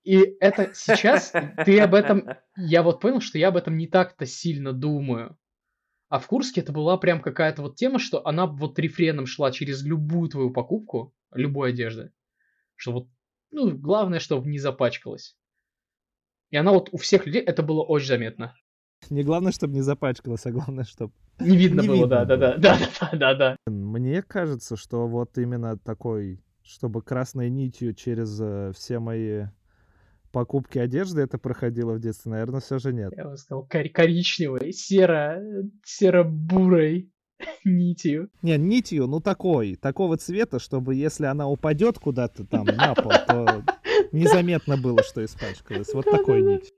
И 0.03 0.17
это 0.41 0.73
сейчас 0.73 1.31
ты 1.65 1.79
об 1.79 1.95
этом... 1.95 2.27
Я 2.57 2.83
вот 2.83 2.99
понял, 2.99 3.21
что 3.21 3.37
я 3.37 3.47
об 3.47 3.55
этом 3.55 3.77
не 3.77 3.87
так-то 3.87 4.25
сильно 4.25 4.73
думаю. 4.73 5.37
А 6.09 6.19
в 6.19 6.27
Курске 6.27 6.59
это 6.59 6.73
была 6.73 6.97
прям 6.97 7.21
какая-то 7.21 7.61
вот 7.61 7.77
тема, 7.77 7.97
что 7.97 8.27
она 8.27 8.45
вот 8.45 8.77
рефреном 8.77 9.27
шла 9.27 9.53
через 9.53 9.85
любую 9.85 10.29
твою 10.29 10.51
покупку, 10.51 11.15
любой 11.31 11.69
одежды. 11.69 12.11
Что 12.75 12.91
вот, 12.91 13.07
ну, 13.51 13.71
главное, 13.71 14.19
чтобы 14.19 14.49
не 14.49 14.59
запачкалась. 14.59 15.37
И 16.49 16.57
она 16.57 16.73
вот 16.73 16.89
у 16.91 16.97
всех 16.97 17.25
людей, 17.25 17.41
это 17.41 17.63
было 17.63 17.83
очень 17.83 18.07
заметно. 18.07 18.53
Не 19.09 19.23
главное, 19.23 19.51
чтобы 19.51 19.73
не 19.73 19.81
запачкалось, 19.81 20.45
а 20.45 20.51
главное, 20.51 20.83
чтобы... 20.83 21.13
Не 21.39 21.57
видно 21.57 21.81
Не 21.81 21.87
было, 21.87 21.95
видно 21.95 22.25
да, 22.25 22.37
да, 22.37 22.57
да, 22.57 22.77
да, 23.01 23.09
да, 23.13 23.33
да. 23.33 23.57
Мне 23.67 24.21
кажется, 24.21 24.75
что 24.75 25.07
вот 25.07 25.37
именно 25.37 25.77
такой, 25.77 26.39
чтобы 26.63 27.01
красной 27.01 27.49
нитью 27.49 27.93
через 27.93 28.39
э, 28.41 28.71
все 28.75 28.99
мои 28.99 29.45
покупки 30.31 30.77
одежды 30.77 31.21
это 31.21 31.37
проходило 31.37 31.93
в 31.93 31.99
детстве, 31.99 32.31
наверное, 32.31 32.59
все 32.59 32.77
же 32.77 32.91
нет. 32.91 33.13
Я 33.15 33.29
бы 33.29 33.37
сказал, 33.37 33.65
кор- 33.65 33.89
коричневой, 33.89 34.73
серо, 34.73 35.41
серо-бурой 35.85 37.09
нитью. 37.63 38.29
Не, 38.41 38.57
нитью, 38.57 39.07
ну 39.07 39.19
такой, 39.19 39.75
такого 39.75 40.17
цвета, 40.17 40.59
чтобы 40.59 40.95
если 40.95 41.25
она 41.25 41.47
упадет 41.47 41.99
куда-то 41.99 42.45
там 42.45 42.65
на 42.77 42.93
пол, 42.95 43.11
то 43.27 43.63
незаметно 44.11 44.77
было, 44.77 45.03
что 45.03 45.23
испачкалась. 45.23 45.93
Вот 45.93 46.05
такой 46.05 46.41
нить. 46.41 46.73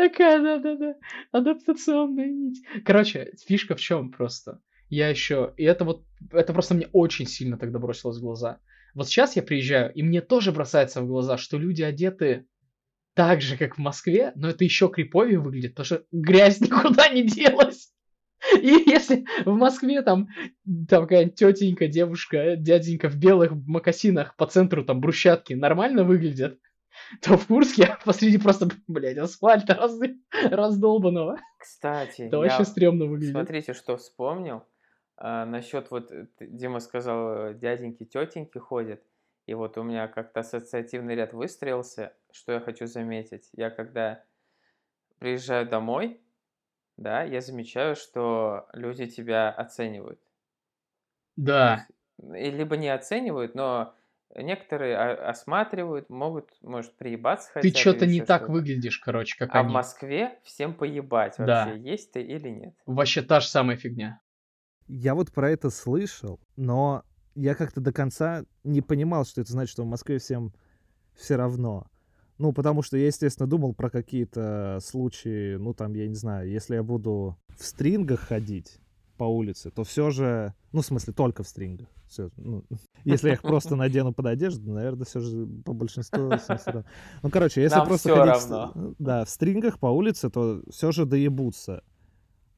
Такая, 0.00 0.40
да-да-да, 0.40 0.94
адаптационная 1.30 2.30
нить. 2.30 2.64
Короче, 2.86 3.34
фишка 3.46 3.76
в 3.76 3.80
чем 3.82 4.10
просто? 4.10 4.62
Я 4.88 5.10
еще, 5.10 5.52
и 5.58 5.64
это 5.64 5.84
вот, 5.84 6.06
это 6.32 6.54
просто 6.54 6.74
мне 6.74 6.88
очень 6.94 7.26
сильно 7.26 7.58
тогда 7.58 7.78
бросилось 7.78 8.16
в 8.16 8.22
глаза. 8.22 8.60
Вот 8.94 9.08
сейчас 9.08 9.36
я 9.36 9.42
приезжаю, 9.42 9.92
и 9.92 10.02
мне 10.02 10.22
тоже 10.22 10.52
бросается 10.52 11.02
в 11.02 11.06
глаза, 11.06 11.36
что 11.36 11.58
люди 11.58 11.82
одеты 11.82 12.46
так 13.12 13.42
же, 13.42 13.58
как 13.58 13.76
в 13.76 13.78
Москве, 13.78 14.32
но 14.36 14.48
это 14.48 14.64
еще 14.64 14.88
криповее 14.88 15.38
выглядит, 15.38 15.74
потому 15.74 15.84
что 15.84 16.06
грязь 16.12 16.60
никуда 16.62 17.10
не 17.10 17.22
делась. 17.24 17.92
И 18.58 18.68
если 18.68 19.26
в 19.44 19.54
Москве 19.54 20.00
там, 20.00 20.28
там 20.88 21.02
какая-нибудь 21.02 21.34
тетенька, 21.34 21.88
девушка, 21.88 22.56
дяденька 22.56 23.10
в 23.10 23.16
белых 23.16 23.52
мокасинах 23.52 24.34
по 24.36 24.46
центру 24.46 24.82
там 24.82 25.02
брусчатки 25.02 25.52
нормально 25.52 26.04
выглядят, 26.04 26.58
то 27.22 27.36
в 27.36 27.46
Курске 27.46 27.96
посреди 28.04 28.38
просто, 28.38 28.68
блядь, 28.86 29.18
асфальта 29.18 29.74
раз, 29.74 29.98
раздолбанного. 30.32 31.38
Кстати, 31.58 32.22
Это 32.22 32.38
вообще 32.38 32.64
стрёмно 32.64 33.06
выглядит. 33.06 33.32
Смотрите, 33.32 33.74
что 33.74 33.96
вспомнил. 33.96 34.64
А, 35.16 35.44
насчет 35.44 35.90
вот, 35.90 36.10
э, 36.10 36.26
Дима 36.40 36.80
сказал, 36.80 37.50
э, 37.50 37.54
дяденьки, 37.54 38.04
тетеньки 38.04 38.58
ходят. 38.58 39.02
И 39.46 39.54
вот 39.54 39.76
у 39.78 39.82
меня 39.82 40.08
как-то 40.08 40.40
ассоциативный 40.40 41.14
ряд 41.14 41.32
выстроился, 41.32 42.14
что 42.30 42.52
я 42.52 42.60
хочу 42.60 42.86
заметить. 42.86 43.48
Я 43.52 43.70
когда 43.70 44.24
приезжаю 45.18 45.68
домой, 45.68 46.22
да, 46.96 47.22
я 47.22 47.40
замечаю, 47.40 47.96
что 47.96 48.68
люди 48.72 49.06
тебя 49.06 49.50
оценивают. 49.50 50.20
Да, 51.36 51.86
И 52.18 52.50
либо 52.50 52.76
не 52.76 52.88
оценивают, 52.88 53.54
но 53.54 53.94
некоторые 54.36 54.96
осматривают, 54.96 56.10
могут, 56.10 56.50
может, 56.62 56.96
приебаться 56.96 57.50
ты 57.60 57.70
хотят 57.70 57.76
что-то 57.80 58.06
или 58.06 58.12
не 58.12 58.20
так 58.22 58.42
что-то. 58.42 58.52
выглядишь, 58.52 58.98
короче, 58.98 59.36
как 59.38 59.54
А 59.54 59.62
в 59.62 59.66
они. 59.66 59.74
Москве 59.74 60.40
всем 60.44 60.74
поебать 60.74 61.36
Да. 61.38 61.64
вообще, 61.64 61.78
есть 61.78 62.12
ты 62.12 62.22
или 62.22 62.48
нет. 62.48 62.74
Вообще 62.86 63.22
та 63.22 63.40
же 63.40 63.48
самая 63.48 63.76
фигня. 63.76 64.20
Я 64.88 65.14
вот 65.14 65.32
про 65.32 65.50
это 65.50 65.70
слышал, 65.70 66.40
но 66.56 67.04
я 67.34 67.54
как-то 67.54 67.80
до 67.80 67.92
конца 67.92 68.44
не 68.64 68.80
понимал, 68.82 69.24
что 69.24 69.40
это 69.40 69.52
значит, 69.52 69.70
что 69.72 69.84
в 69.84 69.86
Москве 69.86 70.18
всем 70.18 70.52
все 71.14 71.36
равно. 71.36 71.86
Ну, 72.38 72.52
потому 72.52 72.82
что 72.82 72.96
я, 72.96 73.06
естественно, 73.06 73.48
думал 73.48 73.74
про 73.74 73.90
какие-то 73.90 74.78
случаи, 74.82 75.56
ну, 75.56 75.74
там, 75.74 75.94
я 75.94 76.08
не 76.08 76.14
знаю, 76.14 76.50
если 76.50 76.76
я 76.76 76.82
буду 76.82 77.38
в 77.56 77.64
стрингах 77.64 78.20
ходить 78.20 78.78
по 79.20 79.24
улице, 79.24 79.70
то 79.70 79.84
все 79.84 80.08
же, 80.08 80.54
ну, 80.72 80.80
в 80.80 80.86
смысле, 80.86 81.12
только 81.12 81.42
в 81.42 81.46
стрингах. 81.46 81.88
Всё, 82.08 82.30
ну, 82.38 82.64
если 83.04 83.28
я 83.28 83.34
их 83.34 83.42
просто 83.42 83.76
надену 83.76 84.14
под 84.14 84.24
одежду, 84.24 84.72
наверное, 84.72 85.04
все 85.04 85.20
же 85.20 85.46
по 85.62 85.74
большинству. 85.74 86.32
Ну, 87.22 87.28
короче, 87.30 87.60
если 87.60 87.76
Нам 87.76 87.86
просто 87.86 88.14
ходить 88.14 88.42
в 88.42 88.94
да, 88.98 89.26
в 89.26 89.28
стрингах 89.28 89.78
по 89.78 89.88
улице, 89.88 90.30
то 90.30 90.62
все 90.70 90.90
же 90.90 91.04
доебутся. 91.04 91.84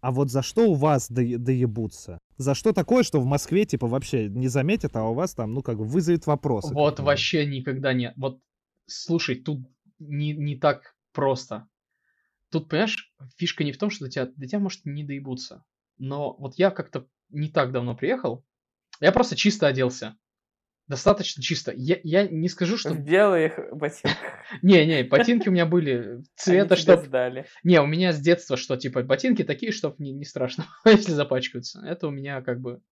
А 0.01 0.13
вот 0.13 0.31
за 0.31 0.43
что 0.43 0.71
у 0.71 0.75
вас 0.75 1.11
дое- 1.11 1.37
доебутся? 1.37 2.21
За 2.37 2.55
что 2.55 2.73
такое, 2.73 3.03
что 3.03 3.21
в 3.21 3.27
Москве, 3.27 3.65
типа, 3.65 3.89
вообще 3.89 4.29
не 4.29 4.47
заметят, 4.47 4.95
а 4.95 5.03
у 5.09 5.15
вас 5.15 5.35
там, 5.35 5.55
ну, 5.55 5.63
как 5.63 5.79
бы, 5.79 5.85
вызовет 5.85 6.29
вопросы? 6.29 6.73
Вот 6.73 7.01
вообще 7.01 7.45
никогда 7.45 7.93
нет. 7.93 8.15
Вот 8.17 8.39
слушай, 8.87 9.35
тут 9.35 9.67
не, 9.99 10.33
не 10.33 10.55
так 10.55 10.95
просто. 11.13 11.67
Тут, 12.51 12.69
понимаешь, 12.69 13.13
фишка 13.37 13.65
не 13.65 13.73
в 13.73 13.79
том, 13.79 13.91
что 13.91 14.05
до 14.05 14.11
тебя, 14.13 14.27
до 14.27 14.47
тебя 14.47 14.61
может 14.61 14.85
не 14.85 15.03
доебутся. 15.03 15.65
Но 15.99 16.34
вот 16.38 16.55
я 16.57 16.70
как-то 16.70 17.07
не 17.30 17.49
так 17.49 17.72
давно 17.72 17.97
приехал, 17.97 18.45
я 19.01 19.12
просто 19.12 19.36
чисто 19.36 19.66
оделся. 19.66 20.16
Достаточно 20.88 21.43
чисто. 21.43 21.72
Я, 21.74 21.99
я 22.03 22.26
не 22.26 22.49
скажу, 22.49 22.76
что... 22.76 22.93
В 22.93 23.01
белых 23.01 23.59
ботинках. 23.72 24.16
Не-не, 24.62 25.05
ботинки 25.05 25.49
у 25.49 25.53
меня 25.53 25.64
были 25.64 26.22
цвета, 26.34 26.76
что... 26.76 26.97
сдали. 26.99 27.47
Не, 27.62 27.80
у 27.80 27.86
меня 27.86 28.12
с 28.12 28.20
детства, 28.20 28.57
что 28.57 28.76
типа 28.76 29.03
ботинки 29.03 29.45
такие, 29.45 29.72
чтоб 29.72 29.99
не, 29.99 30.12
не 30.12 30.24
страшно, 30.24 30.66
если 30.84 31.12
запачкаются. 31.12 31.80
Это 31.86 32.09
у 32.09 32.11
меня 32.11 32.43
как 32.43 32.61
бы 32.61 32.82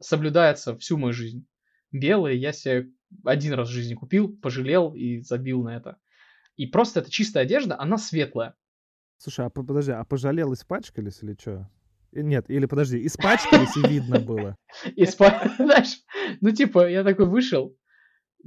соблюдается 0.00 0.76
всю 0.78 0.96
мою 0.96 1.12
жизнь. 1.12 1.46
Белые 1.92 2.40
я 2.40 2.52
себе 2.52 2.90
один 3.24 3.54
раз 3.54 3.68
в 3.68 3.72
жизни 3.72 3.94
купил, 3.94 4.36
пожалел 4.36 4.94
и 4.94 5.20
забил 5.20 5.62
на 5.62 5.76
это. 5.76 5.98
И 6.56 6.66
просто 6.66 7.00
это 7.00 7.10
чистая 7.10 7.44
одежда, 7.44 7.78
она 7.78 7.98
светлая. 7.98 8.54
Слушай, 9.18 9.46
а 9.46 9.50
по- 9.50 9.62
подожди, 9.62 9.92
а 9.92 10.04
пожалел, 10.04 10.52
испачкались 10.52 11.22
или 11.22 11.36
что? 11.38 11.68
Нет, 12.14 12.46
или 12.48 12.66
подожди, 12.66 13.04
испачкались 13.06 13.76
и 13.76 13.88
видно 13.88 14.20
было. 14.20 14.56
И 14.96 15.04
спа- 15.04 15.50
знаешь, 15.58 16.00
ну 16.40 16.50
типа 16.50 16.88
я 16.88 17.04
такой 17.04 17.26
вышел, 17.26 17.76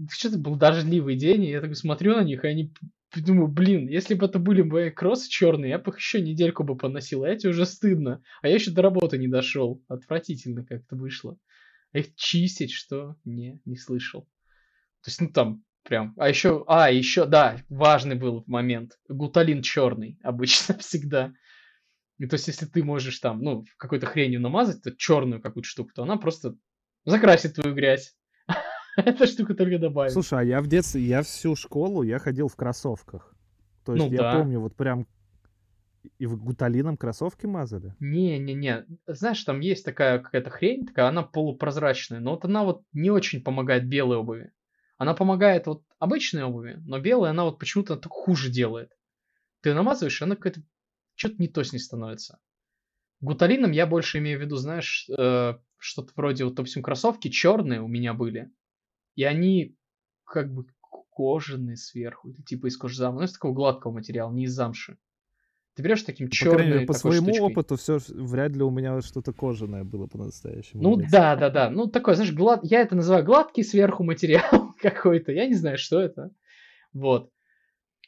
что-то 0.10 0.38
был 0.38 0.56
дождливый 0.56 1.16
день, 1.16 1.44
и 1.44 1.50
я 1.50 1.62
такой 1.62 1.76
смотрю 1.76 2.16
на 2.16 2.24
них, 2.24 2.44
и 2.44 2.48
они 2.48 2.74
думаю, 3.16 3.48
блин, 3.48 3.88
если 3.88 4.14
бы 4.14 4.26
это 4.26 4.40
были 4.40 4.62
мои 4.62 4.90
кроссы 4.90 5.30
черные, 5.30 5.72
я 5.72 5.80
бы 5.80 5.92
их 5.92 5.98
еще 5.98 6.22
недельку 6.22 6.64
бы 6.64 6.76
поносил, 6.76 7.24
а 7.24 7.30
эти 7.30 7.48
уже 7.48 7.66
стыдно. 7.66 8.22
А 8.42 8.48
я 8.48 8.56
еще 8.56 8.72
до 8.72 8.82
работы 8.82 9.18
не 9.18 9.28
дошел. 9.28 9.84
Отвратительно 9.88 10.66
как-то 10.66 10.96
вышло. 10.96 11.38
А 11.94 12.00
их 12.00 12.16
чистить, 12.16 12.72
что? 12.72 13.16
Не, 13.24 13.62
не 13.66 13.78
слышал. 13.78 14.24
То 15.04 15.10
есть, 15.10 15.22
ну 15.22 15.30
там 15.30 15.64
прям. 15.84 16.14
А 16.18 16.28
еще, 16.28 16.64
а, 16.68 16.92
еще, 16.92 17.26
да, 17.26 17.58
важный 17.70 18.16
был 18.16 18.44
момент. 18.46 19.00
Гуталин 19.08 19.62
черный 19.62 20.20
обычно 20.22 20.78
всегда. 20.80 21.34
И 22.18 22.26
то 22.26 22.36
есть, 22.36 22.48
если 22.48 22.66
ты 22.66 22.84
можешь 22.84 23.20
там, 23.20 23.42
ну, 23.42 23.66
какой-то 23.78 24.08
хренью 24.08 24.42
намазать, 24.42 24.82
то 24.82 24.96
черную 24.96 25.42
какую-то 25.42 25.70
штуку, 25.70 25.92
то 25.94 26.04
она 26.04 26.18
просто 26.18 26.56
закрасит 27.06 27.56
твою 27.56 27.76
грязь. 27.76 28.16
Эта 28.98 29.28
штука 29.28 29.54
только 29.54 29.78
добавит. 29.78 30.14
Слушай, 30.14 30.40
а 30.40 30.44
я 30.44 30.62
в 30.62 30.68
детстве, 30.68 31.02
я 31.02 31.22
всю 31.22 31.56
школу, 31.56 32.02
я 32.02 32.18
ходил 32.18 32.48
в 32.48 32.56
кроссовках. 32.56 33.36
То 33.86 33.94
есть 33.94 34.06
Ну 34.06 34.12
я 34.12 34.22
да. 34.22 34.40
помню, 34.40 34.60
вот 34.60 34.76
прям 34.76 35.08
и 36.20 36.26
в 36.26 36.38
гуталином 36.38 36.98
кроссовки 36.98 37.46
мазали. 37.46 37.94
Не-не-не, 38.00 38.86
знаешь, 39.08 39.44
там 39.44 39.60
есть 39.60 39.86
такая 39.86 40.20
какая-то 40.20 40.50
хрень, 40.50 40.86
такая, 40.86 41.08
она 41.08 41.24
полупрозрачная, 41.24 42.20
но 42.20 42.32
вот 42.32 42.46
она 42.46 42.64
вот 42.64 42.84
не 42.94 43.12
очень 43.12 43.42
помогает 43.44 43.88
белой 43.88 44.18
обуви. 44.18 44.52
Она 44.98 45.14
помогает 45.14 45.68
вот 45.68 45.84
обычной 46.00 46.44
обуви, 46.44 46.82
но 46.86 47.00
белая 47.00 47.32
она 47.32 47.44
вот 47.44 47.60
почему-то 47.60 47.98
так 47.98 48.12
хуже 48.12 48.50
делает. 48.50 48.92
Ты 49.62 49.74
намазываешь, 49.74 50.22
она 50.22 50.36
какая-то 50.36 50.62
что-то 51.18 51.36
не 51.40 51.48
то 51.48 51.64
с 51.64 51.74
ней 51.74 51.80
становится. 51.80 52.40
Гуталином 53.20 53.72
я 53.72 53.88
больше 53.88 54.20
имею 54.20 54.40
в 54.40 54.42
виду, 54.42 54.56
знаешь, 54.56 55.10
э, 55.10 55.56
что-то 55.78 56.14
вроде, 56.16 56.46
вот, 56.46 56.54
допустим, 56.54 56.84
кроссовки 56.84 57.30
черные 57.30 57.82
у 57.82 57.88
меня 57.88 58.14
были, 58.14 58.52
и 59.16 59.24
они 59.24 59.76
как 60.24 60.54
бы 60.54 60.68
кожаные 61.10 61.76
сверху, 61.76 62.30
или 62.30 62.42
типа 62.44 62.68
из 62.68 62.78
кожзама, 62.78 63.20
ну, 63.20 63.26
из 63.26 63.34
такого 63.34 63.54
гладкого 63.54 63.92
материала, 63.92 64.32
не 64.32 64.44
из 64.44 64.54
замши. 64.54 64.98
Ты 65.76 65.84
берешь 65.84 66.04
таким 66.04 66.28
По 66.28 66.58
мере, 66.58 66.88
по 66.88 66.94
такой 66.94 67.12
своему 67.12 67.28
штучкой. 67.28 67.52
опыту 67.52 67.76
все 67.76 68.00
вряд 68.10 68.52
ли 68.54 68.64
у 68.64 68.72
меня 68.72 69.00
что-то 69.02 69.32
кожаное 69.32 69.84
было 69.84 70.08
по-настоящему. 70.08 70.82
Ну 70.82 70.96
да, 70.96 71.36
да, 71.36 71.52
да. 71.52 71.70
Ну 71.70 71.86
такой, 71.86 72.16
знаешь, 72.16 72.34
глад... 72.34 72.62
я 72.64 72.82
это 72.82 72.96
называю 72.96 73.24
гладкий 73.24 73.64
сверху 73.64 74.04
материал 74.04 74.74
какой-то. 74.82 75.32
Я 75.32 75.46
не 75.46 75.54
знаю, 75.54 75.78
что 75.78 76.00
это. 76.00 76.32
Вот. 76.94 77.30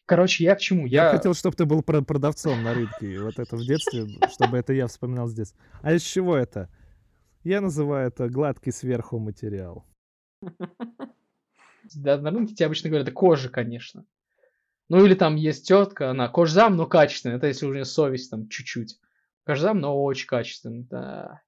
Короче, 0.10 0.43
я 0.43 0.55
к 0.55 0.60
чему? 0.60 0.88
Я 0.88 1.03
Я, 1.03 1.12
хотел, 1.12 1.36
чтобы 1.36 1.55
ты 1.55 1.66
был 1.66 1.84
про- 1.84 2.01
продавцом 2.01 2.64
на 2.64 2.74
рынке. 2.74 3.14
И 3.14 3.18
вот 3.20 3.38
это 3.38 3.55
в 3.55 3.64
детстве, 3.64 4.07
чтобы 4.34 4.57
это 4.57 4.74
я 4.74 4.88
вспоминал 4.88 5.32
детства. 5.32 5.62
А 5.84 5.93
из 5.93 6.01
чего 6.01 6.36
это? 6.36 6.68
Я 7.43 7.62
называю 7.62 8.07
это 8.07 8.28
гладкий 8.28 8.72
сверху 8.72 9.20
материал. 9.20 9.86
Да, 11.93 12.18
на 12.18 12.32
рынке 12.32 12.55
тебе 12.55 12.66
обычно 12.66 12.89
говорят, 12.89 13.07
это 13.07 13.16
кожа, 13.16 13.49
конечно. 13.49 14.03
Ну 14.89 15.05
или 15.05 15.14
там 15.14 15.36
есть 15.36 15.68
тетка, 15.68 16.10
она 16.10 16.28
кожзам, 16.28 16.76
но 16.76 16.88
качественная. 16.88 17.38
Это 17.38 17.45
если 17.45 17.68
уже 17.68 17.86
совесть 17.86 18.32
там 18.32 18.49
чуть-чуть. 18.49 18.97
Кожзам, 19.43 19.80
но 19.80 20.03
очень 20.03 20.26
качественный, 20.26 20.88
да. 20.89 21.43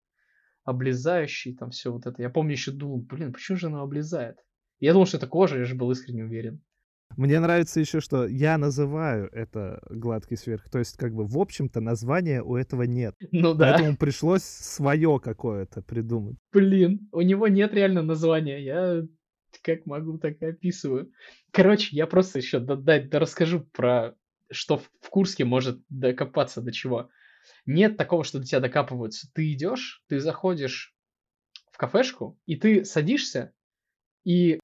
Облезающий, 0.65 1.55
там 1.55 1.71
все 1.71 1.91
вот 1.91 2.05
это. 2.05 2.21
Я 2.21 2.29
помню 2.29 2.51
еще 2.51 2.69
думал, 2.69 2.99
блин, 2.99 3.33
почему 3.33 3.57
же 3.57 3.67
она 3.67 3.81
облезает? 3.81 4.37
Я 4.79 4.93
думал, 4.93 5.07
что 5.07 5.17
это 5.17 5.25
кожа, 5.25 5.57
я 5.57 5.65
же 5.65 5.73
был 5.73 5.89
искренне 5.89 6.25
уверен. 6.25 6.61
Мне 7.17 7.39
нравится 7.39 7.79
еще, 7.79 7.99
что 7.99 8.25
я 8.25 8.57
называю 8.57 9.29
это 9.31 9.81
гладкий 9.89 10.37
сверх. 10.37 10.69
То 10.69 10.79
есть, 10.79 10.97
как 10.97 11.13
бы, 11.13 11.25
в 11.25 11.37
общем-то, 11.37 11.81
названия 11.81 12.41
у 12.41 12.55
этого 12.55 12.83
нет. 12.83 13.15
Ну 13.31 13.53
да. 13.53 13.73
Поэтому 13.73 13.97
пришлось 13.97 14.43
свое 14.43 15.19
какое-то 15.23 15.81
придумать. 15.81 16.37
Блин, 16.51 17.09
у 17.11 17.21
него 17.21 17.47
нет 17.47 17.73
реально 17.73 18.01
названия. 18.01 18.63
Я 18.63 19.03
как 19.63 19.85
могу, 19.85 20.17
так 20.17 20.41
и 20.41 20.45
описываю. 20.45 21.11
Короче, 21.51 21.95
я 21.95 22.07
просто 22.07 22.39
еще 22.39 22.59
да, 22.59 22.75
да- 22.75 23.01
да 23.01 23.19
расскажу 23.19 23.61
про 23.73 24.15
что 24.49 24.77
в 24.77 25.09
Курске 25.09 25.45
может 25.45 25.81
докопаться 25.89 26.61
до 26.61 26.71
чего. 26.71 27.09
Нет 27.65 27.97
такого, 27.97 28.23
что 28.23 28.39
до 28.39 28.45
тебя 28.45 28.59
докапываются. 28.59 29.27
Ты 29.33 29.51
идешь, 29.53 30.03
ты 30.07 30.19
заходишь 30.19 30.93
в 31.71 31.77
кафешку, 31.77 32.39
и 32.45 32.55
ты 32.55 32.85
садишься, 32.85 33.53
и, 34.23 34.59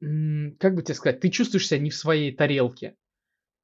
как 0.60 0.76
бы 0.76 0.82
тебе 0.84 0.96
сказать, 0.96 1.20
ты 1.20 1.30
чувствуешь 1.30 1.68
себя 1.68 1.80
не 1.80 1.90
в 1.90 1.96
своей 1.96 2.32
тарелке. 2.36 2.96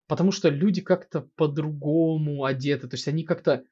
потому 0.07 0.31
что 0.31 0.49
люди 0.49 0.81
как-то 0.81 1.21
по-другому 1.37 2.43
одеты. 2.45 2.87
То 2.87 2.95
есть 2.95 3.07
они 3.07 3.23
как-то... 3.23 3.63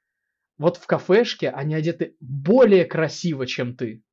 Вот 0.58 0.78
в 0.78 0.88
кафешке 0.88 1.50
они 1.50 1.76
одеты 1.76 2.16
более 2.20 2.86
красиво, 2.86 3.46
чем 3.46 3.76
ты. 3.76 4.04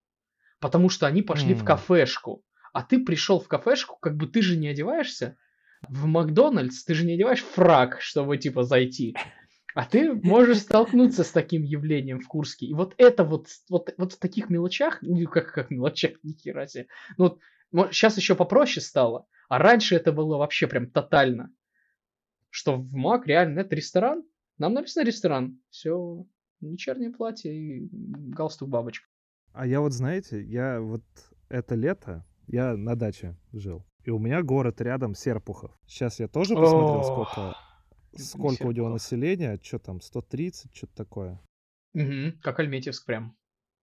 Потому 0.61 0.89
что 0.89 1.07
они 1.07 1.23
пошли 1.23 1.55
в 1.55 1.61
М. 1.61 1.67
кафешку. 1.67 2.43
А 2.73 2.83
ты 2.83 3.05
пришел 3.05 3.41
в 3.41 3.49
кафешку, 3.49 3.97
как 4.01 4.17
бы 4.17 4.27
ты 4.27 4.43
же 4.43 4.57
не 4.57 4.69
одеваешься 4.69 5.37
в 5.89 6.07
Макдональдс, 6.07 6.85
ты 6.85 6.95
же 6.95 7.07
не 7.07 7.15
одеваешь 7.15 7.43
фраг, 7.45 8.01
чтобы 8.01 8.37
типа 8.39 8.65
зайти. 8.65 9.17
А 9.75 9.85
ты 9.85 10.13
можешь 10.13 10.59
столкнуться 10.63 11.23
с 11.25 11.31
таким 11.31 11.63
явлением 11.63 12.21
в 12.21 12.27
Курске. 12.27 12.67
И 12.67 12.75
вот 12.75 12.95
это 12.99 13.23
вот, 13.25 13.47
вот, 13.71 13.95
вот 13.97 14.13
в 14.15 14.19
таких 14.19 14.51
мелочах, 14.51 14.99
ну 15.03 15.25
как, 15.29 15.53
как 15.53 15.71
мелочах, 15.71 16.13
ни 16.25 16.33
хера 16.33 16.67
себе. 16.67 16.89
Ну, 17.17 17.25
вот, 17.25 17.39
сейчас 17.73 18.17
еще 18.17 18.35
попроще 18.35 18.85
стало, 18.85 19.27
а 19.49 19.59
раньше 19.59 19.97
это 19.97 20.13
было 20.13 20.37
вообще 20.37 20.67
прям 20.67 20.91
тотально. 20.91 21.53
Что 22.51 22.77
в 22.77 22.95
МАК 22.95 23.27
реально 23.27 23.61
это 23.61 23.77
ресторан, 23.77 24.25
нам 24.57 24.73
написано 24.73 25.05
ресторан, 25.05 25.61
все, 25.71 26.27
вечернее 26.61 27.11
платье 27.11 27.55
и 27.55 27.89
галстук 27.93 28.69
бабочка. 28.69 29.07
А 29.53 29.67
я 29.67 29.81
вот, 29.81 29.93
знаете, 29.93 30.43
я 30.43 30.81
вот 30.81 31.05
это 31.49 31.75
лето, 31.75 32.25
я 32.47 32.77
на 32.77 32.95
даче 32.95 33.37
жил. 33.53 33.85
И 34.05 34.11
у 34.11 34.19
меня 34.19 34.43
город 34.43 34.81
рядом 34.81 35.15
Серпухов. 35.15 35.77
Сейчас 35.87 36.19
я 36.19 36.29
тоже 36.29 36.55
посмотрел, 36.55 37.03
сколько, 37.03 37.57
сколько 38.17 38.67
у 38.67 38.73
него 38.73 38.89
населения. 38.89 39.59
Что 39.63 39.79
там, 39.79 40.01
130, 40.01 40.75
что-то 40.75 40.95
такое. 40.95 41.41
Мгм, 41.93 42.41
как 42.41 42.59
Альметьевск 42.61 43.05
прям. 43.05 43.37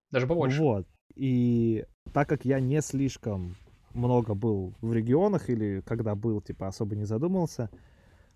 Даже 0.10 0.26
побольше. 0.26 0.60
Вот. 0.60 0.88
И 1.14 1.86
так 2.14 2.28
как 2.28 2.46
я 2.46 2.60
не 2.60 2.82
слишком 2.82 3.56
много 3.96 4.36
был 4.36 4.76
в 4.82 4.94
регионах 4.94 5.50
или 5.50 5.82
когда 5.86 6.16
был, 6.16 6.42
типа, 6.42 6.68
особо 6.68 6.96
не 6.96 7.06
задумывался, 7.06 7.70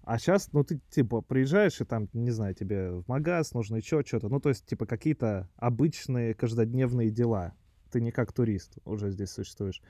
а 0.04 0.18
сейчас, 0.18 0.52
ну, 0.54 0.64
ты, 0.64 0.80
типа, 0.90 1.22
приезжаешь, 1.22 1.80
и 1.82 1.86
там, 1.86 2.10
не 2.14 2.32
знаю, 2.32 2.56
тебе 2.56 2.92
в 2.92 3.08
магаз 3.08 3.54
нужно 3.54 3.76
еще 3.76 4.02
что-то. 4.04 4.30
Ну, 4.30 4.40
то 4.40 4.50
есть, 4.50 4.66
типа, 4.66 4.88
какие-то 4.88 5.48
обычные 5.56 6.34
каждодневные 6.34 7.12
дела. 7.12 7.54
Ты 7.92 8.02
не 8.02 8.12
как 8.12 8.34
турист 8.34 8.78
уже 8.86 9.12
здесь 9.12 9.30
существуешь. 9.30 9.84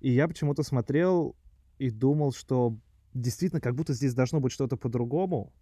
И 0.00 0.10
я 0.10 0.26
почему-то 0.26 0.64
смотрел 0.64 1.36
и 1.78 1.90
думал, 1.90 2.32
что 2.32 2.76
действительно, 3.14 3.60
как 3.60 3.74
будто 3.74 3.92
здесь 3.92 4.14
должно 4.14 4.40
быть 4.40 4.50
что-то 4.50 4.76
по-другому. 4.76 5.52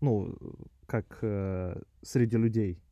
Ну, 0.00 0.36
как 0.86 1.18
э, 1.22 1.80
среди 2.02 2.36
людей. 2.36 2.82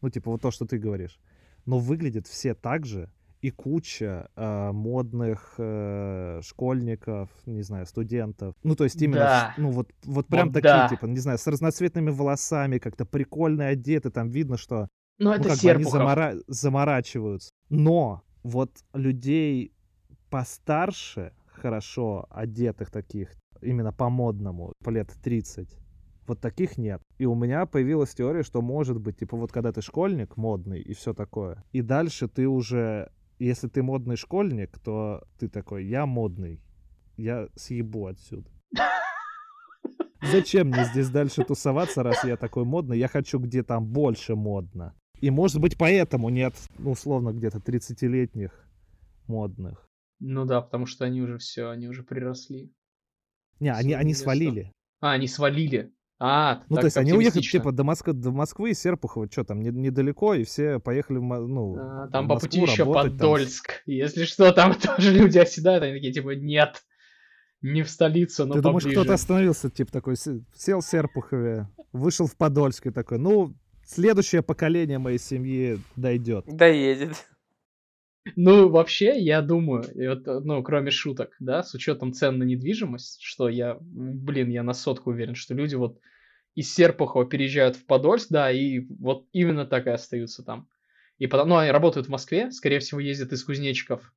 Ну, 0.00 0.10
типа, 0.10 0.32
вот 0.32 0.42
то, 0.42 0.50
что 0.50 0.66
ты 0.66 0.78
говоришь. 0.78 1.20
Но 1.64 1.78
выглядят 1.78 2.26
все 2.26 2.54
так 2.54 2.86
же. 2.86 3.08
И 3.40 3.50
куча 3.50 4.28
э, 4.34 4.72
модных 4.72 5.54
э, 5.58 6.40
школьников, 6.42 7.30
не 7.46 7.62
знаю, 7.62 7.86
студентов. 7.86 8.54
Ну, 8.64 8.74
то 8.74 8.84
есть 8.84 9.00
именно, 9.00 9.20
Да. 9.20 9.54
ну, 9.56 9.70
вот, 9.70 9.90
вот 10.04 10.26
прям 10.26 10.48
Вот 10.48 10.54
такие, 10.54 10.72
да. 10.72 10.88
типа, 10.88 11.06
не 11.06 11.18
знаю, 11.20 11.38
с 11.38 11.46
разноцветными 11.46 12.10
волосами, 12.10 12.78
как-то 12.78 13.04
прикольно 13.06 13.68
одеты. 13.68 14.10
Там 14.10 14.28
видно, 14.30 14.56
что 14.56 14.88
Ну, 15.18 15.30
ну, 15.30 15.32
это 15.34 15.50
как 15.50 15.58
бы 15.62 15.70
они 15.70 15.84
замора- 15.84 16.42
заморачиваются. 16.48 17.50
Но 17.70 18.22
вот 18.42 18.70
людей 18.92 19.72
постарше, 20.30 21.32
хорошо 21.46 22.26
одетых 22.30 22.90
таких, 22.90 23.30
именно 23.62 23.92
по-модному, 23.92 24.72
по 24.84 24.90
лет 24.90 25.12
30, 25.22 25.76
вот 26.26 26.40
таких 26.40 26.76
нет. 26.78 27.00
И 27.18 27.24
у 27.26 27.34
меня 27.34 27.66
появилась 27.66 28.14
теория, 28.14 28.42
что 28.42 28.60
может 28.62 29.00
быть, 29.00 29.16
типа 29.18 29.36
вот 29.36 29.50
когда 29.52 29.72
ты 29.72 29.80
школьник 29.82 30.36
модный 30.36 30.80
и 30.80 30.92
все 30.92 31.14
такое, 31.14 31.64
и 31.72 31.82
дальше 31.82 32.28
ты 32.28 32.46
уже, 32.46 33.10
если 33.38 33.68
ты 33.68 33.82
модный 33.82 34.16
школьник, 34.16 34.78
то 34.78 35.22
ты 35.38 35.48
такой, 35.48 35.86
я 35.86 36.06
модный, 36.06 36.62
я 37.16 37.48
съебу 37.54 38.06
отсюда. 38.06 38.50
Зачем 40.22 40.68
мне 40.68 40.84
здесь 40.84 41.10
дальше 41.10 41.44
тусоваться, 41.44 42.02
раз 42.02 42.24
я 42.24 42.36
такой 42.36 42.64
модный? 42.64 42.98
Я 42.98 43.08
хочу, 43.08 43.38
где 43.38 43.62
там 43.62 43.86
больше 43.86 44.34
модно. 44.34 44.94
И 45.20 45.30
может 45.30 45.60
быть 45.60 45.76
поэтому 45.76 46.28
нет, 46.28 46.54
ну, 46.78 46.92
условно, 46.92 47.32
где-то 47.32 47.58
30-летних 47.58 48.52
модных. 49.26 49.88
Ну 50.20 50.44
да, 50.44 50.60
потому 50.60 50.86
что 50.86 51.04
они 51.04 51.22
уже 51.22 51.38
все, 51.38 51.70
они 51.70 51.88
уже 51.88 52.02
приросли. 52.02 52.72
Не, 53.60 53.72
они, 53.72 53.94
они 53.94 54.14
свалили. 54.14 54.72
А, 55.00 55.12
они 55.12 55.28
свалили. 55.28 55.94
А, 56.20 56.62
Ну, 56.68 56.74
так 56.76 56.80
то 56.82 56.86
есть 56.86 56.96
они 56.96 57.12
уехали, 57.12 57.42
типа, 57.42 57.70
до, 57.70 57.84
Москвы, 57.84 58.12
до 58.12 58.32
Москвы 58.32 58.70
и 58.70 58.74
Серпухова, 58.74 59.28
что 59.30 59.44
там, 59.44 59.60
не- 59.60 59.70
недалеко, 59.70 60.34
и 60.34 60.42
все 60.42 60.80
поехали, 60.80 61.18
ну, 61.18 61.76
А, 61.78 62.08
там 62.08 62.26
по 62.26 62.34
Москву 62.34 62.48
пути 62.50 62.60
еще 62.62 62.82
работать, 62.82 63.12
там. 63.12 63.18
Подольск. 63.18 63.82
Если 63.86 64.24
что, 64.24 64.50
там 64.52 64.74
тоже 64.98 65.12
люди 65.12 65.38
оседают, 65.38 65.84
они 65.84 65.92
такие, 65.94 66.12
типа, 66.12 66.30
нет, 66.30 66.82
не 67.62 67.82
в 67.82 67.88
столицу, 67.90 68.46
но 68.46 68.54
Ты 68.54 68.62
думаешь, 68.62 68.82
поближе. 68.82 69.00
кто-то 69.00 69.14
остановился, 69.14 69.70
типа, 69.70 69.92
такой, 69.92 70.16
се- 70.16 70.42
сел 70.56 70.80
в 70.80 70.84
Серпухове, 70.84 71.68
вышел 71.92 72.26
в 72.26 72.36
Подольск 72.36 72.86
и 72.88 72.90
такой, 72.90 73.18
ну, 73.18 73.54
следующее 73.86 74.42
поколение 74.42 74.98
моей 74.98 75.18
семьи 75.18 75.78
дойдет. 75.94 76.44
Доедет. 76.48 77.12
Ну, 78.36 78.68
вообще, 78.68 79.18
я 79.18 79.42
думаю, 79.42 79.84
вот, 79.94 80.44
ну, 80.44 80.62
кроме 80.62 80.90
шуток, 80.90 81.36
да, 81.38 81.62
с 81.62 81.74
учетом 81.74 82.12
цен 82.12 82.38
на 82.38 82.42
недвижимость, 82.44 83.20
что 83.22 83.48
я, 83.48 83.76
блин, 83.80 84.50
я 84.50 84.62
на 84.62 84.74
сотку 84.74 85.10
уверен, 85.10 85.34
что 85.34 85.54
люди 85.54 85.74
вот 85.74 86.00
из 86.54 86.74
Серпухова 86.74 87.24
переезжают 87.24 87.76
в 87.76 87.86
Подольск, 87.86 88.28
да, 88.30 88.50
и 88.50 88.80
вот 88.98 89.26
именно 89.32 89.64
так 89.66 89.86
и 89.86 89.90
остаются 89.90 90.42
там. 90.42 90.68
И 91.18 91.26
потом, 91.26 91.50
ну, 91.50 91.56
они 91.56 91.70
работают 91.70 92.06
в 92.06 92.10
Москве, 92.10 92.50
скорее 92.50 92.78
всего, 92.78 93.00
ездят 93.00 93.32
из 93.32 93.44
кузнечиков 93.44 94.12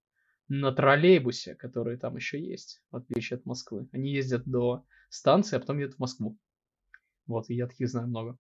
на 0.48 0.72
троллейбусе, 0.72 1.56
который 1.56 1.98
там 1.98 2.16
еще 2.16 2.40
есть, 2.40 2.82
в 2.92 2.98
отличие 2.98 3.38
от 3.38 3.46
Москвы. 3.46 3.88
Они 3.92 4.12
ездят 4.12 4.44
до 4.46 4.84
станции, 5.10 5.56
а 5.56 5.60
потом 5.60 5.80
едут 5.80 5.96
в 5.96 6.00
Москву. 6.00 6.38
Вот, 7.26 7.50
и 7.50 7.56
я 7.56 7.68
таких 7.68 7.90
знаю 7.90 8.08
много. 8.08 8.38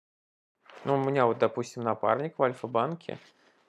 Ну, 0.83 0.95
у 0.95 1.03
меня 1.03 1.25
вот, 1.25 1.39
допустим, 1.39 1.81
напарник 1.81 2.37
в 2.37 2.43
Альфа-банке, 2.43 3.17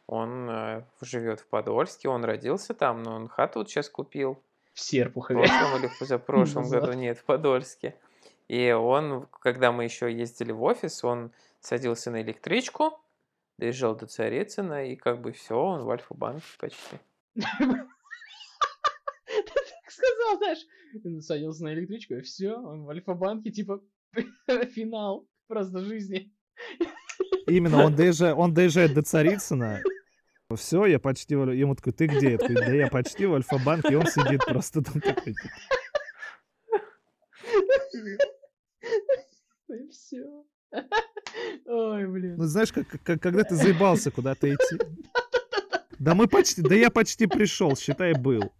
он 0.06 0.48
э, 0.48 0.84
живет 1.00 1.40
в 1.40 1.46
Подольске, 1.46 2.08
он 2.08 2.24
родился 2.24 2.74
там, 2.74 3.02
но 3.02 3.14
он 3.14 3.28
хату 3.28 3.60
вот 3.60 3.68
сейчас 3.68 3.88
купил. 3.88 4.34
В 4.72 4.78
В 4.78 4.80
Серпухове. 4.80 5.40
прошлом 5.40 5.78
или 5.78 5.86
в 5.88 5.98
позапрошлом 5.98 6.68
году, 6.70 6.92
нет, 6.92 7.18
в 7.18 7.24
Подольске. 7.24 7.96
И 8.48 8.70
он, 8.70 9.26
когда 9.40 9.72
мы 9.72 9.84
еще 9.84 10.12
ездили 10.12 10.52
в 10.52 10.62
офис, 10.62 11.02
он 11.02 11.32
садился 11.60 12.10
на 12.10 12.22
электричку, 12.22 13.00
доезжал 13.58 13.96
до 13.96 14.06
Царицына, 14.06 14.86
и 14.86 14.96
как 14.96 15.20
бы 15.20 15.32
все, 15.32 15.56
он 15.56 15.82
в 15.82 15.90
Альфа-банке 15.90 16.44
почти. 16.58 16.98
Ты 17.34 17.42
так 19.42 19.90
сказал, 19.90 20.36
знаешь, 20.38 20.64
он 21.04 21.20
садился 21.20 21.64
на 21.64 21.74
электричку, 21.74 22.14
и 22.14 22.20
все, 22.20 22.54
он 22.54 22.84
в 22.84 22.90
Альфа-банке, 22.90 23.50
типа, 23.50 23.80
финал 24.74 25.26
просто 25.48 25.80
жизни. 25.80 26.32
Именно, 27.48 27.84
он 27.84 27.94
доезжает, 27.94 28.36
он 28.36 28.54
доезжает 28.54 28.94
до 28.94 29.02
Царицына, 29.02 29.82
все, 30.54 30.86
я 30.86 31.00
почти, 31.00 31.34
в 31.34 31.50
ему 31.50 31.74
такой, 31.74 31.92
ты 31.92 32.06
где? 32.06 32.32
Я 32.32 32.38
такой, 32.38 32.54
да 32.54 32.72
я 32.72 32.86
почти 32.88 33.26
в 33.26 33.34
Альфа-банке, 33.34 33.92
и 33.92 33.96
он 33.96 34.06
сидит 34.06 34.44
просто 34.46 34.80
там 34.82 35.00
такой, 35.00 35.34
типа, 35.34 35.48
И 39.68 39.88
все. 39.90 40.44
Ой, 41.66 42.06
блин. 42.06 42.36
Ну, 42.36 42.44
знаешь, 42.44 42.72
как, 42.72 42.86
как- 43.02 43.20
когда 43.20 43.42
ты 43.42 43.56
заебался 43.56 44.12
куда-то 44.12 44.46
идти. 44.54 44.78
Да 45.98 46.14
мы 46.14 46.28
почти, 46.28 46.62
да 46.62 46.76
я 46.76 46.90
почти 46.90 47.26
пришел, 47.26 47.74
считай, 47.76 48.12
был. 48.14 48.52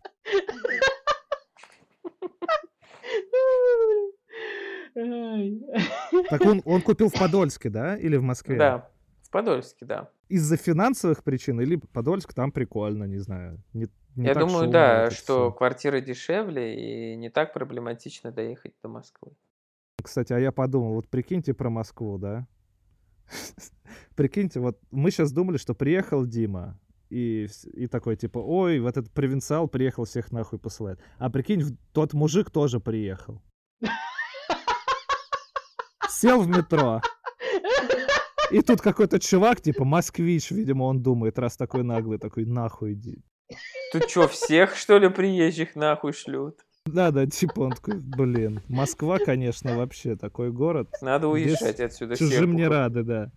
Так 6.31 6.41
он, 6.45 6.63
он 6.65 6.83
купил 6.83 7.09
в 7.09 7.13
Подольске, 7.13 7.69
да? 7.71 7.97
Или 7.97 8.17
в 8.17 8.23
Москве? 8.23 8.57
Да, 8.57 8.91
в 9.23 9.31
Подольске, 9.31 9.85
да. 9.85 10.11
Из-за 10.29 10.57
финансовых 10.57 11.23
причин 11.23 11.61
или 11.61 11.77
Подольск 11.77 12.35
там 12.35 12.51
прикольно, 12.51 13.05
не 13.05 13.19
знаю. 13.19 13.63
Не, 13.73 13.87
не 14.17 14.27
Я 14.27 14.35
так 14.35 14.43
думаю, 14.43 14.65
шумно 14.65 14.73
да, 14.73 15.11
что 15.11 15.51
всё. 15.51 15.53
квартиры 15.53 16.01
дешевле 16.01 17.13
и 17.13 17.17
не 17.17 17.31
так 17.31 17.53
проблематично 17.53 18.33
доехать 18.33 18.75
до 18.83 18.89
Москвы. 18.89 19.33
Кстати, 20.03 20.33
а 20.33 20.39
я 20.39 20.51
подумал, 20.53 20.95
вот 20.95 21.09
прикиньте 21.09 21.55
про 21.55 21.71
Москву, 21.71 22.19
да? 22.19 22.47
Прикиньте, 24.17 24.61
вот 24.61 24.79
мы 24.91 25.11
сейчас 25.11 25.33
думали, 25.33 25.59
что 25.59 25.75
приехал 25.75 26.27
Дима, 26.27 26.79
и, 27.09 27.47
и 27.73 27.87
такой, 27.87 28.17
типа, 28.17 28.39
ой, 28.39 28.81
вот 28.81 28.97
этот 28.97 29.13
провинциал 29.13 29.69
приехал, 29.69 30.05
всех 30.05 30.33
нахуй 30.33 30.59
посылает. 30.59 30.99
А 31.19 31.31
прикинь, 31.31 31.63
в- 31.63 31.77
тот 31.93 32.15
мужик 32.15 32.51
тоже 32.51 32.81
приехал. 32.81 33.41
Сел 36.09 36.43
в 36.43 36.49
метро. 36.49 37.01
И 38.51 38.61
тут 38.63 38.81
какой-то 38.81 39.19
чувак, 39.19 39.61
типа, 39.61 39.85
москвич, 39.85 40.51
видимо, 40.51 40.85
он 40.85 41.03
думает, 41.03 41.39
раз 41.39 41.57
такой 41.57 41.83
наглый, 41.83 42.19
такой, 42.19 42.45
нахуй 42.45 42.95
иди. 42.95 43.23
Тут 43.93 44.11
что, 44.11 44.29
всех, 44.29 44.77
что 44.77 44.99
ли, 44.99 45.09
приезжих 45.09 45.77
нахуй 45.77 46.13
шлют? 46.13 46.61
Да, 46.87 47.11
да, 47.11 47.27
типа, 47.27 47.61
он 47.61 47.73
такой, 47.73 48.01
блин, 48.01 48.63
Москва, 48.69 49.19
конечно, 49.19 49.77
вообще 49.77 50.17
такой 50.17 50.53
город. 50.53 50.89
Надо 51.01 51.29
уезжать 51.29 51.81
отсюда. 51.81 52.17
Чужим 52.17 52.55
не 52.55 52.67
рады, 52.67 53.03
да. 53.03 53.33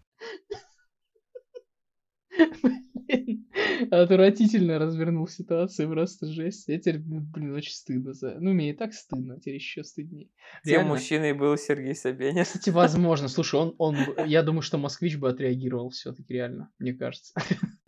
Отвратительно 3.92 4.78
развернул 4.78 5.28
ситуацию, 5.28 5.90
просто 5.90 6.28
жесть. 6.28 6.68
Я 6.68 6.78
теперь, 6.80 7.00
блин, 7.00 7.56
очень 7.56 7.72
стыдно 7.72 8.14
за... 8.14 8.36
Ну, 8.40 8.54
мне 8.54 8.72
и 8.72 8.74
так 8.74 8.94
стыдно, 8.94 9.40
теперь 9.40 9.56
еще 9.56 9.84
стыднее. 9.84 10.30
Тем 10.64 10.74
Реально. 10.74 10.90
мужчиной 10.90 11.34
был 11.34 11.58
Сергей 11.58 11.96
Собянин. 11.96 12.44
Кстати, 12.44 12.70
возможно. 12.70 13.28
Слушай, 13.28 13.60
он, 13.60 13.76
он, 13.78 13.96
я 14.26 14.44
думаю, 14.44 14.62
что 14.62 14.78
москвич 14.78 15.18
бы 15.18 15.30
отреагировал 15.30 15.90
все-таки 15.90 16.34
реально, 16.34 16.70
мне 16.78 16.94
кажется. 16.94 17.34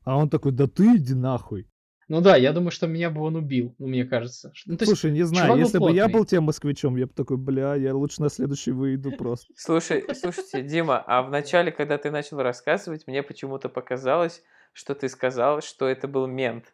А 0.04 0.18
он 0.18 0.30
такой, 0.30 0.52
да 0.52 0.68
ты 0.68 0.96
иди 0.98 1.14
нахуй. 1.14 1.68
Ну 2.12 2.20
да, 2.20 2.36
я 2.36 2.52
думаю, 2.52 2.72
что 2.72 2.88
меня 2.88 3.10
бы 3.10 3.22
он 3.22 3.38
убил, 3.38 3.74
ну, 3.80 3.88
мне 3.88 4.04
кажется. 4.04 4.52
Ну, 4.66 4.76
то 4.76 4.84
есть, 4.84 5.00
Слушай, 5.00 5.12
не 5.14 5.24
знаю, 5.24 5.58
если 5.58 5.78
бы 5.78 5.94
я 5.94 6.10
был 6.10 6.26
тем 6.26 6.44
москвичом, 6.44 6.98
я 6.98 7.06
бы 7.08 7.14
такой, 7.14 7.38
бля, 7.38 7.76
я 7.76 7.96
лучше 7.96 8.22
на 8.22 8.28
следующий 8.28 8.72
выйду 8.72 9.14
просто. 9.14 9.48
Слушай, 9.56 10.04
слушайте, 10.14 10.62
Дима, 10.62 11.02
а 11.08 11.22
в 11.22 11.30
начале, 11.30 11.72
когда 11.72 11.98
ты 11.98 12.12
начал 12.12 12.42
рассказывать, 12.42 13.08
мне 13.08 13.24
почему-то 13.24 13.70
показалось, 13.70 14.44
что 14.74 14.94
ты 14.94 15.08
сказал, 15.08 15.62
что 15.62 15.88
это 15.88 16.10
был 16.10 16.28
мент. 16.28 16.74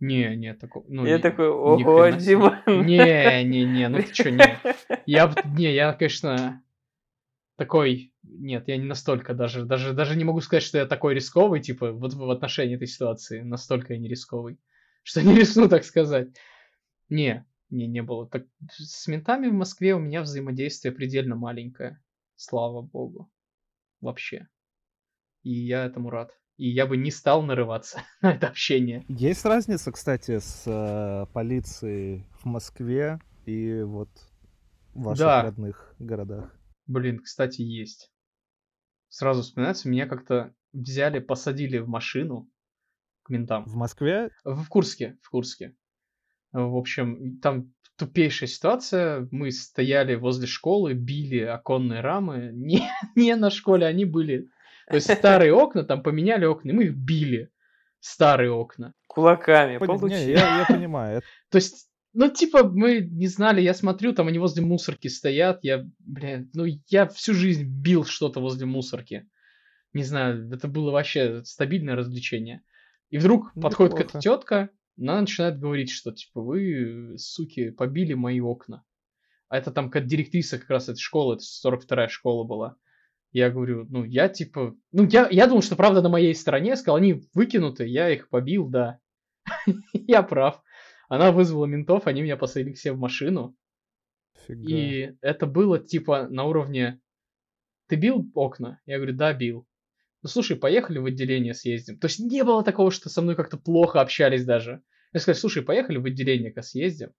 Не, 0.00 0.34
не, 0.34 0.54
такого. 0.54 0.86
Ну, 0.88 1.04
я 1.04 1.16
не- 1.16 1.22
такой, 1.22 1.50
ого. 1.50 2.08
Дима. 2.12 2.62
Не, 2.66 3.44
не, 3.44 3.66
не, 3.66 3.86
ну 3.90 3.98
ты 3.98 4.10
чё, 4.14 4.30
не. 4.30 4.58
Я, 5.04 5.34
не, 5.44 5.74
я, 5.74 5.92
конечно, 5.92 6.62
такой, 7.56 8.13
нет, 8.26 8.68
я 8.68 8.76
не 8.76 8.84
настолько 8.84 9.34
даже, 9.34 9.64
даже, 9.64 9.92
даже 9.92 10.16
не 10.16 10.24
могу 10.24 10.40
сказать, 10.40 10.62
что 10.62 10.78
я 10.78 10.86
такой 10.86 11.14
рисковый, 11.14 11.60
типа, 11.60 11.92
вот 11.92 12.14
в 12.14 12.30
отношении 12.30 12.76
этой 12.76 12.86
ситуации, 12.86 13.42
настолько 13.42 13.94
я 13.94 13.98
не 13.98 14.08
рисковый, 14.08 14.58
что 15.02 15.22
не 15.22 15.34
рискну 15.34 15.68
так 15.68 15.84
сказать. 15.84 16.28
Не, 17.08 17.46
не, 17.70 17.86
не 17.86 18.02
было. 18.02 18.28
Так, 18.28 18.46
с 18.70 19.06
ментами 19.06 19.48
в 19.48 19.52
Москве 19.52 19.94
у 19.94 19.98
меня 19.98 20.22
взаимодействие 20.22 20.92
предельно 20.92 21.36
маленькое, 21.36 22.02
слава 22.36 22.82
богу, 22.82 23.30
вообще. 24.00 24.48
И 25.42 25.52
я 25.52 25.84
этому 25.84 26.10
рад. 26.10 26.30
И 26.56 26.68
я 26.68 26.86
бы 26.86 26.96
не 26.96 27.10
стал 27.10 27.42
нарываться 27.42 28.02
на 28.22 28.32
это 28.32 28.48
общение. 28.48 29.04
Есть 29.08 29.44
разница, 29.44 29.92
кстати, 29.92 30.38
с 30.38 30.62
э, 30.66 31.26
полицией 31.32 32.24
в 32.40 32.46
Москве 32.46 33.18
и 33.44 33.82
вот 33.82 34.08
в 34.94 35.02
ваших 35.02 35.26
Да. 35.26 35.42
родных 35.42 35.94
городах? 35.98 36.56
Блин, 36.86 37.18
кстати, 37.18 37.62
есть. 37.62 38.13
Сразу 39.14 39.42
вспоминается, 39.42 39.88
меня 39.88 40.08
как-то 40.08 40.52
взяли, 40.72 41.20
посадили 41.20 41.78
в 41.78 41.86
машину 41.86 42.50
к 43.22 43.30
ментам. 43.30 43.64
В 43.64 43.76
Москве 43.76 44.30
В 44.42 44.66
Курске, 44.66 45.16
в 45.22 45.30
Курске. 45.30 45.76
В 46.50 46.76
общем, 46.76 47.38
там 47.40 47.72
тупейшая 47.96 48.48
ситуация. 48.48 49.28
Мы 49.30 49.52
стояли 49.52 50.16
возле 50.16 50.48
школы, 50.48 50.94
били 50.94 51.38
оконные 51.38 52.00
рамы. 52.00 52.50
Не, 52.54 52.90
не 53.14 53.36
на 53.36 53.50
школе, 53.50 53.86
они 53.86 54.04
были. 54.04 54.48
То 54.88 54.96
есть 54.96 55.08
старые 55.14 55.52
окна, 55.52 55.84
там 55.84 56.02
поменяли 56.02 56.46
окна, 56.46 56.70
и 56.70 56.72
мы 56.72 56.84
их 56.86 56.96
били. 56.96 57.50
Старые 58.00 58.50
окна. 58.50 58.94
Кулаками 59.06 59.78
получили. 59.78 60.32
я, 60.32 60.58
я 60.58 60.66
понимаю. 60.68 61.22
То 61.50 61.58
есть, 61.58 61.88
ну, 62.14 62.30
типа, 62.30 62.64
мы 62.64 63.00
не 63.00 63.26
знали, 63.26 63.60
я 63.60 63.74
смотрю, 63.74 64.12
там 64.12 64.28
они 64.28 64.38
возле 64.38 64.64
мусорки 64.64 65.08
стоят, 65.08 65.60
я, 65.62 65.84
блин, 65.98 66.50
ну, 66.54 66.64
я 66.86 67.06
всю 67.08 67.34
жизнь 67.34 67.64
бил 67.64 68.04
что-то 68.04 68.40
возле 68.40 68.66
мусорки. 68.66 69.28
Не 69.92 70.04
знаю, 70.04 70.50
это 70.52 70.68
было 70.68 70.90
вообще 70.92 71.44
стабильное 71.44 71.96
развлечение. 71.96 72.62
И 73.10 73.18
вдруг 73.18 73.52
подходит 73.54 73.94
какая-то 73.94 74.20
тетка, 74.20 74.70
она 74.98 75.20
начинает 75.20 75.58
говорить, 75.58 75.90
что, 75.90 76.12
типа, 76.12 76.40
вы, 76.40 77.18
суки, 77.18 77.70
побили 77.70 78.14
мои 78.14 78.40
окна. 78.40 78.84
А 79.48 79.58
это 79.58 79.70
там 79.70 79.90
как 79.90 80.06
директриса 80.06 80.58
как 80.58 80.70
раз 80.70 80.88
этой 80.88 81.00
школы, 81.00 81.36
это 81.36 81.44
42-я 81.44 82.08
школа 82.08 82.44
была. 82.44 82.76
Я 83.32 83.50
говорю, 83.50 83.86
ну, 83.90 84.04
я 84.04 84.28
типа... 84.28 84.76
Ну, 84.92 85.08
я, 85.08 85.28
я 85.28 85.48
думал, 85.48 85.62
что 85.62 85.74
правда 85.74 86.00
на 86.00 86.08
моей 86.08 86.34
стороне. 86.36 86.76
Сказал, 86.76 86.96
они 86.96 87.24
выкинуты, 87.34 87.84
я 87.84 88.08
их 88.10 88.28
побил, 88.28 88.68
да. 88.68 89.00
Я 89.92 90.22
прав. 90.22 90.62
Она 91.14 91.32
вызвала 91.32 91.66
ментов, 91.66 92.06
они 92.06 92.22
меня 92.22 92.36
посадили 92.36 92.72
к 92.72 92.78
себе 92.78 92.92
в 92.92 92.98
машину. 92.98 93.56
Фига. 94.46 94.68
И 94.68 95.16
это 95.20 95.46
было 95.46 95.78
типа 95.78 96.28
на 96.28 96.44
уровне... 96.44 97.00
Ты 97.86 97.96
бил 97.96 98.30
окна? 98.34 98.80
Я 98.86 98.96
говорю, 98.96 99.14
да, 99.14 99.32
бил. 99.32 99.66
Ну 100.22 100.28
слушай, 100.28 100.56
поехали 100.56 100.98
в 100.98 101.04
отделение 101.04 101.52
съездим. 101.52 101.98
То 101.98 102.06
есть 102.06 102.18
не 102.18 102.42
было 102.44 102.64
такого, 102.64 102.90
что 102.90 103.10
со 103.10 103.20
мной 103.20 103.36
как-то 103.36 103.58
плохо 103.58 104.00
общались 104.00 104.44
даже. 104.44 104.82
Я 105.12 105.20
сказал, 105.20 105.38
слушай, 105.38 105.62
поехали 105.62 105.98
в 105.98 106.06
отделение-ка 106.06 106.62
съездим. 106.62 107.12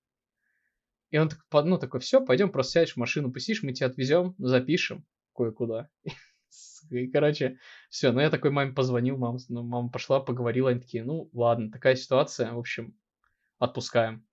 И 1.12 1.18
он 1.18 1.30
так, 1.30 1.46
по- 1.50 1.64
ну, 1.64 1.78
такой, 1.78 2.00
все, 2.00 2.20
пойдем, 2.20 2.52
просто 2.52 2.74
сядешь 2.74 2.94
в 2.94 2.98
машину, 2.98 3.32
посидишь, 3.32 3.64
мы 3.64 3.74
тебя 3.74 3.88
отвезем, 3.88 4.36
запишем 4.38 5.06
кое-куда. 5.36 5.88
И, 6.90 7.08
короче, 7.14 7.60
все, 7.90 8.12
ну 8.12 8.20
я 8.20 8.30
такой 8.30 8.52
маме 8.52 8.74
позвонил, 8.74 9.18
мама, 9.18 9.38
ну, 9.50 9.64
мама 9.64 9.90
пошла, 9.90 10.20
поговорила, 10.20 10.72
они 10.72 10.80
такие, 10.80 11.04
ну, 11.04 11.30
ладно, 11.32 11.72
такая 11.72 11.96
ситуация, 11.96 12.52
в 12.52 12.60
общем, 12.60 12.98
отпускаем. 13.60 14.26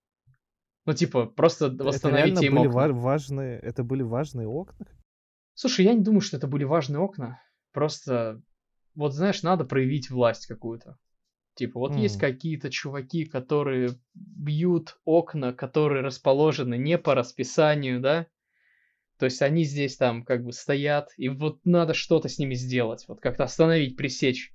Ну, 0.84 0.94
типа, 0.94 1.26
просто 1.26 1.66
Это 1.66 1.84
восстановите 1.84 2.26
реально 2.26 2.46
им 2.46 2.54
были 2.54 2.66
окна. 2.66 2.88
ва- 2.88 2.92
важные, 2.92 3.58
это 3.60 3.84
были 3.84 4.02
важные 4.02 4.48
окна? 4.48 4.86
Слушай, 5.54 5.84
я 5.84 5.94
не 5.94 6.02
думаю, 6.02 6.20
что 6.20 6.36
это 6.36 6.46
были 6.46 6.64
важные 6.64 6.98
окна. 7.00 7.40
Просто, 7.72 8.42
вот 8.94 9.14
знаешь, 9.14 9.42
надо 9.42 9.64
проявить 9.64 10.10
власть 10.10 10.46
какую-то. 10.46 10.98
Типа, 11.54 11.78
вот 11.78 11.96
есть 11.96 12.16
М. 12.16 12.20
какие-то 12.20 12.70
чуваки, 12.70 13.26
которые 13.26 13.90
бьют 14.14 14.98
окна, 15.04 15.52
которые 15.52 16.02
расположены 16.02 16.78
не 16.78 16.98
по 16.98 17.14
расписанию, 17.14 18.00
да? 18.00 18.26
То 19.18 19.26
есть 19.26 19.42
они 19.42 19.62
здесь 19.64 19.96
там 19.96 20.24
как 20.24 20.44
бы 20.44 20.52
стоят, 20.52 21.10
и 21.16 21.28
вот 21.28 21.60
надо 21.64 21.94
что-то 21.94 22.28
с 22.28 22.38
ними 22.38 22.54
сделать. 22.54 23.04
Вот 23.06 23.20
как-то 23.20 23.44
остановить, 23.44 23.96
пресечь. 23.96 24.52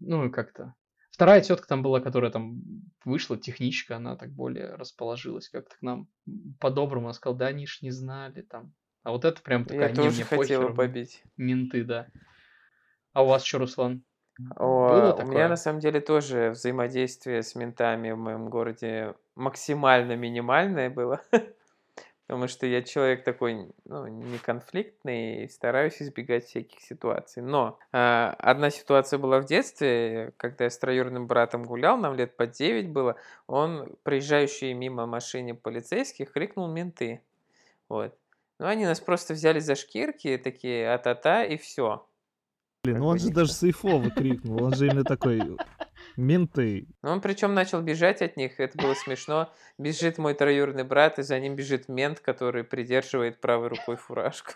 Ну 0.00 0.26
и 0.26 0.30
как-то. 0.30 0.74
Вторая 1.18 1.40
тетка 1.40 1.66
там 1.66 1.82
была, 1.82 1.98
которая 2.00 2.30
там 2.30 2.62
вышла, 3.04 3.36
техничка, 3.36 3.96
она 3.96 4.14
так 4.14 4.30
более 4.30 4.76
расположилась 4.76 5.48
как-то 5.48 5.74
к 5.76 5.82
нам 5.82 6.06
по-доброму. 6.60 7.06
Она 7.06 7.12
сказала, 7.12 7.36
да 7.36 7.46
они 7.48 7.66
ж 7.66 7.80
не 7.82 7.90
знали 7.90 8.42
там. 8.42 8.72
А 9.02 9.10
вот 9.10 9.24
это 9.24 9.42
прям 9.42 9.64
такая, 9.64 9.88
Я 9.88 9.90
не, 9.90 9.96
тоже 9.96 10.14
мне 10.14 10.24
хотела 10.24 10.62
похер, 10.62 10.76
побить. 10.76 11.24
менты, 11.36 11.82
да. 11.82 12.06
А 13.14 13.24
у 13.24 13.26
вас 13.26 13.42
что, 13.42 13.58
Руслан? 13.58 14.04
О, 14.54 14.90
Было 14.90 15.12
у 15.12 15.16
такое? 15.16 15.34
меня 15.34 15.48
на 15.48 15.56
самом 15.56 15.80
деле 15.80 16.00
тоже 16.00 16.50
взаимодействие 16.50 17.42
с 17.42 17.56
ментами 17.56 18.12
в 18.12 18.16
моем 18.18 18.48
городе 18.48 19.16
максимально 19.34 20.14
минимальное 20.14 20.88
было. 20.88 21.20
Потому 22.28 22.46
что 22.46 22.66
я 22.66 22.82
человек 22.82 23.24
такой, 23.24 23.70
ну, 23.86 24.06
не 24.06 24.36
конфликтный 24.36 25.44
и 25.44 25.48
стараюсь 25.48 26.02
избегать 26.02 26.44
всяких 26.44 26.78
ситуаций. 26.80 27.42
Но 27.42 27.78
а, 27.90 28.36
одна 28.38 28.68
ситуация 28.68 29.18
была 29.18 29.40
в 29.40 29.46
детстве, 29.46 30.34
когда 30.36 30.64
я 30.64 30.70
с 30.70 30.78
троюродным 30.78 31.26
братом 31.26 31.64
гулял, 31.64 31.96
нам 31.96 32.14
лет 32.14 32.36
по 32.36 32.46
9 32.46 32.90
было, 32.90 33.16
он, 33.46 33.96
проезжающий 34.02 34.74
мимо 34.74 35.06
машине 35.06 35.54
полицейских, 35.54 36.30
крикнул 36.30 36.68
менты. 36.68 37.22
Вот. 37.88 38.14
Ну, 38.58 38.66
они 38.66 38.84
нас 38.84 39.00
просто 39.00 39.32
взяли 39.32 39.60
за 39.60 39.74
шкирки, 39.74 40.36
такие, 40.36 40.92
а-та-та, 40.92 41.44
и 41.44 41.56
все. 41.56 42.06
Блин, 42.84 42.98
ну 42.98 43.06
он 43.06 43.18
же 43.18 43.30
даже 43.30 43.52
сейфово 43.52 44.10
крикнул, 44.10 44.62
он 44.62 44.74
же 44.74 44.86
именно 44.86 45.04
такой, 45.04 45.40
менты. 46.18 46.88
Ну, 47.02 47.10
он 47.10 47.20
причем 47.20 47.54
начал 47.54 47.80
бежать 47.80 48.20
от 48.20 48.36
них, 48.36 48.60
это 48.60 48.76
было 48.76 48.94
смешно. 48.94 49.52
Бежит 49.78 50.18
мой 50.18 50.34
троюродный 50.34 50.84
брат, 50.84 51.18
и 51.18 51.22
за 51.22 51.38
ним 51.40 51.54
бежит 51.54 51.88
мент, 51.88 52.20
который 52.20 52.64
придерживает 52.64 53.40
правой 53.40 53.68
рукой 53.68 53.96
фуражку. 53.96 54.52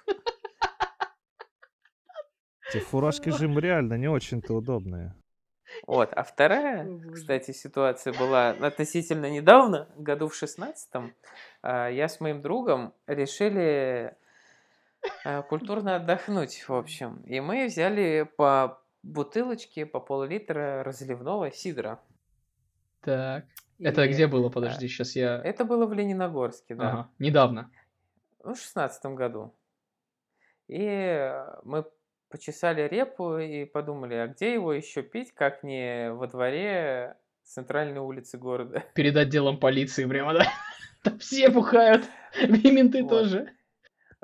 Эти 2.68 2.82
фуражки 2.82 3.30
же 3.30 3.44
им 3.44 3.58
реально 3.58 3.94
не 3.94 4.08
очень-то 4.08 4.54
удобные. 4.54 5.14
Вот, 5.86 6.12
а 6.12 6.22
вторая, 6.22 6.86
кстати, 7.12 7.52
ситуация 7.52 8.12
была 8.12 8.50
относительно 8.50 9.30
недавно, 9.30 9.88
году 9.96 10.28
в 10.28 10.34
шестнадцатом. 10.34 11.14
А, 11.62 11.88
Я 11.88 12.08
с 12.08 12.20
моим 12.20 12.42
другом 12.42 12.94
решили 13.06 14.14
а, 15.24 15.42
культурно 15.42 15.96
отдохнуть, 15.96 16.64
в 16.68 16.74
общем. 16.74 17.22
И 17.26 17.40
мы 17.40 17.66
взяли 17.66 18.28
по 18.36 18.82
бутылочке, 19.03 19.86
по 19.86 20.00
пол-литра 20.00 20.82
разливного 20.84 21.50
сидра. 21.50 22.00
Так. 23.00 23.44
Это 23.78 24.05
И, 24.05 24.09
где 24.09 24.26
было? 24.26 24.46
а, 24.48 24.50
Подожди, 24.50 24.86
сейчас 24.88 25.16
я... 25.16 25.40
Это 25.42 25.64
было 25.64 25.86
в 25.86 25.92
Лениногорске, 25.92 26.74
да. 26.74 26.88
Ага, 26.88 27.11
недавно. 27.18 27.70
Ну, 28.44 28.55
в 28.55 28.59
шестнадцатом 28.59 29.16
году. 29.16 29.55
И 30.68 31.32
мы 31.64 31.84
почесали 32.28 32.82
репу 32.88 33.38
и 33.38 33.64
подумали, 33.64 34.14
а 34.14 34.28
где 34.28 34.53
его 34.55 34.72
еще 34.72 35.03
пить, 35.03 35.32
как 35.34 35.62
не 35.62 36.12
во 36.12 36.26
дворе 36.28 37.16
центральной 37.42 38.00
улицы 38.00 38.38
города. 38.38 38.84
Перед 38.94 39.16
отделом 39.16 39.59
полиции 39.59 40.07
прямо, 40.07 40.32
да? 40.34 40.46
Там 41.03 41.18
все 41.18 41.50
бухают. 41.50 42.05
И 42.40 42.70
менты 42.70 43.03
Вот. 43.03 43.11
тоже. 43.11 43.50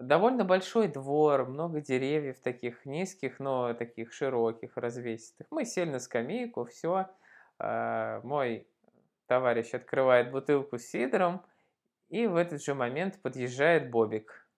Довольно 0.00 0.44
большой 0.44 0.86
двор, 0.86 1.48
много 1.48 1.80
деревьев 1.80 2.38
таких 2.38 2.86
низких, 2.86 3.40
но 3.40 3.74
таких 3.74 4.12
широких, 4.12 4.76
развесистых. 4.76 5.48
Мы 5.50 5.64
сели 5.64 5.90
на 5.90 5.98
скамейку, 5.98 6.66
все. 6.66 7.08
Мой 7.58 8.68
товарищ 9.26 9.74
открывает 9.74 10.30
бутылку 10.30 10.78
с 10.78 10.86
сидром, 10.86 11.44
и 12.10 12.28
в 12.28 12.36
этот 12.36 12.62
же 12.62 12.74
момент 12.74 13.20
подъезжает 13.20 13.90
Бобик. 13.90 14.48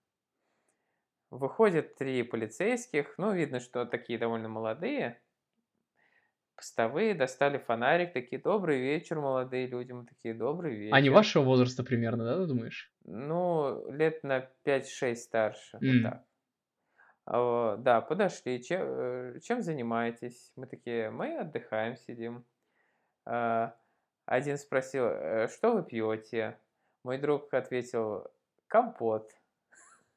Выходят 1.31 1.95
три 1.95 2.21
полицейских, 2.21 3.15
ну, 3.17 3.31
видно, 3.31 3.59
что 3.59 3.85
такие 3.85 4.19
довольно 4.19 4.47
молодые. 4.47 5.19
Постовые, 6.55 7.13
достали 7.15 7.57
фонарик, 7.57 8.13
такие, 8.13 8.41
добрый 8.41 8.79
вечер, 8.81 9.19
молодые 9.19 9.67
люди. 9.67 9.91
Мы 9.91 10.05
такие, 10.05 10.33
добрый 10.33 10.75
вечер. 10.75 10.97
Они 10.97 11.09
вашего 11.09 11.43
возраста 11.43 11.83
примерно, 11.83 12.23
да, 12.23 12.37
ты 12.37 12.45
думаешь? 12.45 12.91
Ну, 13.03 13.91
лет 13.91 14.23
на 14.23 14.39
5-6 14.63 15.25
старше, 15.25 15.81
вот 15.85 16.01
М. 16.01 16.01
так. 16.01 16.25
А, 17.25 17.77
Да, 17.77 18.01
подошли. 18.01 18.61
Чем, 18.63 18.81
э, 19.35 19.39
чем 19.41 19.61
занимаетесь? 19.61 20.51
Мы 20.55 20.67
такие, 20.67 21.09
мы 21.11 21.37
отдыхаем, 21.37 21.95
сидим. 21.97 22.45
А, 23.25 23.77
Один 24.27 24.57
спросил, 24.57 25.05
«Э, 25.07 25.47
что 25.49 25.73
вы 25.73 25.83
пьете? 25.83 26.59
Мой 27.03 27.17
друг 27.19 27.53
ответил, 27.53 28.27
компот. 28.67 29.31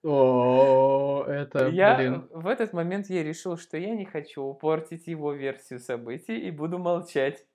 О, 0.05 1.25
это, 1.27 1.69
Я 1.69 1.97
блин. 1.97 2.29
в 2.31 2.47
этот 2.47 2.75
момент 2.75 3.09
я 3.09 3.23
решил, 3.25 3.57
что 3.57 3.79
я 3.79 3.95
не 3.95 4.05
хочу 4.05 4.53
портить 4.53 5.07
его 5.07 5.33
версию 5.33 5.81
событий 5.81 6.39
и 6.39 6.51
буду 6.51 6.79
молчать. 6.79 7.47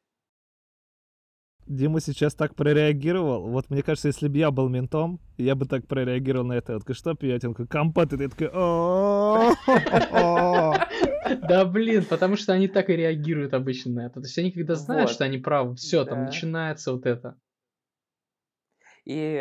Дима 1.68 2.00
сейчас 2.00 2.34
так 2.34 2.56
прореагировал. 2.56 3.47
Вот 3.47 3.70
мне 3.70 3.84
кажется, 3.84 4.08
если 4.08 4.28
бы 4.28 4.38
я 4.38 4.50
был 4.50 4.68
ментом, 4.70 5.20
я 5.38 5.54
бы 5.54 5.68
так 5.68 5.86
прореагировал 5.88 6.47
на 6.47 6.54
это. 6.54 6.74
Я 6.74 6.80
такой, 6.80 6.95
что 6.95 7.14
такой, 7.14 7.68
компот. 7.68 8.12
И 8.14 8.18
ты 8.18 8.28
такой. 8.30 8.50
Да, 11.47 11.66
блин, 11.66 12.06
потому 12.10 12.36
что 12.36 12.54
они 12.54 12.68
так 12.68 12.89
и 12.89 12.95
реагируют 12.95 13.54
обычно 13.54 13.91
на 13.91 14.06
это. 14.08 14.16
То 14.16 14.22
есть 14.26 14.38
они 14.39 14.52
когда 14.52 14.74
знают, 14.74 15.10
Вот. 15.10 15.14
что 15.14 15.26
они 15.26 15.38
правы, 15.38 15.76
все, 15.76 16.04
там 16.06 16.26
начинается 16.26 16.91
вот 16.93 17.06
это. 17.06 17.39
И 19.06 19.39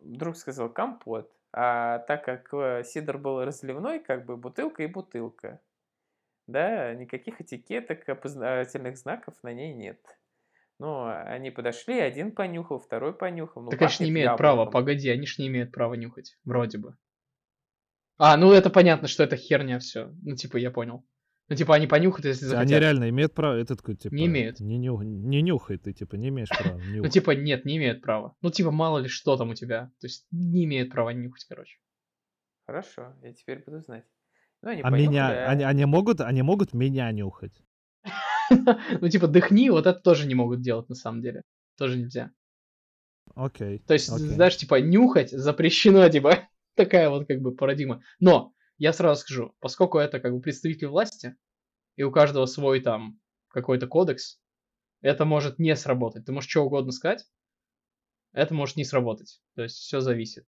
друг 0.00 0.38
сказал 0.38 0.72
компот. 0.72 1.30
А 1.60 1.98
так 2.06 2.24
как 2.24 2.54
э, 2.54 2.84
сидр 2.84 3.18
был 3.18 3.44
разливной, 3.44 3.98
как 3.98 4.24
бы 4.26 4.36
бутылка 4.36 4.84
и 4.84 4.86
бутылка. 4.86 5.60
Да, 6.46 6.94
никаких 6.94 7.40
этикеток, 7.40 8.08
опознавательных 8.08 8.96
знаков 8.96 9.34
на 9.42 9.52
ней 9.52 9.74
нет. 9.74 9.98
Ну, 10.78 11.06
они 11.08 11.50
подошли, 11.50 11.98
один 11.98 12.30
понюхал, 12.30 12.78
второй 12.78 13.12
понюхал. 13.12 13.64
Ну, 13.64 13.70
Так 13.70 13.82
они 13.82 13.90
ж 13.90 13.98
не 13.98 14.10
имеют 14.10 14.36
права, 14.36 14.66
погоди, 14.66 15.10
они 15.10 15.26
ж 15.26 15.38
не 15.38 15.48
имеют 15.48 15.72
права 15.72 15.94
нюхать, 15.94 16.38
вроде 16.44 16.78
бы. 16.78 16.96
А, 18.18 18.36
ну 18.36 18.52
это 18.52 18.70
понятно, 18.70 19.08
что 19.08 19.24
это 19.24 19.36
херня 19.36 19.80
все. 19.80 20.14
Ну, 20.22 20.36
типа, 20.36 20.58
я 20.58 20.70
понял. 20.70 21.04
Ну, 21.50 21.56
типа, 21.56 21.74
они 21.76 21.86
понюхают, 21.86 22.26
если 22.26 22.44
Они 22.44 22.50
захотят. 22.50 22.80
реально 22.80 23.08
имеют 23.08 23.32
право. 23.34 23.56
Это 23.56 23.74
такой, 23.74 23.96
типа... 23.96 24.14
Не 24.14 24.26
имеют. 24.26 24.60
Не, 24.60 24.76
нюх- 24.78 25.02
не 25.02 25.40
нюхай 25.40 25.78
ты, 25.78 25.94
типа, 25.94 26.16
не 26.16 26.28
имеешь 26.28 26.48
права. 26.50 26.78
Ну, 26.84 27.08
типа, 27.08 27.30
нет, 27.30 27.64
не 27.64 27.78
имеют 27.78 28.02
права. 28.02 28.34
Ну, 28.42 28.50
типа, 28.50 28.70
мало 28.70 28.98
ли 28.98 29.08
что 29.08 29.36
там 29.36 29.50
у 29.50 29.54
тебя. 29.54 29.90
То 30.00 30.06
есть, 30.06 30.26
не 30.30 30.64
имеют 30.64 30.90
права 30.90 31.10
нюхать, 31.10 31.46
короче. 31.48 31.78
Хорошо, 32.66 33.14
я 33.22 33.32
теперь 33.32 33.62
буду 33.64 33.80
знать. 33.80 34.04
Ну, 34.60 34.70
они 34.70 34.82
А 34.84 34.90
меня, 34.90 35.46
а- 35.46 35.50
они, 35.50 35.64
они 35.64 35.84
могут, 35.86 36.20
они 36.20 36.42
могут 36.42 36.74
меня 36.74 37.10
нюхать. 37.12 37.62
Ну, 39.00 39.08
типа, 39.08 39.26
дыхни, 39.26 39.70
вот 39.70 39.86
это 39.86 40.00
тоже 40.00 40.26
не 40.26 40.34
могут 40.34 40.60
делать, 40.60 40.88
на 40.88 40.94
самом 40.94 41.22
деле. 41.22 41.42
Тоже 41.76 41.96
нельзя. 41.98 42.30
Окей. 43.34 43.78
То 43.86 43.94
есть, 43.94 44.08
знаешь, 44.08 44.56
типа, 44.56 44.80
нюхать 44.80 45.30
запрещено, 45.30 46.06
типа, 46.10 46.48
такая 46.74 47.08
вот 47.08 47.26
как 47.26 47.40
бы 47.40 47.54
парадигма. 47.54 48.02
Но, 48.20 48.52
я 48.78 48.92
сразу 48.92 49.20
скажу, 49.20 49.54
поскольку 49.60 49.98
это 49.98 50.20
как 50.20 50.32
бы 50.32 50.40
представитель 50.40 50.88
власти, 50.88 51.36
и 51.96 52.04
у 52.04 52.12
каждого 52.12 52.46
свой 52.46 52.80
там 52.80 53.20
какой-то 53.48 53.86
кодекс, 53.86 54.40
это 55.00 55.24
может 55.24 55.58
не 55.58 55.74
сработать. 55.76 56.24
Ты 56.24 56.32
можешь 56.32 56.50
что 56.50 56.64
угодно 56.64 56.92
сказать, 56.92 57.24
это 58.32 58.54
может 58.54 58.76
не 58.76 58.84
сработать. 58.84 59.40
То 59.54 59.62
есть, 59.62 59.76
все 59.76 60.00
зависит. 60.00 60.46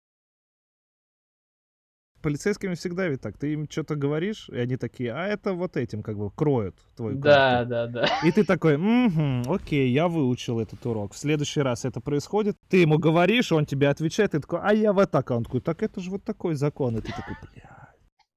Полицейскими 2.23 2.75
всегда 2.75 3.09
ведь 3.09 3.21
так. 3.21 3.37
Ты 3.37 3.53
им 3.53 3.69
что-то 3.69 3.97
говоришь, 3.97 4.49
и 4.49 4.57
они 4.57 4.77
такие, 4.77 5.13
а 5.13 5.27
это 5.27 5.55
вот 5.55 5.77
этим 5.77 6.05
как 6.05 6.17
бы 6.17 6.31
кроют 6.31 6.77
твою 6.95 7.19
Да, 7.19 7.67
карту». 7.67 7.71
да, 7.71 7.87
да. 7.89 8.09
И 8.25 8.31
ты 8.31 8.45
такой, 8.45 8.77
угу, 8.77 9.53
окей, 9.53 9.91
я 9.91 10.07
выучил 10.07 10.61
этот 10.61 10.87
урок. 10.87 11.15
В 11.15 11.19
следующий 11.19 11.63
раз 11.63 11.85
это 11.85 12.01
происходит, 12.01 12.57
ты 12.69 12.77
ему 12.77 12.99
говоришь, 12.99 13.51
он 13.51 13.67
тебе 13.67 13.89
отвечает, 13.89 14.31
ты 14.31 14.41
такой, 14.41 14.61
а 14.63 14.73
я 14.73 14.93
вот 14.93 15.11
так. 15.11 15.29
А 15.33 15.37
он 15.37 15.43
такой, 15.43 15.61
так 15.61 15.83
это 15.83 16.01
же 16.01 16.13
вот 16.13 16.23
такой 16.23 16.55
закон. 16.55 16.97
И 16.97 17.01
ты 17.01 17.09
такой, 17.09 17.35
бля. 17.43 17.82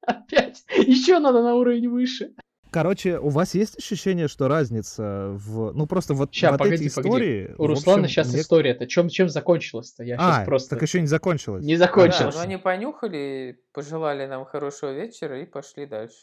Опять. 0.05 0.63
Еще 0.77 1.19
надо 1.19 1.41
на 1.41 1.55
уровень 1.55 1.89
выше. 1.89 2.33
Короче, 2.71 3.19
у 3.19 3.29
вас 3.29 3.55
есть 3.55 3.77
ощущение, 3.77 4.27
что 4.27 4.49
разница 4.49 5.29
в... 5.29 5.71
Ну, 5.73 5.85
просто 5.87 6.13
вот, 6.13 6.33
Ща, 6.33 6.51
вот 6.51 6.57
погоди, 6.59 6.87
эти 6.87 6.93
погоди. 6.93 7.09
истории... 7.09 7.55
У 7.57 7.63
в 7.63 7.67
Руслана 7.67 8.01
общем, 8.03 8.09
сейчас 8.11 8.33
мне- 8.33 8.41
история-то. 8.41 8.85
Чем, 8.87 9.07
чем 9.07 9.29
закончилась-то? 9.29 10.03
Я 10.03 10.17
сейчас 10.17 10.39
А, 10.39 10.45
просто... 10.45 10.71
так 10.71 10.81
еще 10.81 10.99
не 10.99 11.07
закончилось. 11.07 11.63
Не 11.63 11.77
Да, 11.77 11.85
закончилось. 11.85 12.35
ну 12.35 12.41
они 12.41 12.57
понюхали, 12.57 13.61
пожелали 13.71 14.25
нам 14.25 14.43
хорошего 14.45 14.91
вечера 14.91 15.41
и 15.41 15.45
пошли 15.45 15.85
дальше. 15.85 16.17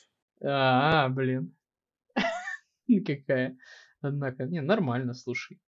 А, 0.45 1.09
блин. 1.09 1.55
Какая. 3.07 3.57
Однако, 4.03 4.45
не, 4.45 4.61
нормально, 4.61 5.15
слушай. 5.15 5.59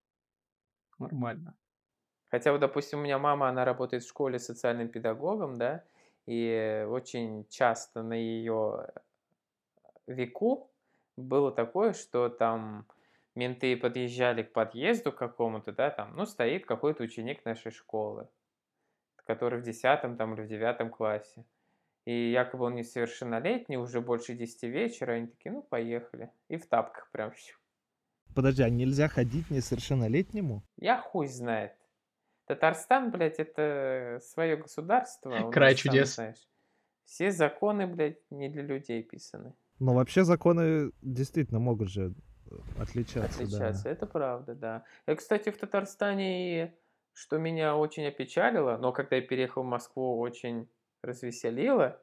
Нормально. 0.99 1.55
Хотя 2.31 2.53
вот, 2.53 2.61
допустим, 2.61 2.99
у 2.99 3.03
меня 3.03 3.19
мама, 3.19 3.49
она 3.49 3.65
работает 3.65 4.03
в 4.03 4.09
школе 4.09 4.39
социальным 4.39 4.89
педагогом, 4.89 5.57
да, 5.57 5.85
и 6.27 6.87
очень 6.89 7.47
часто 7.49 8.03
на 8.03 8.15
ее 8.15 8.89
веку 10.07 10.71
было 11.17 11.53
такое, 11.53 11.93
что 11.93 12.29
там 12.29 12.87
менты 13.35 13.77
подъезжали 13.77 14.43
к 14.43 14.53
подъезду 14.53 15.13
какому-то, 15.13 15.73
да, 15.73 15.91
там, 15.91 16.17
ну, 16.17 16.27
стоит 16.27 16.67
какой-то 16.67 17.03
ученик 17.03 17.45
нашей 17.45 17.73
школы, 17.73 18.29
который 19.27 19.61
в 19.61 19.63
10 19.63 20.17
там 20.17 20.35
или 20.35 20.43
в 20.43 20.49
9 20.49 20.91
классе. 20.91 21.45
И 22.05 22.31
якобы 22.31 22.67
он 22.67 22.75
несовершеннолетний, 22.75 23.77
уже 23.77 24.01
больше 24.01 24.35
10 24.35 24.65
вечера, 24.65 25.13
они 25.13 25.29
такие, 25.29 25.53
ну, 25.53 25.63
поехали. 25.63 26.31
И 26.49 26.57
в 26.57 26.67
тапках 26.67 27.11
прям 27.11 27.31
всё. 27.33 27.55
Подожди, 28.35 28.63
а 28.63 28.69
нельзя 28.69 29.09
ходить 29.09 29.51
несовершеннолетнему? 29.51 30.63
Я 30.77 30.99
хуй 30.99 31.29
знает. 31.29 31.73
Татарстан, 32.47 33.11
блядь, 33.11 33.39
это 33.39 34.19
свое 34.23 34.57
государство. 34.57 35.51
Край 35.51 35.73
нас, 35.73 35.81
сам 35.81 35.93
чудес. 35.93 36.15
знаешь. 36.15 36.49
Все 37.05 37.31
законы, 37.31 37.87
блядь, 37.87 38.19
не 38.31 38.49
для 38.49 38.63
людей 38.63 39.03
писаны. 39.03 39.55
Но 39.79 39.95
вообще 39.95 40.25
законы 40.25 40.91
действительно 41.03 41.59
могут 41.61 41.89
же 41.91 42.15
э, 42.51 42.55
отличаться, 42.81 43.43
Отличаться. 43.43 43.85
да. 43.85 43.91
Это 43.91 44.07
правда, 44.07 44.55
да. 44.55 44.85
Я, 45.07 45.17
кстати, 45.17 45.51
в 45.51 45.57
Татарстане, 45.59 46.75
что 47.13 47.39
меня 47.39 47.77
очень 47.77 48.07
опечалило, 48.07 48.77
но 48.77 48.93
когда 48.93 49.17
я 49.17 49.23
переехал 49.23 49.63
в 49.63 49.67
Москву, 49.67 50.19
очень 50.19 50.69
развеселило, 51.03 52.01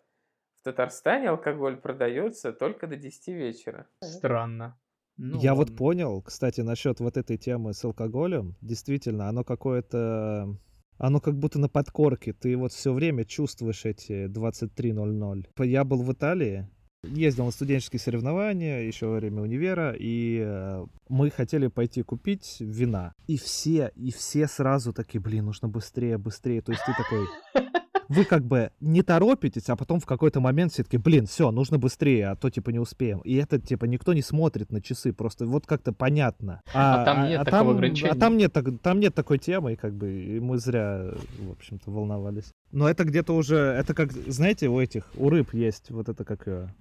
в 0.60 0.64
Татарстане 0.64 1.30
алкоголь 1.30 1.78
продается 1.78 2.54
только 2.54 2.86
до 2.88 2.96
10 2.96 3.28
вечера. 3.30 3.88
Странно. 4.04 4.78
Ну, 5.24 5.40
Я 5.40 5.54
вот 5.54 5.70
ладно. 5.70 5.78
понял, 5.78 6.22
кстати, 6.24 6.62
насчет 6.62 7.00
вот 7.00 7.16
этой 7.16 7.38
темы 7.38 7.76
с 7.76 7.86
алкоголем. 7.86 8.56
Действительно, 8.62 9.30
оно 9.30 9.44
какое-то... 9.44 10.58
Оно 10.98 11.20
как 11.20 11.38
будто 11.38 11.60
на 11.60 11.70
подкорке. 11.70 12.34
Ты 12.34 12.58
вот 12.58 12.74
все 12.74 12.92
время 12.92 13.24
чувствуешь 13.24 13.86
эти 13.86 14.26
23.00. 14.26 15.46
Я 15.68 15.84
был 15.84 16.02
в 16.02 16.12
Италии, 16.12 16.68
ездил 17.04 17.46
на 17.46 17.52
студенческие 17.52 18.00
соревнования 18.00 18.82
еще 18.82 19.06
во 19.08 19.18
время 19.18 19.44
универа, 19.44 19.96
и 19.96 20.42
э, 20.44 20.86
мы 21.08 21.30
хотели 21.30 21.68
пойти 21.68 22.02
купить 22.02 22.58
вина. 22.60 23.14
И 23.28 23.38
все, 23.38 23.92
и 23.96 24.12
все 24.12 24.48
сразу 24.48 24.92
такие, 24.92 25.22
блин, 25.22 25.46
нужно 25.46 25.68
быстрее, 25.68 26.18
быстрее. 26.18 26.64
То 26.64 26.72
есть 26.72 26.84
ты 26.84 26.94
такой... 26.98 27.28
Вы 28.12 28.26
как 28.26 28.44
бы 28.44 28.72
не 28.82 29.04
торопитесь, 29.04 29.70
а 29.70 29.78
потом 29.78 30.02
в 30.02 30.06
какой-то 30.06 30.42
момент 30.42 30.74
все 30.74 30.84
таки 30.84 30.98
блин, 30.98 31.28
все, 31.28 31.50
нужно 31.52 31.78
быстрее, 31.78 32.28
а 32.28 32.36
то 32.36 32.50
типа 32.50 32.70
не 32.72 32.80
успеем. 32.80 33.20
И 33.20 33.36
это 33.36 33.58
типа 33.58 33.86
никто 33.86 34.12
не 34.14 34.22
смотрит 34.22 34.70
на 34.70 34.82
часы, 34.82 35.14
просто 35.14 35.46
вот 35.46 35.66
как-то 35.66 35.94
понятно. 35.94 36.62
А 36.74 37.06
там 37.06 37.30
нет 37.30 37.46
такого 37.46 37.64
там, 37.64 37.70
ограничения? 37.70 38.12
А 38.12 38.16
там 38.16 38.36
нет, 38.36 38.52
так- 38.52 38.80
там 38.82 39.00
нет 39.00 39.16
такой 39.16 39.38
темы, 39.38 39.74
и 39.74 39.76
как 39.78 39.94
бы 39.94 40.12
и 40.12 40.40
мы 40.42 40.58
зря, 40.58 41.14
в 41.40 41.52
общем-то, 41.52 41.90
волновались. 41.90 42.52
Но 42.74 42.90
это 42.90 43.06
где-то 43.06 43.34
уже, 43.34 43.56
это 43.56 43.94
как, 43.94 44.12
знаете, 44.12 44.68
у 44.68 44.78
этих, 44.80 45.06
у 45.16 45.30
рыб 45.30 45.54
есть 45.54 45.90
вот 45.90 46.10
это 46.10 46.26
как 46.26 46.74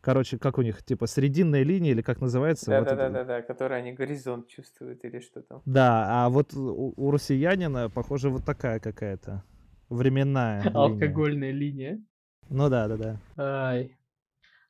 Короче, 0.00 0.38
как 0.38 0.58
у 0.58 0.62
них, 0.62 0.84
типа, 0.84 1.08
срединная 1.08 1.64
линия, 1.64 1.90
или 1.90 2.00
как 2.00 2.20
называется? 2.20 2.70
вот 2.70 2.86
это- 2.86 2.96
Да-да-да-да, 2.96 3.42
которые 3.42 3.78
они 3.78 3.92
горизонт 3.92 4.46
чувствуют 4.46 5.04
или 5.04 5.18
что 5.18 5.42
там. 5.42 5.62
Да, 5.66 6.06
а 6.08 6.28
вот 6.28 6.54
у, 6.54 6.92
у 6.96 7.10
россиянина, 7.10 7.90
похоже, 7.90 8.30
вот 8.30 8.44
такая 8.44 8.78
какая-то 8.78 9.42
временная 9.88 10.62
линия. 10.64 10.76
Алкогольная 10.76 11.50
линия. 11.52 12.04
Ну 12.48 12.68
да, 12.68 12.88
да, 12.88 12.96
да. 12.96 13.20
Ай. 13.36 13.96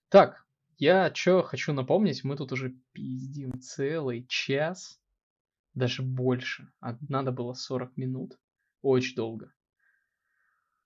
Так, 0.09 0.45
я 0.79 1.13
что 1.15 1.43
хочу 1.43 1.73
напомнить, 1.73 2.25
мы 2.25 2.37
тут 2.37 2.53
уже 2.53 2.75
пиздим 2.93 3.61
целый 3.61 4.27
час, 4.29 5.01
даже 5.75 6.03
больше. 6.03 6.71
А 6.81 6.97
надо 7.09 7.33
было 7.33 7.55
40 7.55 7.97
минут. 7.97 8.39
Очень 8.83 9.17
долго. 9.17 9.53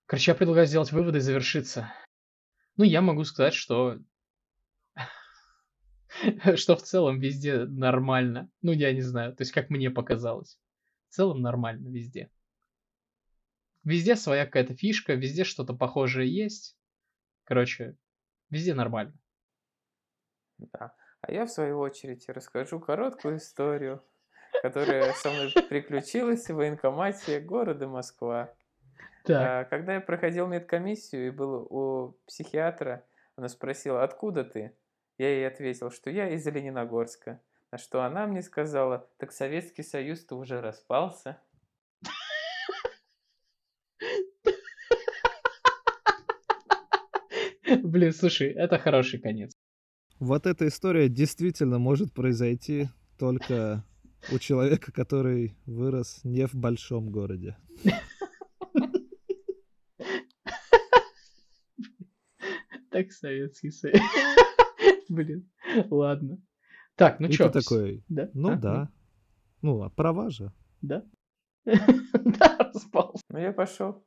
Короче, 0.05 0.31
я 0.31 0.35
предлагаю 0.35 0.67
сделать 0.67 0.91
выводы 0.91 1.19
и 1.19 1.21
завершиться. 1.21 1.93
Ну, 2.75 2.83
я 2.83 3.01
могу 3.01 3.23
сказать, 3.23 3.53
что... 3.53 3.99
что 6.55 6.75
в 6.75 6.81
целом 6.81 7.19
везде 7.19 7.65
нормально. 7.65 8.49
Ну, 8.61 8.71
я 8.71 8.91
не 8.93 9.01
знаю, 9.01 9.35
то 9.35 9.41
есть 9.41 9.51
как 9.51 9.69
мне 9.69 9.89
показалось. 9.89 10.59
В 11.09 11.13
целом 11.13 11.41
нормально 11.41 11.87
везде. 11.89 12.29
Везде 13.83 14.15
своя 14.15 14.45
какая-то 14.45 14.75
фишка, 14.75 15.13
везде 15.13 15.43
что-то 15.43 15.73
похожее 15.73 16.31
есть. 16.33 16.77
Короче, 17.45 17.97
везде 18.49 18.73
нормально. 18.73 19.13
Да. 20.57 20.93
А 21.21 21.31
я, 21.31 21.45
в 21.45 21.51
свою 21.51 21.79
очередь, 21.79 22.27
расскажу 22.29 22.79
короткую 22.79 23.37
историю, 23.37 24.03
которая 24.61 25.13
со 25.13 25.31
мной 25.31 25.51
приключилась 25.69 26.47
в 26.49 26.55
военкомате 26.55 27.39
города 27.39 27.87
Москва. 27.87 28.53
Так, 29.23 29.37
А, 29.37 29.63
Когда 29.65 29.95
я 29.95 30.01
проходил 30.01 30.47
медкомиссию 30.47 31.27
и 31.27 31.31
был 31.31 31.67
у 31.69 32.17
психиатра, 32.25 33.05
она 33.35 33.49
спросила, 33.49 34.03
откуда 34.03 34.43
ты? 34.43 34.75
Я 35.17 35.29
ей 35.29 35.47
ответил, 35.47 35.91
что 35.91 36.09
я 36.09 36.29
из 36.29 36.45
Лениногорска. 36.45 37.39
На 37.71 37.77
что 37.77 38.03
она 38.03 38.25
мне 38.27 38.41
сказала, 38.41 39.07
так 39.17 39.31
Советский 39.31 39.83
Союз-то 39.83 40.35
уже 40.35 40.59
распался. 40.61 41.39
Блин, 47.91 48.13
слушай, 48.13 48.47
это 48.49 48.77
хороший 48.79 49.19
конец. 49.19 49.51
Вот 50.19 50.45
эта 50.45 50.67
история 50.67 51.09
действительно 51.09 51.79
может 51.79 52.13
произойти 52.13 52.87
только 53.17 53.83
у 54.31 54.39
человека, 54.39 54.91
который 54.91 55.55
вырос 55.65 56.21
не 56.23 56.47
в 56.47 56.53
большом 56.55 57.09
городе. 57.11 57.57
Так 62.89 63.11
Советский 63.11 63.71
Союз. 63.71 63.99
Блин, 65.09 65.49
ладно. 65.89 66.37
Так, 66.95 67.19
ну 67.19 67.29
ты 67.29 67.49
такой, 67.49 68.03
Да? 68.09 68.29
ну 68.33 68.49
А? 68.51 68.55
да. 68.57 68.91
Ну, 69.61 69.81
а 69.81 69.89
права 69.89 70.29
же. 70.29 70.51
Да? 70.81 71.03
Да, 71.65 72.57
распался. 72.73 73.23
Ну 73.29 73.39
я 73.39 73.53
пошел. 73.53 74.05